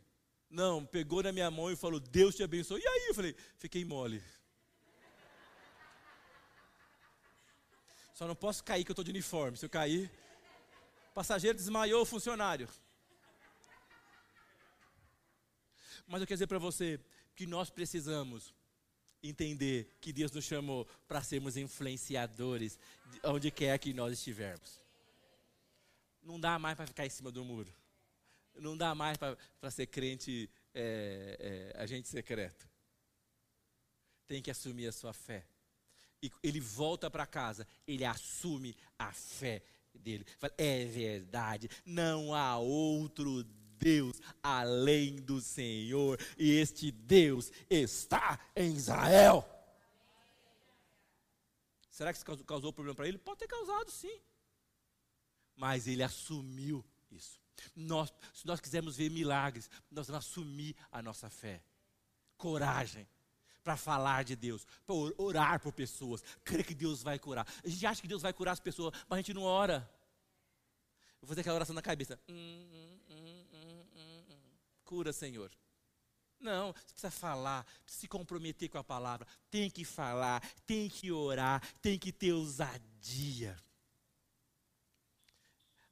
não, 0.51 0.85
pegou 0.85 1.23
na 1.23 1.31
minha 1.31 1.49
mão 1.49 1.71
e 1.71 1.77
falou, 1.77 1.99
Deus 1.99 2.35
te 2.35 2.43
abençoe. 2.43 2.81
E 2.81 2.87
aí? 2.87 3.07
Eu 3.07 3.15
falei, 3.15 3.35
fiquei 3.57 3.85
mole. 3.85 4.21
Só 8.13 8.27
não 8.27 8.35
posso 8.35 8.63
cair 8.63 8.83
que 8.83 8.91
eu 8.91 8.93
estou 8.93 9.05
de 9.05 9.11
uniforme. 9.11 9.57
Se 9.57 9.65
eu 9.65 9.69
cair, 9.69 10.11
passageiro 11.13 11.57
desmaiou 11.57 12.01
o 12.01 12.05
funcionário. 12.05 12.67
Mas 16.05 16.19
eu 16.19 16.27
quero 16.27 16.35
dizer 16.35 16.47
para 16.47 16.59
você 16.59 16.99
que 17.33 17.47
nós 17.47 17.69
precisamos 17.69 18.53
entender 19.23 19.97
que 20.01 20.11
Deus 20.11 20.31
nos 20.31 20.43
chamou 20.43 20.85
para 21.07 21.23
sermos 21.23 21.55
influenciadores 21.55 22.77
onde 23.23 23.49
quer 23.49 23.79
que 23.79 23.93
nós 23.93 24.11
estivermos. 24.13 24.81
Não 26.21 26.37
dá 26.37 26.59
mais 26.59 26.75
para 26.75 26.87
ficar 26.87 27.05
em 27.05 27.09
cima 27.09 27.31
do 27.31 27.45
muro. 27.45 27.73
Não 28.61 28.77
dá 28.77 28.93
mais 28.93 29.17
para 29.17 29.71
ser 29.71 29.87
crente 29.87 30.49
é, 30.73 31.73
é, 31.75 31.81
agente 31.81 32.07
secreto. 32.07 32.69
Tem 34.27 34.41
que 34.41 34.51
assumir 34.51 34.87
a 34.87 34.91
sua 34.91 35.13
fé. 35.13 35.45
E 36.21 36.31
ele 36.43 36.59
volta 36.59 37.09
para 37.09 37.25
casa, 37.25 37.67
ele 37.87 38.05
assume 38.05 38.75
a 38.99 39.11
fé 39.11 39.63
dele. 39.95 40.23
Fala, 40.37 40.53
é 40.57 40.85
verdade, 40.85 41.67
não 41.83 42.35
há 42.35 42.57
outro 42.59 43.43
Deus 43.79 44.21
além 44.43 45.15
do 45.15 45.41
Senhor, 45.41 46.19
e 46.37 46.51
este 46.51 46.91
Deus 46.91 47.51
está 47.67 48.39
em 48.55 48.75
Israel. 48.75 49.43
Será 51.89 52.13
que 52.13 52.19
isso 52.19 52.43
causou 52.45 52.71
problema 52.71 52.95
para 52.95 53.07
ele? 53.07 53.17
Pode 53.17 53.39
ter 53.39 53.47
causado, 53.47 53.89
sim. 53.89 54.21
Mas 55.55 55.87
ele 55.87 56.03
assumiu 56.03 56.85
isso. 57.11 57.40
Nós, 57.75 58.13
se 58.33 58.45
nós 58.45 58.59
quisermos 58.59 58.97
ver 58.97 59.09
milagres, 59.09 59.69
nós 59.89 60.07
vamos 60.07 60.25
assumir 60.25 60.75
a 60.91 61.01
nossa 61.01 61.29
fé. 61.29 61.63
Coragem 62.37 63.07
para 63.63 63.77
falar 63.77 64.23
de 64.23 64.35
Deus, 64.35 64.65
para 64.85 64.95
orar 65.17 65.59
por 65.59 65.71
pessoas, 65.71 66.23
crer 66.43 66.65
que 66.65 66.73
Deus 66.73 67.03
vai 67.03 67.19
curar. 67.19 67.47
A 67.63 67.67
gente 67.67 67.85
acha 67.85 68.01
que 68.01 68.07
Deus 68.07 68.21
vai 68.21 68.33
curar 68.33 68.53
as 68.53 68.59
pessoas, 68.59 68.93
mas 69.07 69.17
a 69.17 69.21
gente 69.21 69.33
não 69.33 69.43
ora. 69.43 69.89
Vou 71.19 71.27
fazer 71.27 71.41
aquela 71.41 71.55
oração 71.55 71.75
na 71.75 71.81
cabeça. 71.81 72.19
Hum, 72.27 72.67
hum, 72.73 72.99
hum, 73.09 73.41
cura, 74.83 75.13
Senhor. 75.13 75.51
Não, 76.39 76.73
você 76.73 76.93
precisa 76.93 77.11
falar, 77.11 77.63
precisa 77.83 78.01
se 78.01 78.07
comprometer 78.07 78.67
com 78.67 78.77
a 78.77 78.83
palavra. 78.83 79.27
Tem 79.49 79.69
que 79.69 79.85
falar, 79.85 80.41
tem 80.65 80.89
que 80.89 81.11
orar, 81.11 81.61
tem 81.79 81.99
que 81.99 82.11
ter 82.11 82.33
ousadia. 82.33 83.55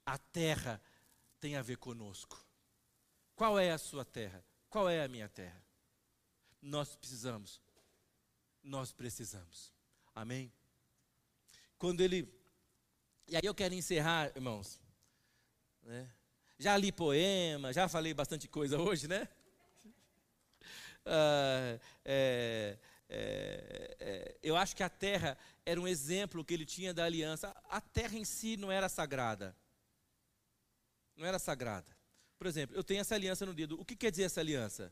A 0.04 0.18
terra 0.18 0.82
tem 1.40 1.56
a 1.56 1.62
ver 1.62 1.76
conosco. 1.76 2.44
Qual 3.34 3.58
é 3.58 3.70
a 3.70 3.78
sua 3.78 4.04
terra? 4.04 4.44
Qual 4.68 4.88
é 4.88 5.02
a 5.02 5.08
minha 5.08 5.28
terra? 5.28 5.64
Nós 6.60 6.94
precisamos. 6.94 7.60
Nós 8.62 8.92
precisamos. 8.92 9.72
Amém? 10.14 10.52
Quando 11.78 12.02
ele. 12.02 12.30
E 13.26 13.36
aí 13.36 13.42
eu 13.44 13.54
quero 13.54 13.74
encerrar, 13.74 14.30
irmãos. 14.36 14.80
Né? 15.82 16.12
Já 16.58 16.76
li 16.76 16.92
poema, 16.92 17.72
já 17.72 17.88
falei 17.88 18.12
bastante 18.12 18.46
coisa 18.46 18.78
hoje, 18.78 19.08
né? 19.08 19.26
Ah, 21.02 21.80
é, 22.04 22.78
é, 23.08 23.96
é, 23.98 24.36
eu 24.42 24.54
acho 24.54 24.76
que 24.76 24.82
a 24.82 24.88
terra 24.90 25.36
era 25.64 25.80
um 25.80 25.88
exemplo 25.88 26.44
que 26.44 26.52
ele 26.52 26.66
tinha 26.66 26.92
da 26.92 27.06
aliança. 27.06 27.56
A 27.70 27.80
terra 27.80 28.18
em 28.18 28.24
si 28.24 28.58
não 28.58 28.70
era 28.70 28.86
sagrada. 28.86 29.56
Não 31.20 31.26
era 31.26 31.38
sagrada. 31.38 31.94
Por 32.38 32.46
exemplo, 32.46 32.74
eu 32.74 32.82
tenho 32.82 33.02
essa 33.02 33.14
aliança 33.14 33.44
no 33.44 33.52
dedo. 33.52 33.78
O 33.78 33.84
que 33.84 33.94
quer 33.94 34.10
dizer 34.10 34.22
essa 34.22 34.40
aliança? 34.40 34.90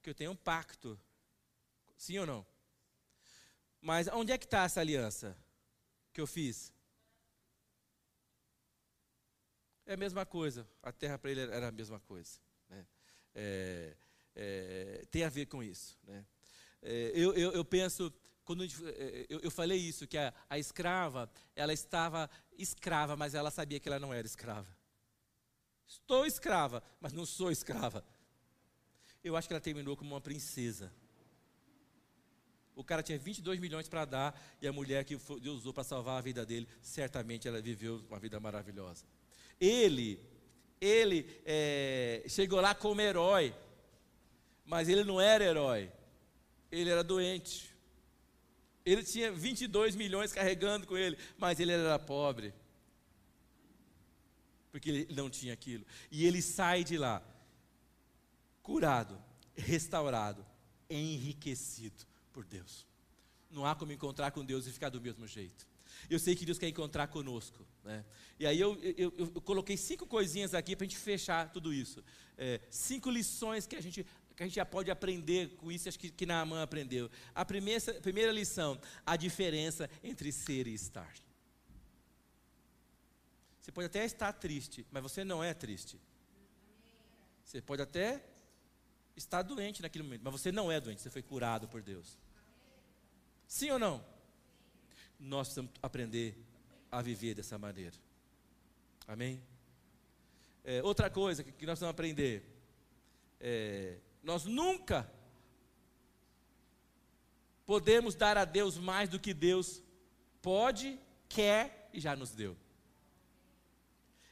Que 0.00 0.10
eu 0.10 0.14
tenho 0.14 0.30
um 0.30 0.36
pacto. 0.36 0.96
Sim 1.96 2.18
ou 2.18 2.26
não? 2.26 2.46
Mas 3.80 4.06
onde 4.06 4.30
é 4.30 4.38
que 4.38 4.44
está 4.44 4.62
essa 4.62 4.80
aliança 4.80 5.36
que 6.12 6.20
eu 6.20 6.28
fiz? 6.28 6.72
É 9.84 9.94
a 9.94 9.96
mesma 9.96 10.24
coisa. 10.24 10.64
A 10.80 10.92
terra 10.92 11.18
para 11.18 11.32
ele 11.32 11.40
era 11.40 11.66
a 11.66 11.72
mesma 11.72 11.98
coisa. 11.98 12.38
Né? 12.68 12.86
É, 13.34 13.96
é, 14.36 15.04
tem 15.10 15.24
a 15.24 15.28
ver 15.28 15.46
com 15.46 15.60
isso. 15.60 15.98
Né? 16.04 16.24
É, 16.82 17.10
eu, 17.16 17.34
eu, 17.34 17.50
eu, 17.50 17.64
penso 17.64 18.14
quando 18.44 18.62
eu, 18.62 19.40
eu, 19.40 19.50
falei 19.50 19.78
isso, 19.78 20.06
que 20.06 20.16
a, 20.16 20.32
a 20.48 20.56
escrava, 20.56 21.28
ela 21.56 21.72
estava 21.72 22.30
escrava, 22.56 23.16
mas 23.16 23.34
ela 23.34 23.50
sabia 23.50 23.80
que 23.80 23.88
ela 23.88 23.98
não 23.98 24.14
era 24.14 24.24
escrava. 24.24 24.75
Estou 25.86 26.26
escrava, 26.26 26.82
mas 27.00 27.12
não 27.12 27.24
sou 27.24 27.50
escrava. 27.50 28.04
Eu 29.22 29.36
acho 29.36 29.48
que 29.48 29.54
ela 29.54 29.60
terminou 29.60 29.96
como 29.96 30.14
uma 30.14 30.20
princesa. 30.20 30.92
O 32.74 32.84
cara 32.84 33.02
tinha 33.02 33.18
22 33.18 33.58
milhões 33.58 33.88
para 33.88 34.04
dar 34.04 34.56
e 34.60 34.68
a 34.68 34.72
mulher 34.72 35.04
que 35.04 35.16
Deus 35.16 35.60
usou 35.60 35.72
para 35.72 35.82
salvar 35.82 36.18
a 36.18 36.20
vida 36.20 36.44
dele, 36.44 36.68
certamente 36.82 37.48
ela 37.48 37.60
viveu 37.60 38.04
uma 38.08 38.18
vida 38.18 38.38
maravilhosa. 38.38 39.04
Ele, 39.58 40.20
ele 40.78 41.40
é, 41.44 42.22
chegou 42.28 42.60
lá 42.60 42.74
como 42.74 43.00
herói, 43.00 43.54
mas 44.64 44.88
ele 44.88 45.04
não 45.04 45.18
era 45.18 45.42
herói, 45.42 45.90
ele 46.70 46.90
era 46.90 47.02
doente. 47.02 47.74
Ele 48.84 49.02
tinha 49.02 49.32
22 49.32 49.96
milhões 49.96 50.32
carregando 50.32 50.86
com 50.86 50.96
ele, 50.96 51.16
mas 51.38 51.58
ele 51.58 51.72
era 51.72 51.98
pobre. 51.98 52.52
Porque 54.76 54.90
ele 54.90 55.14
não 55.14 55.30
tinha 55.30 55.54
aquilo. 55.54 55.86
E 56.10 56.26
ele 56.26 56.42
sai 56.42 56.84
de 56.84 56.98
lá, 56.98 57.22
curado, 58.62 59.18
restaurado, 59.56 60.44
enriquecido 60.90 62.04
por 62.30 62.44
Deus. 62.44 62.86
Não 63.50 63.64
há 63.64 63.74
como 63.74 63.90
encontrar 63.92 64.32
com 64.32 64.44
Deus 64.44 64.66
e 64.66 64.70
ficar 64.70 64.90
do 64.90 65.00
mesmo 65.00 65.26
jeito. 65.26 65.66
Eu 66.10 66.18
sei 66.18 66.36
que 66.36 66.44
Deus 66.44 66.58
quer 66.58 66.68
encontrar 66.68 67.06
conosco. 67.06 67.66
Né? 67.82 68.04
E 68.38 68.46
aí 68.46 68.60
eu, 68.60 68.78
eu, 68.98 69.14
eu, 69.16 69.40
coloquei 69.40 69.78
cinco 69.78 70.06
coisinhas 70.06 70.52
aqui 70.52 70.76
para 70.76 70.84
a 70.84 70.88
gente 70.88 70.98
fechar 70.98 71.50
tudo 71.50 71.72
isso. 71.72 72.04
É, 72.36 72.60
cinco 72.68 73.08
lições 73.10 73.66
que 73.66 73.76
a 73.76 73.80
gente 73.80 74.04
que 74.36 74.42
a 74.42 74.46
gente 74.46 74.56
já 74.56 74.66
pode 74.66 74.90
aprender 74.90 75.56
com 75.56 75.72
isso, 75.72 75.88
acho 75.88 75.98
que, 75.98 76.10
que 76.10 76.26
Naamã 76.26 76.62
aprendeu. 76.62 77.10
A 77.34 77.42
primeira, 77.42 77.94
primeira 78.02 78.30
lição, 78.30 78.78
a 79.06 79.16
diferença 79.16 79.88
entre 80.04 80.30
ser 80.30 80.66
e 80.66 80.74
estar. 80.74 81.10
Você 83.66 83.72
pode 83.72 83.86
até 83.86 84.04
estar 84.04 84.32
triste, 84.32 84.86
mas 84.92 85.02
você 85.02 85.24
não 85.24 85.42
é 85.42 85.52
triste. 85.52 86.00
Você 87.44 87.60
pode 87.60 87.82
até 87.82 88.22
estar 89.16 89.42
doente 89.42 89.82
naquele 89.82 90.04
momento, 90.04 90.22
mas 90.22 90.32
você 90.40 90.52
não 90.52 90.70
é 90.70 90.80
doente, 90.80 91.02
você 91.02 91.10
foi 91.10 91.20
curado 91.20 91.66
por 91.66 91.82
Deus. 91.82 92.16
Sim 93.48 93.72
ou 93.72 93.78
não? 93.80 94.06
Nós 95.18 95.48
precisamos 95.48 95.72
aprender 95.82 96.38
a 96.92 97.02
viver 97.02 97.34
dessa 97.34 97.58
maneira. 97.58 97.96
Amém? 99.08 99.42
É, 100.62 100.80
outra 100.84 101.10
coisa 101.10 101.42
que 101.42 101.50
nós 101.66 101.72
precisamos 101.72 101.90
aprender 101.90 102.48
é, 103.40 103.98
nós 104.22 104.44
nunca 104.44 105.10
podemos 107.66 108.14
dar 108.14 108.38
a 108.38 108.44
Deus 108.44 108.78
mais 108.78 109.08
do 109.08 109.18
que 109.18 109.34
Deus 109.34 109.82
pode, 110.40 111.00
quer 111.28 111.90
e 111.92 111.98
já 111.98 112.14
nos 112.14 112.30
deu. 112.30 112.56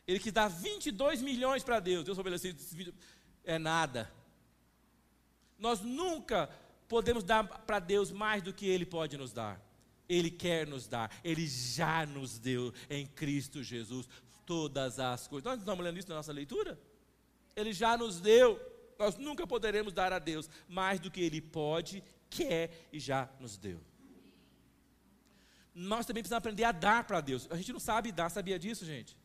Ele 0.06 0.18
que 0.18 0.30
dá 0.30 0.48
22 0.48 1.22
milhões 1.22 1.62
para 1.62 1.80
Deus, 1.80 2.04
Deus 2.04 2.16
estabeleceu 2.16 2.54
é 3.44 3.58
nada. 3.58 4.10
Nós 5.58 5.80
nunca 5.80 6.48
podemos 6.88 7.24
dar 7.24 7.44
para 7.44 7.78
Deus 7.78 8.10
mais 8.10 8.42
do 8.42 8.52
que 8.52 8.66
Ele 8.66 8.84
pode 8.84 9.16
nos 9.16 9.32
dar. 9.32 9.60
Ele 10.08 10.30
quer 10.30 10.66
nos 10.66 10.86
dar, 10.86 11.10
Ele 11.24 11.46
já 11.46 12.04
nos 12.04 12.38
deu 12.38 12.72
em 12.90 13.06
Cristo 13.06 13.62
Jesus 13.62 14.06
todas 14.44 14.98
as 14.98 15.26
coisas. 15.26 15.44
Nós 15.44 15.58
estamos 15.58 15.82
lendo 15.84 15.98
isso 15.98 16.08
na 16.08 16.16
nossa 16.16 16.32
leitura? 16.32 16.78
Ele 17.56 17.72
já 17.72 17.96
nos 17.96 18.20
deu. 18.20 18.60
Nós 18.98 19.16
nunca 19.16 19.46
poderemos 19.46 19.92
dar 19.92 20.12
a 20.12 20.18
Deus 20.18 20.48
mais 20.68 21.00
do 21.00 21.10
que 21.10 21.20
Ele 21.22 21.40
pode, 21.40 22.02
quer 22.28 22.88
e 22.92 23.00
já 23.00 23.28
nos 23.40 23.56
deu. 23.56 23.80
Nós 25.74 26.06
também 26.06 26.22
precisamos 26.22 26.42
aprender 26.42 26.64
a 26.64 26.72
dar 26.72 27.04
para 27.04 27.20
Deus. 27.20 27.48
A 27.50 27.56
gente 27.56 27.72
não 27.72 27.80
sabe 27.80 28.12
dar, 28.12 28.30
sabia 28.30 28.58
disso, 28.58 28.84
gente? 28.84 29.16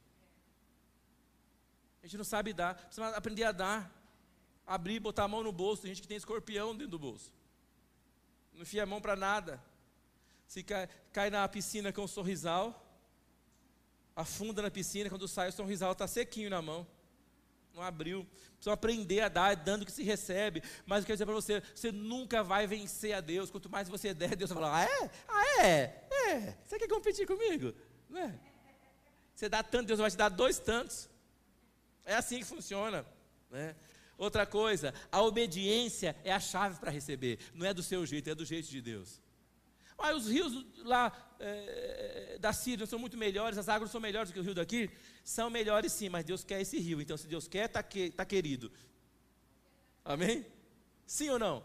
A 2.01 2.05
gente 2.05 2.17
não 2.17 2.23
sabe 2.23 2.53
dar, 2.53 2.75
precisa 2.75 3.07
aprender 3.09 3.43
a 3.43 3.51
dar. 3.51 3.95
Abrir, 4.65 4.99
botar 4.99 5.23
a 5.23 5.27
mão 5.27 5.43
no 5.43 5.51
bolso. 5.51 5.81
Tem 5.81 5.89
gente 5.89 6.01
que 6.01 6.07
tem 6.07 6.17
escorpião 6.17 6.73
dentro 6.73 6.91
do 6.91 6.99
bolso. 6.99 7.33
Não 8.53 8.61
enfia 8.61 8.83
a 8.83 8.85
mão 8.85 9.01
para 9.01 9.15
nada. 9.15 9.61
Se 10.45 10.63
cai, 10.63 10.87
cai 11.11 11.29
na 11.29 11.47
piscina 11.47 11.91
com 11.91 12.03
um 12.03 12.07
sorrisal, 12.07 12.85
afunda 14.15 14.61
na 14.61 14.71
piscina, 14.71 15.09
quando 15.09 15.27
sai 15.27 15.49
o 15.49 15.51
sorrisal 15.51 15.91
está 15.91 16.07
sequinho 16.07 16.49
na 16.49 16.61
mão 16.61 16.87
não 17.79 17.83
abriu. 17.83 18.27
Precisa 18.55 18.73
aprender 18.73 19.21
a 19.21 19.29
dar, 19.29 19.55
dando 19.55 19.85
que 19.85 19.91
se 19.91 20.03
recebe. 20.03 20.61
Mas 20.85 20.99
eu 20.99 21.05
quero 21.05 21.15
dizer 21.15 21.25
para 21.25 21.33
você, 21.33 21.63
você 21.73 21.91
nunca 21.91 22.43
vai 22.43 22.67
vencer 22.67 23.13
a 23.13 23.21
Deus. 23.21 23.49
Quanto 23.49 23.69
mais 23.69 23.87
você 23.87 24.13
der, 24.13 24.35
Deus 24.35 24.49
vai 24.51 24.61
falar, 24.61 24.77
ah, 24.77 24.83
é? 24.83 25.11
Ah, 25.27 25.65
é? 25.65 26.07
É. 26.29 26.57
Você 26.65 26.77
quer 26.77 26.87
competir 26.87 27.25
comigo? 27.25 27.73
Não 28.09 28.19
é? 28.19 28.39
Você 29.33 29.47
dá 29.47 29.63
tanto, 29.63 29.87
Deus 29.87 29.99
vai 29.99 30.11
te 30.11 30.17
dar 30.17 30.29
dois 30.29 30.59
tantos. 30.59 31.08
É 32.05 32.15
assim 32.15 32.39
que 32.39 32.45
funciona. 32.45 33.05
Né? 33.49 33.75
Outra 34.17 34.45
coisa, 34.45 34.93
a 35.11 35.21
obediência 35.21 36.15
é 36.23 36.31
a 36.31 36.39
chave 36.39 36.79
para 36.79 36.91
receber. 36.91 37.39
Não 37.53 37.65
é 37.65 37.73
do 37.73 37.81
seu 37.81 38.05
jeito, 38.05 38.29
é 38.29 38.35
do 38.35 38.45
jeito 38.45 38.67
de 38.69 38.81
Deus. 38.81 39.21
Ah, 39.97 40.13
os 40.13 40.27
rios 40.27 40.65
lá 40.83 41.11
é, 41.39 42.37
da 42.39 42.53
Síria 42.53 42.85
são 42.85 42.97
muito 42.97 43.17
melhores, 43.17 43.57
as 43.57 43.67
águas 43.67 43.91
são 43.91 43.99
melhores 43.99 44.29
do 44.29 44.33
que 44.33 44.39
o 44.39 44.43
rio 44.43 44.53
daqui. 44.53 44.89
São 45.23 45.49
melhores 45.49 45.91
sim, 45.91 46.09
mas 46.09 46.25
Deus 46.25 46.43
quer 46.43 46.61
esse 46.61 46.79
rio. 46.79 47.01
Então, 47.01 47.17
se 47.17 47.27
Deus 47.27 47.47
quer, 47.47 47.65
está 47.65 47.83
que, 47.83 48.09
tá 48.11 48.25
querido. 48.25 48.71
Amém? 50.03 50.45
Sim 51.05 51.29
ou 51.29 51.39
não? 51.39 51.63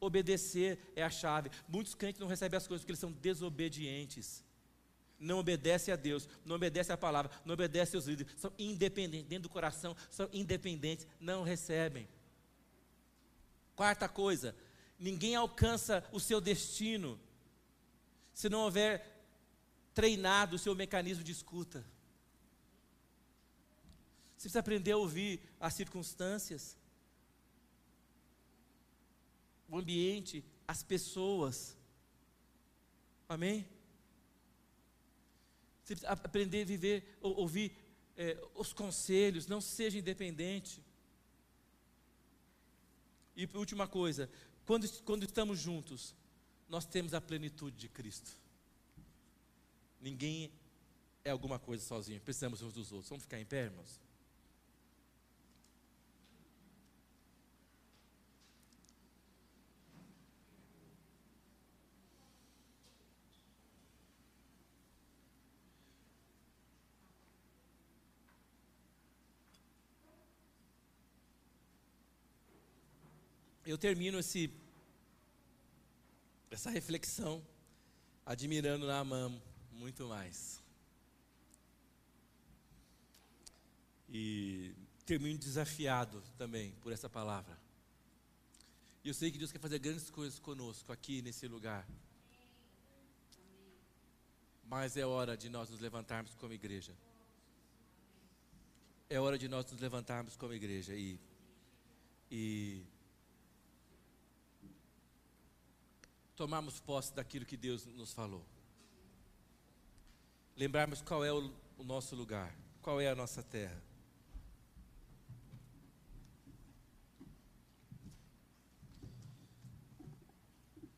Obedecer 0.00 0.78
é 0.96 1.02
a 1.02 1.10
chave. 1.10 1.50
Muitos 1.68 1.94
crentes 1.94 2.20
não 2.20 2.26
recebem 2.26 2.56
as 2.56 2.66
coisas 2.66 2.82
porque 2.82 2.92
eles 2.92 3.00
são 3.00 3.12
desobedientes. 3.12 4.42
Não 5.24 5.38
obedecem 5.38 5.92
a 5.92 5.96
Deus, 5.96 6.28
não 6.44 6.56
obedecem 6.56 6.92
a 6.92 6.98
palavra, 6.98 7.32
não 7.46 7.54
obedecem 7.54 7.96
aos 7.96 8.06
líderes. 8.06 8.34
São 8.36 8.52
independentes, 8.58 9.26
dentro 9.26 9.44
do 9.44 9.52
coração, 9.52 9.96
são 10.10 10.28
independentes, 10.32 11.06
não 11.18 11.42
recebem. 11.42 12.06
Quarta 13.74 14.06
coisa, 14.06 14.54
ninguém 14.98 15.34
alcança 15.34 16.04
o 16.12 16.20
seu 16.20 16.42
destino 16.42 17.18
se 18.34 18.50
não 18.50 18.60
houver 18.60 19.02
treinado 19.94 20.56
o 20.56 20.58
seu 20.58 20.74
mecanismo 20.74 21.24
de 21.24 21.32
escuta. 21.32 21.78
Você 24.36 24.42
precisa 24.42 24.60
aprender 24.60 24.92
a 24.92 24.98
ouvir 24.98 25.40
as 25.58 25.72
circunstâncias, 25.72 26.76
o 29.70 29.78
ambiente, 29.78 30.44
as 30.68 30.82
pessoas. 30.82 31.74
Amém? 33.26 33.66
Você 35.84 35.94
precisa 35.94 36.12
aprender 36.12 36.62
a 36.62 36.64
viver, 36.64 37.18
ouvir 37.20 37.76
é, 38.16 38.42
os 38.54 38.72
conselhos, 38.72 39.46
não 39.46 39.60
seja 39.60 39.98
independente. 39.98 40.82
E 43.36 43.46
última 43.54 43.86
coisa, 43.86 44.30
quando, 44.64 44.88
quando 45.02 45.24
estamos 45.24 45.58
juntos, 45.58 46.14
nós 46.68 46.86
temos 46.86 47.12
a 47.12 47.20
plenitude 47.20 47.76
de 47.76 47.88
Cristo. 47.88 48.30
Ninguém 50.00 50.50
é 51.22 51.30
alguma 51.30 51.58
coisa 51.58 51.84
sozinho, 51.84 52.20
precisamos 52.20 52.62
uns 52.62 52.72
dos 52.72 52.90
outros. 52.90 53.10
Vamos 53.10 53.24
ficar 53.24 53.38
em 53.38 53.44
pé, 53.44 53.64
irmãos? 53.64 54.00
Eu 73.66 73.78
termino 73.78 74.18
esse 74.18 74.50
essa 76.50 76.70
reflexão, 76.70 77.42
admirando 78.24 78.86
Naamã 78.86 79.32
muito 79.72 80.06
mais. 80.06 80.62
E 84.08 84.72
termino 85.06 85.38
desafiado 85.38 86.22
também 86.36 86.72
por 86.82 86.92
essa 86.92 87.08
palavra. 87.08 87.58
E 89.02 89.08
eu 89.08 89.14
sei 89.14 89.30
que 89.32 89.38
Deus 89.38 89.50
quer 89.50 89.58
fazer 89.58 89.78
grandes 89.78 90.10
coisas 90.10 90.38
conosco 90.38 90.92
aqui 90.92 91.22
nesse 91.22 91.48
lugar. 91.48 91.88
Mas 94.64 94.96
é 94.96 95.06
hora 95.06 95.36
de 95.36 95.48
nós 95.48 95.70
nos 95.70 95.80
levantarmos 95.80 96.34
como 96.34 96.52
igreja. 96.52 96.94
É 99.08 99.18
hora 99.18 99.38
de 99.38 99.48
nós 99.48 99.70
nos 99.70 99.80
levantarmos 99.80 100.36
como 100.36 100.52
igreja 100.52 100.94
e, 100.94 101.18
e 102.30 102.84
tomarmos 106.36 106.80
posse 106.80 107.14
daquilo 107.14 107.46
que 107.46 107.56
Deus 107.56 107.86
nos 107.86 108.12
falou. 108.12 108.44
Lembrarmos 110.56 111.00
qual 111.02 111.24
é 111.24 111.32
o, 111.32 111.52
o 111.78 111.84
nosso 111.84 112.14
lugar, 112.14 112.54
qual 112.82 113.00
é 113.00 113.08
a 113.08 113.14
nossa 113.14 113.42
terra. 113.42 113.82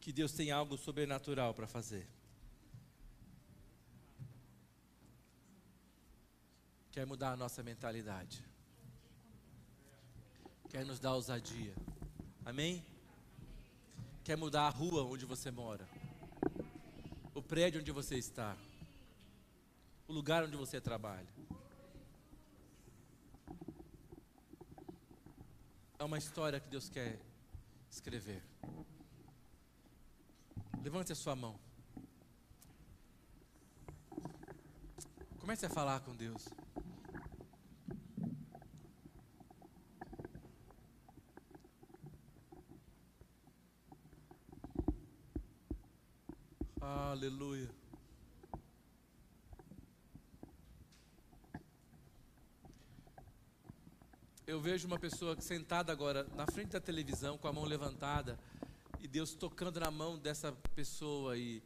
que 0.07 0.12
Deus 0.12 0.30
tem 0.30 0.53
algo 0.53 0.78
sobrenatural 0.78 1.53
para 1.53 1.66
fazer. 1.66 2.07
Quer 6.93 7.05
mudar 7.05 7.32
a 7.32 7.37
nossa 7.37 7.61
mentalidade. 7.61 8.41
Quer 10.70 10.87
nos 10.87 11.01
dar 11.01 11.12
ousadia. 11.14 11.74
Amém? 12.45 12.87
Quer 14.26 14.36
mudar 14.36 14.66
a 14.66 14.70
rua 14.70 15.04
onde 15.04 15.24
você 15.24 15.52
mora. 15.52 15.88
O 17.32 17.40
prédio 17.40 17.80
onde 17.80 17.92
você 17.92 18.16
está. 18.16 18.56
O 20.08 20.12
lugar 20.12 20.42
onde 20.42 20.56
você 20.56 20.80
trabalha. 20.80 21.28
É 25.96 26.02
uma 26.02 26.18
história 26.18 26.58
que 26.58 26.68
Deus 26.68 26.88
quer 26.88 27.20
escrever. 27.88 28.42
Levante 30.82 31.12
a 31.12 31.14
sua 31.14 31.36
mão. 31.36 31.56
Comece 35.38 35.66
a 35.66 35.70
falar 35.70 36.00
com 36.00 36.16
Deus. 36.16 36.48
Aleluia. 47.16 47.70
Eu 54.46 54.60
vejo 54.60 54.86
uma 54.86 54.98
pessoa 54.98 55.40
sentada 55.40 55.90
agora 55.90 56.24
na 56.34 56.46
frente 56.46 56.72
da 56.72 56.80
televisão 56.80 57.38
com 57.38 57.48
a 57.48 57.52
mão 57.54 57.64
levantada 57.64 58.38
e 59.00 59.08
Deus 59.08 59.34
tocando 59.34 59.80
na 59.80 59.90
mão 59.90 60.18
dessa 60.18 60.52
pessoa 60.74 61.38
e, 61.38 61.62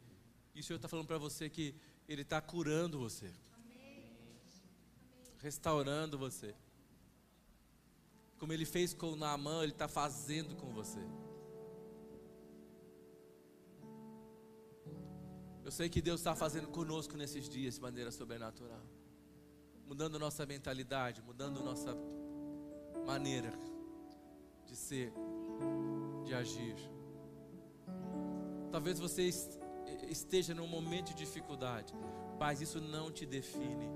e 0.55 0.61
o 0.61 0.63
Senhor 0.63 0.77
está 0.77 0.87
falando 0.87 1.07
para 1.07 1.17
você 1.17 1.49
que 1.49 1.75
Ele 2.07 2.21
está 2.21 2.39
curando 2.39 2.97
você, 2.97 3.29
restaurando 5.39 6.17
você. 6.17 6.55
Como 8.39 8.53
Ele 8.53 8.65
fez 8.65 8.93
com 8.93 9.17
Naamã, 9.17 9.63
Ele 9.63 9.73
está 9.73 9.89
fazendo 9.89 10.55
com 10.55 10.71
você. 10.71 11.05
Eu 15.71 15.73
sei 15.73 15.87
que 15.87 16.01
Deus 16.01 16.19
está 16.19 16.35
fazendo 16.35 16.67
conosco 16.67 17.15
nesses 17.15 17.47
dias 17.47 17.75
de 17.75 17.81
maneira 17.81 18.11
sobrenatural, 18.11 18.85
mudando 19.87 20.19
nossa 20.19 20.45
mentalidade, 20.45 21.21
mudando 21.21 21.63
nossa 21.63 21.95
maneira 23.07 23.53
de 24.65 24.75
ser, 24.75 25.13
de 26.25 26.33
agir. 26.33 26.75
Talvez 28.69 28.99
você 28.99 29.29
esteja 30.09 30.53
num 30.53 30.67
momento 30.67 31.13
de 31.13 31.19
dificuldade, 31.23 31.93
mas 32.37 32.59
isso 32.59 32.81
não 32.81 33.09
te 33.09 33.25
define. 33.25 33.89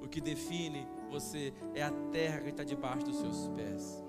O 0.00 0.06
que 0.08 0.20
define 0.20 0.86
você 1.10 1.52
é 1.74 1.82
a 1.82 1.90
terra 2.12 2.40
que 2.40 2.50
está 2.50 2.62
debaixo 2.62 3.04
dos 3.04 3.16
seus 3.16 3.48
pés. 3.48 4.04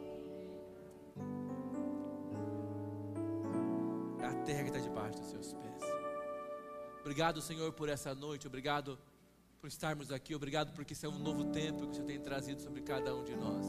Obrigado, 7.13 7.41
Senhor, 7.43 7.71
por 7.71 7.89
essa 7.89 8.15
noite. 8.15 8.47
Obrigado 8.47 8.97
por 9.61 9.67
estarmos 9.67 10.11
aqui. 10.11 10.33
Obrigado 10.33 10.73
porque 10.73 10.93
isso 10.93 11.05
é 11.05 11.09
um 11.09 11.19
novo 11.19 11.45
tempo 11.51 11.81
que 11.83 11.91
o 11.91 11.93
Senhor 11.93 12.07
tem 12.07 12.19
trazido 12.19 12.59
sobre 12.59 12.81
cada 12.81 13.15
um 13.15 13.23
de 13.23 13.35
nós. 13.35 13.67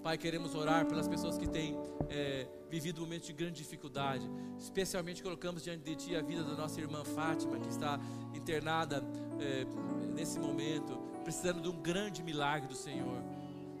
Pai, 0.00 0.16
queremos 0.16 0.54
orar 0.54 0.86
pelas 0.86 1.08
pessoas 1.08 1.36
que 1.36 1.48
têm 1.48 1.76
é, 2.08 2.46
vivido 2.70 3.00
momentos 3.00 3.26
de 3.26 3.32
grande 3.32 3.56
dificuldade. 3.56 4.30
Especialmente 4.60 5.24
colocamos 5.24 5.64
diante 5.64 5.82
de 5.82 5.96
Ti 5.96 6.14
a 6.14 6.22
vida 6.22 6.44
da 6.44 6.54
nossa 6.54 6.80
irmã 6.80 7.04
Fátima, 7.04 7.58
que 7.58 7.68
está 7.68 7.98
internada 8.32 9.02
é, 9.40 9.64
nesse 10.14 10.38
momento, 10.38 10.96
precisando 11.24 11.60
de 11.60 11.68
um 11.68 11.82
grande 11.82 12.22
milagre 12.22 12.68
do 12.68 12.76
Senhor. 12.76 13.24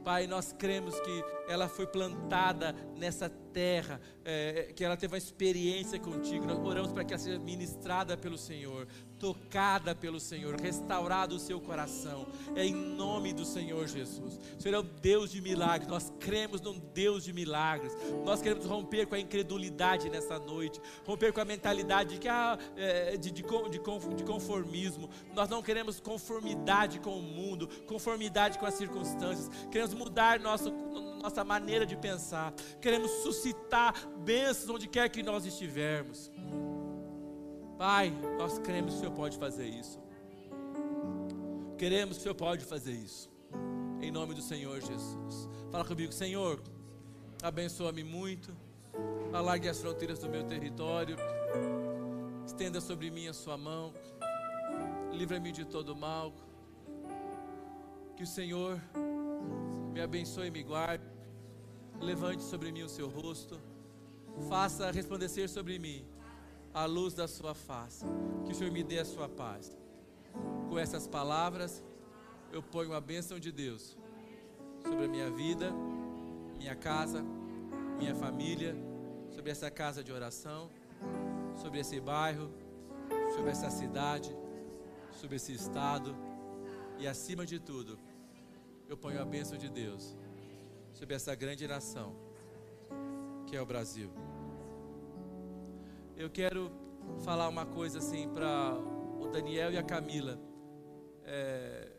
Pai, 0.04 0.26
nós 0.26 0.52
cremos 0.52 0.98
que 1.00 1.24
ela 1.48 1.68
foi 1.68 1.86
plantada 1.86 2.72
nessa 2.96 3.28
terra, 3.28 3.45
é, 4.24 4.72
que 4.74 4.84
ela 4.84 4.96
teve 4.96 5.14
uma 5.14 5.18
experiência 5.18 5.98
contigo. 5.98 6.44
Nós 6.44 6.58
oramos 6.58 6.92
para 6.92 7.04
que 7.04 7.12
ela 7.12 7.22
seja 7.22 7.38
ministrada 7.38 8.16
pelo 8.16 8.36
Senhor 8.36 8.86
tocada 9.18 9.94
pelo 9.94 10.20
Senhor, 10.20 10.60
restaurado 10.60 11.36
o 11.36 11.38
seu 11.38 11.60
coração, 11.60 12.26
é 12.54 12.64
em 12.64 12.74
nome 12.74 13.32
do 13.32 13.44
Senhor 13.44 13.86
Jesus. 13.86 14.38
O 14.58 14.62
Senhor 14.62 14.74
é 14.74 14.78
o 14.78 14.82
Deus 14.82 15.30
de 15.30 15.40
milagres, 15.40 15.88
nós 15.88 16.12
cremos 16.20 16.60
num 16.60 16.78
Deus 16.78 17.24
de 17.24 17.32
milagres, 17.32 17.96
nós 18.24 18.40
queremos 18.40 18.66
romper 18.66 19.06
com 19.06 19.14
a 19.14 19.20
incredulidade 19.20 20.10
nessa 20.10 20.38
noite, 20.38 20.80
romper 21.04 21.32
com 21.32 21.40
a 21.40 21.44
mentalidade 21.44 22.14
de, 22.14 22.20
que, 22.20 22.28
ah, 22.28 22.58
é, 22.76 23.16
de, 23.16 23.30
de, 23.30 23.42
de 23.42 24.24
conformismo, 24.24 25.08
nós 25.34 25.48
não 25.48 25.62
queremos 25.62 26.00
conformidade 26.00 27.00
com 27.00 27.18
o 27.18 27.22
mundo, 27.22 27.68
conformidade 27.86 28.58
com 28.58 28.66
as 28.66 28.74
circunstâncias, 28.74 29.50
queremos 29.70 29.94
mudar 29.94 30.38
nosso, 30.40 30.70
nossa 31.22 31.44
maneira 31.44 31.84
de 31.84 31.96
pensar, 31.96 32.52
queremos 32.80 33.10
suscitar 33.22 33.94
bênçãos 34.18 34.70
onde 34.70 34.88
quer 34.88 35.08
que 35.08 35.22
nós 35.22 35.44
estivermos. 35.44 36.30
Pai, 37.78 38.10
nós 38.38 38.58
cremos 38.58 38.92
que 38.92 38.96
o 38.96 39.00
Senhor 39.00 39.14
pode 39.14 39.36
fazer 39.38 39.66
isso. 39.66 40.00
Queremos 41.76 42.16
que 42.16 42.20
o 42.20 42.22
Senhor 42.22 42.34
pode 42.34 42.64
fazer 42.64 42.92
isso. 42.92 43.30
Em 44.00 44.10
nome 44.10 44.34
do 44.34 44.40
Senhor 44.40 44.80
Jesus. 44.80 45.48
Fala 45.70 45.84
comigo, 45.84 46.12
Senhor, 46.12 46.62
abençoa-me 47.42 48.02
muito. 48.02 48.56
Alargue 49.32 49.68
as 49.68 49.78
fronteiras 49.78 50.18
do 50.18 50.28
meu 50.28 50.44
território. 50.44 51.16
Estenda 52.46 52.80
sobre 52.80 53.10
mim 53.10 53.28
a 53.28 53.34
sua 53.34 53.58
mão. 53.58 53.92
Livra-me 55.12 55.52
de 55.52 55.64
todo 55.64 55.94
mal. 55.94 56.32
Que 58.16 58.22
o 58.22 58.26
Senhor 58.26 58.80
me 59.96 60.02
abençoe 60.02 60.48
e 60.48 60.50
me 60.50 60.62
guarde. 60.62 61.02
Levante 62.02 62.42
sobre 62.42 62.70
mim 62.70 62.82
o 62.82 62.88
seu 62.88 63.08
rosto. 63.08 63.58
Faça 64.46 64.90
resplandecer 64.90 65.48
sobre 65.48 65.78
mim 65.78 66.04
a 66.74 66.84
luz 66.84 67.14
da 67.14 67.26
sua 67.26 67.54
face. 67.54 68.04
Que 68.44 68.52
o 68.52 68.54
Senhor 68.54 68.70
me 68.70 68.82
dê 68.84 68.98
a 68.98 69.06
sua 69.06 69.26
paz. 69.26 69.74
Com 70.68 70.78
essas 70.78 71.06
palavras, 71.08 71.82
eu 72.52 72.62
ponho 72.62 72.92
a 72.92 73.00
bênção 73.00 73.40
de 73.40 73.50
Deus 73.50 73.96
sobre 74.86 75.06
a 75.06 75.08
minha 75.08 75.30
vida, 75.30 75.72
minha 76.58 76.76
casa, 76.76 77.24
minha 77.98 78.14
família, 78.14 78.76
sobre 79.30 79.50
essa 79.50 79.70
casa 79.70 80.04
de 80.04 80.12
oração, 80.12 80.70
sobre 81.54 81.80
esse 81.80 81.98
bairro, 81.98 82.50
sobre 83.34 83.50
essa 83.50 83.70
cidade, 83.70 84.36
sobre 85.10 85.36
esse 85.36 85.54
estado 85.54 86.14
e 86.98 87.08
acima 87.08 87.46
de 87.46 87.58
tudo, 87.58 87.98
eu 88.88 88.96
ponho 88.96 89.20
a 89.20 89.24
bênção 89.24 89.56
de 89.58 89.68
Deus 89.68 90.16
sobre 90.92 91.14
essa 91.14 91.34
grande 91.34 91.66
nação 91.66 92.14
que 93.46 93.56
é 93.56 93.60
o 93.60 93.66
Brasil 93.66 94.10
eu 96.16 96.30
quero 96.30 96.72
falar 97.24 97.46
uma 97.46 97.66
coisa 97.66 97.98
assim 97.98 98.26
para 98.30 98.74
o 99.20 99.28
Daniel 99.28 99.70
e 99.70 99.76
a 99.76 99.82
Camila. 99.82 100.40
É, 101.24 101.92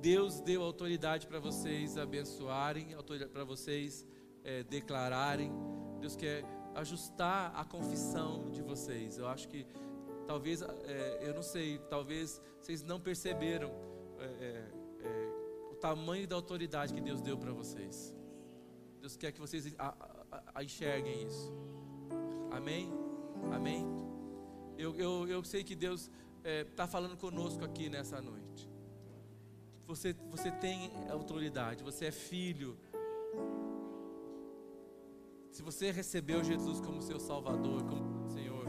Deus 0.00 0.40
deu 0.40 0.62
autoridade 0.62 1.26
para 1.26 1.40
vocês 1.40 1.98
abençoarem, 1.98 2.96
para 3.32 3.42
vocês 3.42 4.06
é, 4.44 4.62
declararem. 4.62 5.50
Deus 5.98 6.14
quer 6.14 6.44
ajustar 6.76 7.52
a 7.56 7.64
confissão 7.64 8.50
de 8.52 8.62
vocês. 8.62 9.18
Eu 9.18 9.26
acho 9.26 9.48
que 9.48 9.66
talvez, 10.28 10.62
é, 10.62 11.18
eu 11.22 11.34
não 11.34 11.42
sei, 11.42 11.78
talvez 11.90 12.40
vocês 12.60 12.84
não 12.84 13.00
perceberam 13.00 13.72
é, 14.20 14.24
é, 14.24 15.06
é 15.06 15.70
o 15.70 15.74
tamanho 15.76 16.26
da 16.26 16.36
autoridade 16.36 16.94
que 16.94 17.00
Deus 17.00 17.20
deu 17.20 17.36
para 17.36 17.52
vocês. 17.52 18.14
Deus 19.00 19.16
quer 19.16 19.32
que 19.32 19.40
vocês 19.40 19.74
a, 19.78 19.94
a, 20.30 20.42
a 20.54 20.64
enxerguem 20.64 21.26
isso. 21.26 21.52
Amém? 22.50 22.90
Amém? 23.52 23.84
Eu, 24.78 24.94
eu, 24.96 25.28
eu 25.28 25.44
sei 25.44 25.62
que 25.62 25.74
Deus 25.74 26.10
está 26.42 26.84
é, 26.84 26.86
falando 26.86 27.16
conosco 27.16 27.64
aqui 27.64 27.88
nessa 27.88 28.20
noite. 28.20 28.70
Você, 29.86 30.14
você 30.30 30.50
tem 30.50 30.90
autoridade, 31.10 31.84
você 31.84 32.06
é 32.06 32.10
filho. 32.10 32.78
Se 35.50 35.62
você 35.62 35.90
recebeu 35.90 36.42
Jesus 36.42 36.80
como 36.80 37.02
seu 37.02 37.20
Salvador, 37.20 37.84
como 37.84 38.28
Senhor, 38.30 38.66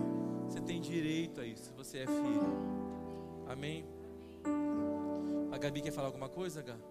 você 0.47 0.61
tem 0.61 0.81
direito 0.81 1.39
a 1.39 1.45
isso. 1.45 1.73
Você 1.73 1.99
é 1.99 2.05
filho. 2.05 2.75
Amém? 3.47 3.85
Gabi 5.65 5.81
quer 5.81 5.91
falar 5.91 6.09
alguma 6.09 6.29
coisa, 6.29 6.61
Gabi? 6.61 6.83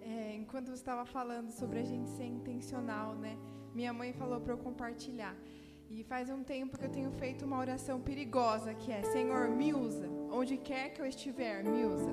É, 0.00 0.36
enquanto 0.36 0.66
você 0.68 0.74
estava 0.74 1.04
falando 1.04 1.50
sobre 1.50 1.80
a 1.80 1.82
gente 1.82 2.08
ser 2.08 2.24
intencional, 2.24 3.16
né? 3.16 3.36
minha 3.74 3.92
mãe 3.92 4.12
falou 4.12 4.40
para 4.40 4.52
eu 4.52 4.58
compartilhar. 4.58 5.34
E 5.88 6.04
faz 6.04 6.30
um 6.30 6.44
tempo 6.44 6.78
que 6.78 6.84
eu 6.84 6.88
tenho 6.88 7.10
feito 7.10 7.44
uma 7.44 7.58
oração 7.58 8.00
perigosa, 8.00 8.74
que 8.74 8.92
é: 8.92 9.02
Senhor, 9.02 9.48
me 9.48 9.74
usa. 9.74 10.08
Onde 10.30 10.56
quer 10.56 10.90
que 10.90 11.02
eu 11.02 11.06
estiver, 11.14 11.64
me 11.64 11.84
usa. 11.84 12.12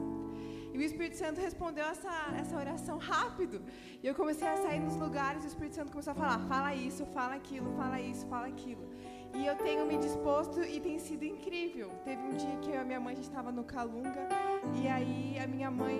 E 0.74 0.78
o 0.80 0.82
Espírito 0.82 1.16
Santo 1.16 1.40
respondeu 1.40 1.86
essa, 1.86 2.10
essa 2.42 2.56
oração 2.56 2.98
rápido. 2.98 3.62
E 4.02 4.08
eu 4.08 4.16
comecei 4.16 4.48
a 4.48 4.58
sair 4.58 4.80
nos 4.80 4.96
lugares, 4.96 5.44
e 5.44 5.48
o 5.48 5.52
Espírito 5.54 5.76
Santo 5.76 5.92
começou 5.92 6.14
a 6.14 6.16
falar: 6.16 6.40
fala 6.48 6.74
isso, 6.74 7.06
fala 7.18 7.36
aquilo, 7.36 7.72
fala 7.76 8.02
isso, 8.02 8.26
fala 8.26 8.48
aquilo. 8.48 8.90
E 9.36 9.46
eu 9.46 9.56
tenho 9.56 9.86
me 9.86 9.98
disposto 9.98 10.60
e 10.64 10.80
tem 10.80 10.98
sido 10.98 11.24
incrível. 11.24 11.90
Teve 12.04 12.22
um 12.24 12.36
dia 12.36 12.58
que 12.58 12.70
eu 12.72 12.76
e 12.76 12.78
a 12.78 12.84
minha 12.84 13.00
mãe, 13.00 13.16
estava 13.20 13.52
no 13.52 13.64
Calunga, 13.64 14.28
e 14.76 14.88
aí 14.88 15.40
a 15.40 15.48
minha 15.48 15.72
mãe 15.72 16.00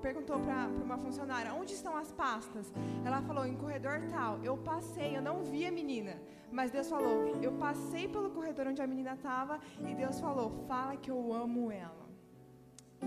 perguntou 0.00 0.38
para 0.40 0.66
uma 0.84 0.98
funcionária: 0.98 1.54
onde 1.54 1.72
estão 1.74 1.96
as 1.96 2.12
pastas? 2.12 2.72
Ela 3.04 3.22
falou: 3.22 3.46
em 3.46 3.56
corredor 3.56 4.00
tal. 4.10 4.42
Eu 4.42 4.56
passei, 4.56 5.16
eu 5.16 5.22
não 5.22 5.42
vi 5.42 5.66
a 5.66 5.72
menina, 5.72 6.20
mas 6.50 6.70
Deus 6.70 6.88
falou: 6.88 7.38
eu 7.40 7.52
passei 7.52 8.08
pelo 8.08 8.30
corredor 8.30 8.66
onde 8.66 8.82
a 8.82 8.86
menina 8.86 9.14
estava 9.14 9.60
e 9.88 9.94
Deus 9.94 10.20
falou: 10.20 10.64
fala 10.66 10.96
que 10.96 11.10
eu 11.10 11.32
amo 11.32 11.70
ela. 11.70 12.02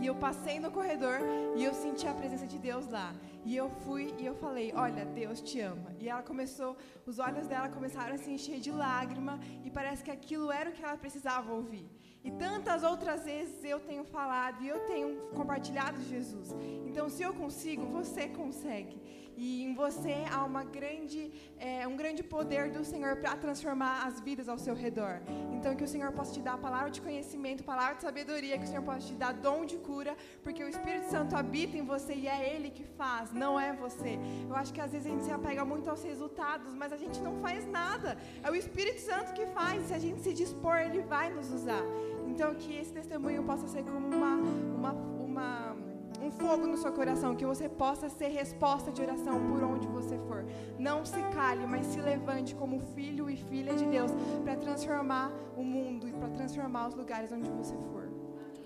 E 0.01 0.07
eu 0.07 0.15
passei 0.15 0.59
no 0.59 0.69
corredor 0.71 1.19
e 1.55 1.63
eu 1.63 1.73
senti 1.73 2.05
a 2.05 2.13
presença 2.13 2.45
de 2.45 2.57
Deus 2.57 2.88
lá. 2.88 3.15
E 3.45 3.55
eu 3.55 3.69
fui 3.69 4.13
e 4.17 4.26
eu 4.26 4.36
falei: 4.36 4.73
Olha, 4.76 5.05
Deus 5.05 5.41
te 5.41 5.59
ama. 5.61 5.93
E 5.99 6.09
ela 6.09 6.21
começou, 6.21 6.76
os 7.05 7.17
olhos 7.19 7.47
dela 7.47 7.69
começaram 7.69 8.15
a 8.15 8.17
se 8.17 8.30
encher 8.30 8.59
de 8.59 8.71
lágrima 8.71 9.39
e 9.63 9.71
parece 9.71 10.03
que 10.03 10.11
aquilo 10.11 10.51
era 10.51 10.69
o 10.69 10.73
que 10.73 10.84
ela 10.84 10.97
precisava 10.97 11.53
ouvir. 11.53 11.88
E 12.26 12.32
tantas 12.32 12.82
outras 12.84 13.23
vezes 13.23 13.63
eu 13.63 13.80
tenho 13.80 14.03
falado 14.03 14.63
e 14.63 14.67
eu 14.67 14.80
tenho 14.91 15.09
compartilhado 15.39 16.01
Jesus. 16.01 16.55
Então, 16.88 17.07
se 17.07 17.21
eu 17.21 17.34
consigo, 17.34 17.86
você 17.86 18.28
consegue. 18.28 18.97
E 19.38 19.63
em 19.63 19.73
você 19.73 20.15
há 20.32 20.43
uma 20.45 20.63
grande, 20.63 21.32
é, 21.59 21.88
um 21.88 21.95
grande 21.95 22.23
poder 22.23 22.71
do 22.71 22.84
Senhor 22.86 23.17
para 23.17 23.36
transformar 23.36 24.07
as 24.07 24.19
vidas 24.19 24.47
ao 24.47 24.57
seu 24.57 24.73
redor. 24.73 25.21
Então, 25.53 25.76
que 25.76 25.84
o 25.84 25.88
Senhor 25.88 26.11
possa 26.13 26.34
te 26.34 26.41
dar 26.41 26.57
palavra 26.57 26.89
de 26.89 27.01
conhecimento, 27.01 27.63
palavra 27.63 27.95
de 27.95 28.01
sabedoria, 28.01 28.57
que 28.57 28.63
o 28.63 28.67
Senhor 28.67 28.84
possa 28.84 29.07
te 29.07 29.13
dar 29.13 29.34
dom 29.34 29.65
de 29.65 29.78
cura, 29.78 30.15
porque 30.41 30.63
o 30.63 30.69
Espírito 30.69 31.07
Santo 31.09 31.36
habita 31.36 31.78
em 31.78 31.84
você 31.84 32.13
e 32.13 32.28
é 32.28 32.55
Ele 32.55 32.69
que 32.69 32.84
faz, 32.84 33.34
não 33.34 33.59
é 33.59 33.73
você. 33.73 34.17
Eu 34.49 34.55
acho 34.55 34.73
que 34.73 34.82
às 34.82 34.91
vezes 34.93 35.07
a 35.07 35.09
gente 35.11 35.26
se 35.26 35.32
apega 35.32 35.65
muito 35.65 35.89
aos 35.89 36.03
resultados, 36.03 36.73
mas 36.73 36.93
a 36.93 36.97
gente 36.97 37.19
não 37.19 37.36
faz 37.41 37.69
nada. 37.69 38.17
É 38.41 38.49
o 38.49 38.55
Espírito 38.55 39.01
Santo 39.01 39.34
que 39.34 39.45
faz. 39.47 39.88
Se 39.88 39.93
a 39.93 39.99
gente 39.99 40.21
se 40.21 40.34
dispor, 40.34 40.78
Ele 40.78 41.01
vai 41.01 41.30
nos 41.30 41.51
usar. 41.51 41.84
Então, 42.28 42.53
que 42.55 42.76
esse 42.76 42.91
testemunho 42.91 43.43
possa 43.43 43.67
ser 43.67 43.84
como 43.84 44.07
uma, 44.07 44.36
uma, 44.36 44.91
uma 44.91 45.76
um 46.21 46.32
fogo 46.32 46.65
no 46.65 46.78
seu 46.78 46.91
coração, 46.91 47.36
que 47.36 47.45
você 47.45 47.69
possa 47.69 48.09
ser 48.09 48.30
resposta 48.30 48.91
de 48.91 49.01
oração 49.01 49.39
por 49.47 49.63
onde 49.63 49.88
você 49.88 50.17
for. 50.19 50.45
Não 50.80 51.05
se 51.05 51.21
cale, 51.34 51.67
mas 51.67 51.86
se 51.88 52.01
levante 52.01 52.55
como 52.55 52.80
filho 52.80 53.30
e 53.30 53.36
filha 53.36 53.76
de 53.76 53.86
Deus 53.86 54.11
para 54.43 54.55
transformar 54.55 55.32
o 55.55 55.63
mundo 55.63 56.07
e 56.07 56.13
para 56.13 56.30
transformar 56.30 56.88
os 56.88 56.95
lugares 56.95 57.32
onde 57.32 57.49
você 57.51 57.76
for. 57.91 58.09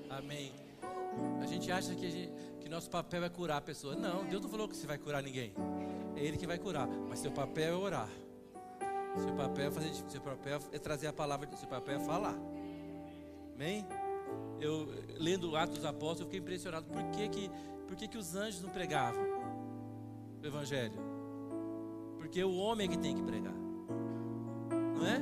Amém. 0.10 0.54
A 1.42 1.46
gente 1.46 1.72
acha 1.72 1.94
que, 1.96 2.10
gente, 2.10 2.34
que 2.60 2.70
nosso 2.70 2.90
papel 2.90 3.24
é 3.24 3.30
curar 3.30 3.58
a 3.58 3.62
pessoa. 3.62 3.96
Não, 3.96 4.24
Deus 4.26 4.42
não 4.42 4.50
falou 4.50 4.68
que 4.68 4.76
você 4.76 4.88
vai 4.88 4.98
curar 4.98 5.22
ninguém. 5.22 5.54
É 6.16 6.24
Ele 6.24 6.38
que 6.38 6.48
vai 6.48 6.58
curar. 6.58 6.88
Mas 6.88 7.20
seu 7.20 7.32
papel 7.32 7.74
é 7.74 7.78
orar. 7.78 8.10
Seu 9.18 9.34
papel 9.34 9.68
é 9.68 9.72
fazer, 9.72 9.94
seu 10.08 10.22
papel 10.22 10.60
é 10.72 10.80
trazer 10.80 11.08
a 11.08 11.14
palavra, 11.14 11.50
seu 11.56 11.68
papel 11.68 11.96
é 11.96 12.00
falar. 12.00 12.36
Amém? 13.60 13.86
eu 14.62 14.88
lendo 15.18 15.56
Atos 15.56 15.76
dos 15.76 15.86
Apóstolos, 15.86 16.22
eu 16.22 16.26
fiquei 16.28 16.40
impressionado. 16.40 16.86
Por 16.86 17.04
que, 17.12 17.28
que, 17.28 17.52
por 17.88 17.96
que, 17.96 18.08
que 18.08 18.18
os 18.18 18.36
anjos 18.36 18.62
não 18.62 18.70
pregavam 18.70 19.22
o 20.42 20.46
Evangelho? 20.46 21.00
Porque 22.18 22.42
o 22.42 22.56
homem 22.56 22.88
é 22.88 22.90
que 22.90 22.98
tem 22.98 23.16
que 23.16 23.22
pregar. 23.22 23.54
Não 24.96 25.06
é? 25.06 25.22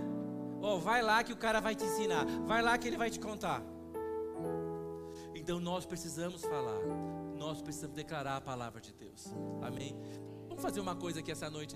Oh, 0.61 0.79
vai 0.79 1.01
lá 1.01 1.23
que 1.23 1.33
o 1.33 1.37
cara 1.37 1.59
vai 1.59 1.75
te 1.75 1.83
ensinar. 1.83 2.25
Vai 2.45 2.61
lá 2.61 2.77
que 2.77 2.87
ele 2.87 2.97
vai 2.97 3.09
te 3.09 3.19
contar. 3.19 3.63
Então 5.33 5.59
nós 5.59 5.85
precisamos 5.85 6.41
falar. 6.43 6.79
Nós 7.35 7.61
precisamos 7.61 7.95
declarar 7.95 8.37
a 8.37 8.41
palavra 8.41 8.81
de 8.81 8.93
Deus. 8.93 9.33
Amém? 9.61 9.95
Vamos 10.47 10.61
fazer 10.61 10.79
uma 10.79 10.95
coisa 10.95 11.21
aqui 11.21 11.31
essa 11.31 11.49
noite. 11.49 11.75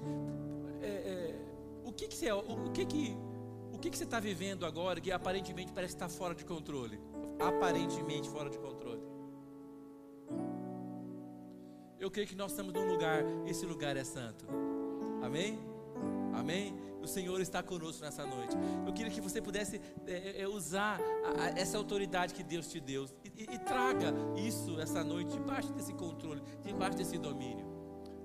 É, 0.82 0.88
é, 0.88 1.42
o 1.84 1.92
que, 1.92 2.08
que 2.08 2.16
você, 2.16 2.32
o, 2.32 2.40
o 2.40 2.72
que 2.72 2.86
que, 2.86 3.16
o 3.16 3.31
que, 3.82 3.90
que 3.90 3.98
você 3.98 4.04
está 4.04 4.20
vivendo 4.20 4.66
agora 4.66 5.02
que 5.02 5.12
aparentemente 5.12 5.72
parece 5.72 5.96
estar 5.96 6.10
fora 6.10 6.34
de 6.34 6.46
controle? 6.46 7.00
aparentemente 7.42 8.30
fora 8.30 8.50
de 8.50 8.58
controle. 8.58 9.02
Eu 12.00 12.10
creio 12.10 12.28
que 12.28 12.36
nós 12.36 12.52
estamos 12.52 12.74
num 12.74 12.88
lugar, 12.88 13.24
esse 13.46 13.66
lugar 13.66 13.96
é 13.98 14.04
santo. 14.04 14.46
Amém? 15.24 15.60
Amém? 16.34 16.76
O 17.02 17.08
Senhor 17.08 17.40
está 17.42 17.62
conosco 17.62 18.04
nessa 18.04 18.26
noite. 18.26 18.56
Eu 18.86 18.94
queria 18.94 19.12
que 19.12 19.22
você 19.22 19.42
pudesse 19.42 19.82
é, 20.08 20.42
é, 20.42 20.48
usar 20.48 21.00
a, 21.26 21.44
a, 21.44 21.48
essa 21.50 21.78
autoridade 21.78 22.34
que 22.34 22.44
Deus 22.44 22.68
te 22.68 22.80
deu 22.80 23.06
e, 23.24 23.44
e, 23.44 23.56
e 23.56 23.60
traga 23.60 24.14
isso 24.36 24.80
essa 24.80 25.04
noite 25.04 25.32
debaixo 25.34 25.72
desse 25.74 25.94
controle, 25.94 26.42
debaixo 26.64 26.98
desse 26.98 27.18
domínio. 27.18 27.66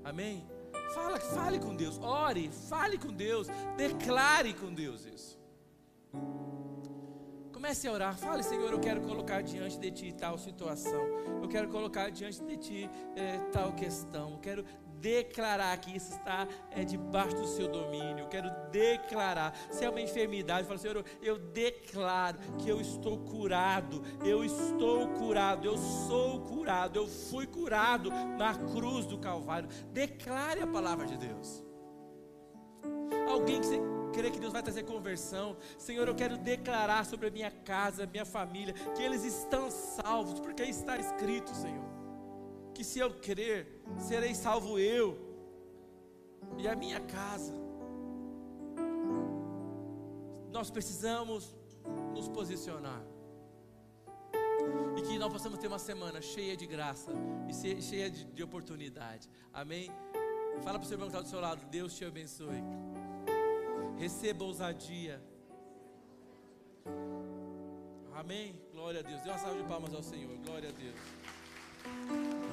Amém? 0.04 0.46
Fala, 0.94 1.18
fale 1.18 1.58
com 1.58 1.74
Deus, 1.74 1.98
ore, 1.98 2.50
fale 2.68 2.96
com 2.96 3.12
Deus, 3.12 3.48
declare 3.76 4.54
com 4.54 4.72
Deus 4.72 5.04
isso. 5.04 5.45
Comece 7.52 7.88
a 7.88 7.92
orar. 7.92 8.16
Fale, 8.16 8.42
Senhor, 8.42 8.70
eu 8.70 8.78
quero 8.78 9.00
colocar 9.00 9.42
diante 9.42 9.78
de 9.78 9.90
Ti 9.90 10.12
tal 10.12 10.38
situação. 10.38 11.02
Eu 11.42 11.48
quero 11.48 11.68
colocar 11.68 12.10
diante 12.10 12.42
de 12.44 12.56
Ti 12.56 12.90
é, 13.16 13.38
tal 13.50 13.72
questão. 13.72 14.32
Eu 14.32 14.38
quero 14.38 14.64
declarar 15.00 15.76
que 15.78 15.96
isso 15.96 16.12
está 16.12 16.46
é, 16.70 16.84
debaixo 16.84 17.36
do 17.36 17.46
seu 17.46 17.68
domínio. 17.68 18.20
Eu 18.20 18.28
quero 18.28 18.50
declarar. 18.70 19.56
Se 19.70 19.84
é 19.84 19.90
uma 19.90 20.00
enfermidade, 20.00 20.66
fala, 20.66 20.78
Senhor, 20.78 20.96
eu, 20.96 21.04
eu 21.22 21.38
declaro 21.38 22.38
que 22.58 22.68
eu 22.68 22.80
estou 22.80 23.18
curado. 23.18 24.02
Eu 24.24 24.44
estou 24.44 25.08
curado. 25.08 25.66
Eu 25.66 25.76
sou 25.76 26.40
curado. 26.42 26.98
Eu 26.98 27.06
fui 27.06 27.46
curado 27.46 28.10
na 28.10 28.54
cruz 28.54 29.06
do 29.06 29.18
Calvário. 29.18 29.68
Declare 29.92 30.60
a 30.60 30.66
palavra 30.66 31.06
de 31.06 31.16
Deus. 31.16 31.64
Alguém 33.28 33.60
que 33.60 33.66
você 33.66 33.95
crê 34.16 34.30
que 34.30 34.40
Deus 34.40 34.52
vai 34.52 34.62
trazer 34.62 34.82
conversão. 34.84 35.56
Senhor, 35.86 36.08
eu 36.08 36.14
quero 36.14 36.36
declarar 36.38 37.04
sobre 37.04 37.28
a 37.28 37.30
minha 37.30 37.50
casa, 37.50 38.06
minha 38.06 38.24
família, 38.24 38.72
que 38.94 39.02
eles 39.02 39.22
estão 39.24 39.70
salvos, 39.70 40.40
porque 40.40 40.62
está 40.62 40.96
escrito, 40.96 41.50
Senhor, 41.54 41.84
que 42.74 42.82
se 42.82 42.98
eu 42.98 43.10
crer, 43.26 43.82
serei 43.98 44.34
salvo 44.34 44.78
eu 44.78 45.06
e 46.56 46.66
a 46.66 46.74
minha 46.74 47.00
casa. 47.00 47.54
Nós 50.50 50.70
precisamos 50.70 51.54
nos 52.14 52.28
posicionar. 52.28 53.02
E 54.96 55.02
que 55.02 55.18
nós 55.18 55.30
possamos 55.30 55.58
ter 55.58 55.66
uma 55.66 55.78
semana 55.78 56.22
cheia 56.22 56.56
de 56.56 56.66
graça 56.66 57.12
e 57.48 57.82
cheia 57.82 58.10
de, 58.10 58.24
de 58.24 58.42
oportunidade. 58.42 59.28
Amém? 59.52 59.90
Fala 60.64 60.78
para 60.78 60.86
o 60.86 60.88
seu 60.88 60.94
irmão 60.94 61.08
que 61.08 61.14
está 61.14 61.22
do 61.22 61.28
seu 61.28 61.40
lado. 61.40 61.66
Deus 61.66 61.94
te 61.94 62.04
abençoe. 62.04 62.62
Receba 63.98 64.44
ousadia. 64.44 65.22
Amém? 68.14 68.54
Glória 68.72 69.00
a 69.00 69.02
Deus. 69.02 69.22
Dê 69.22 69.30
uma 69.30 69.38
salva 69.38 69.62
de 69.62 69.68
palmas 69.68 69.94
ao 69.94 70.02
Senhor. 70.02 70.36
Glória 70.38 70.68
a 70.68 70.72
Deus. 70.72 72.45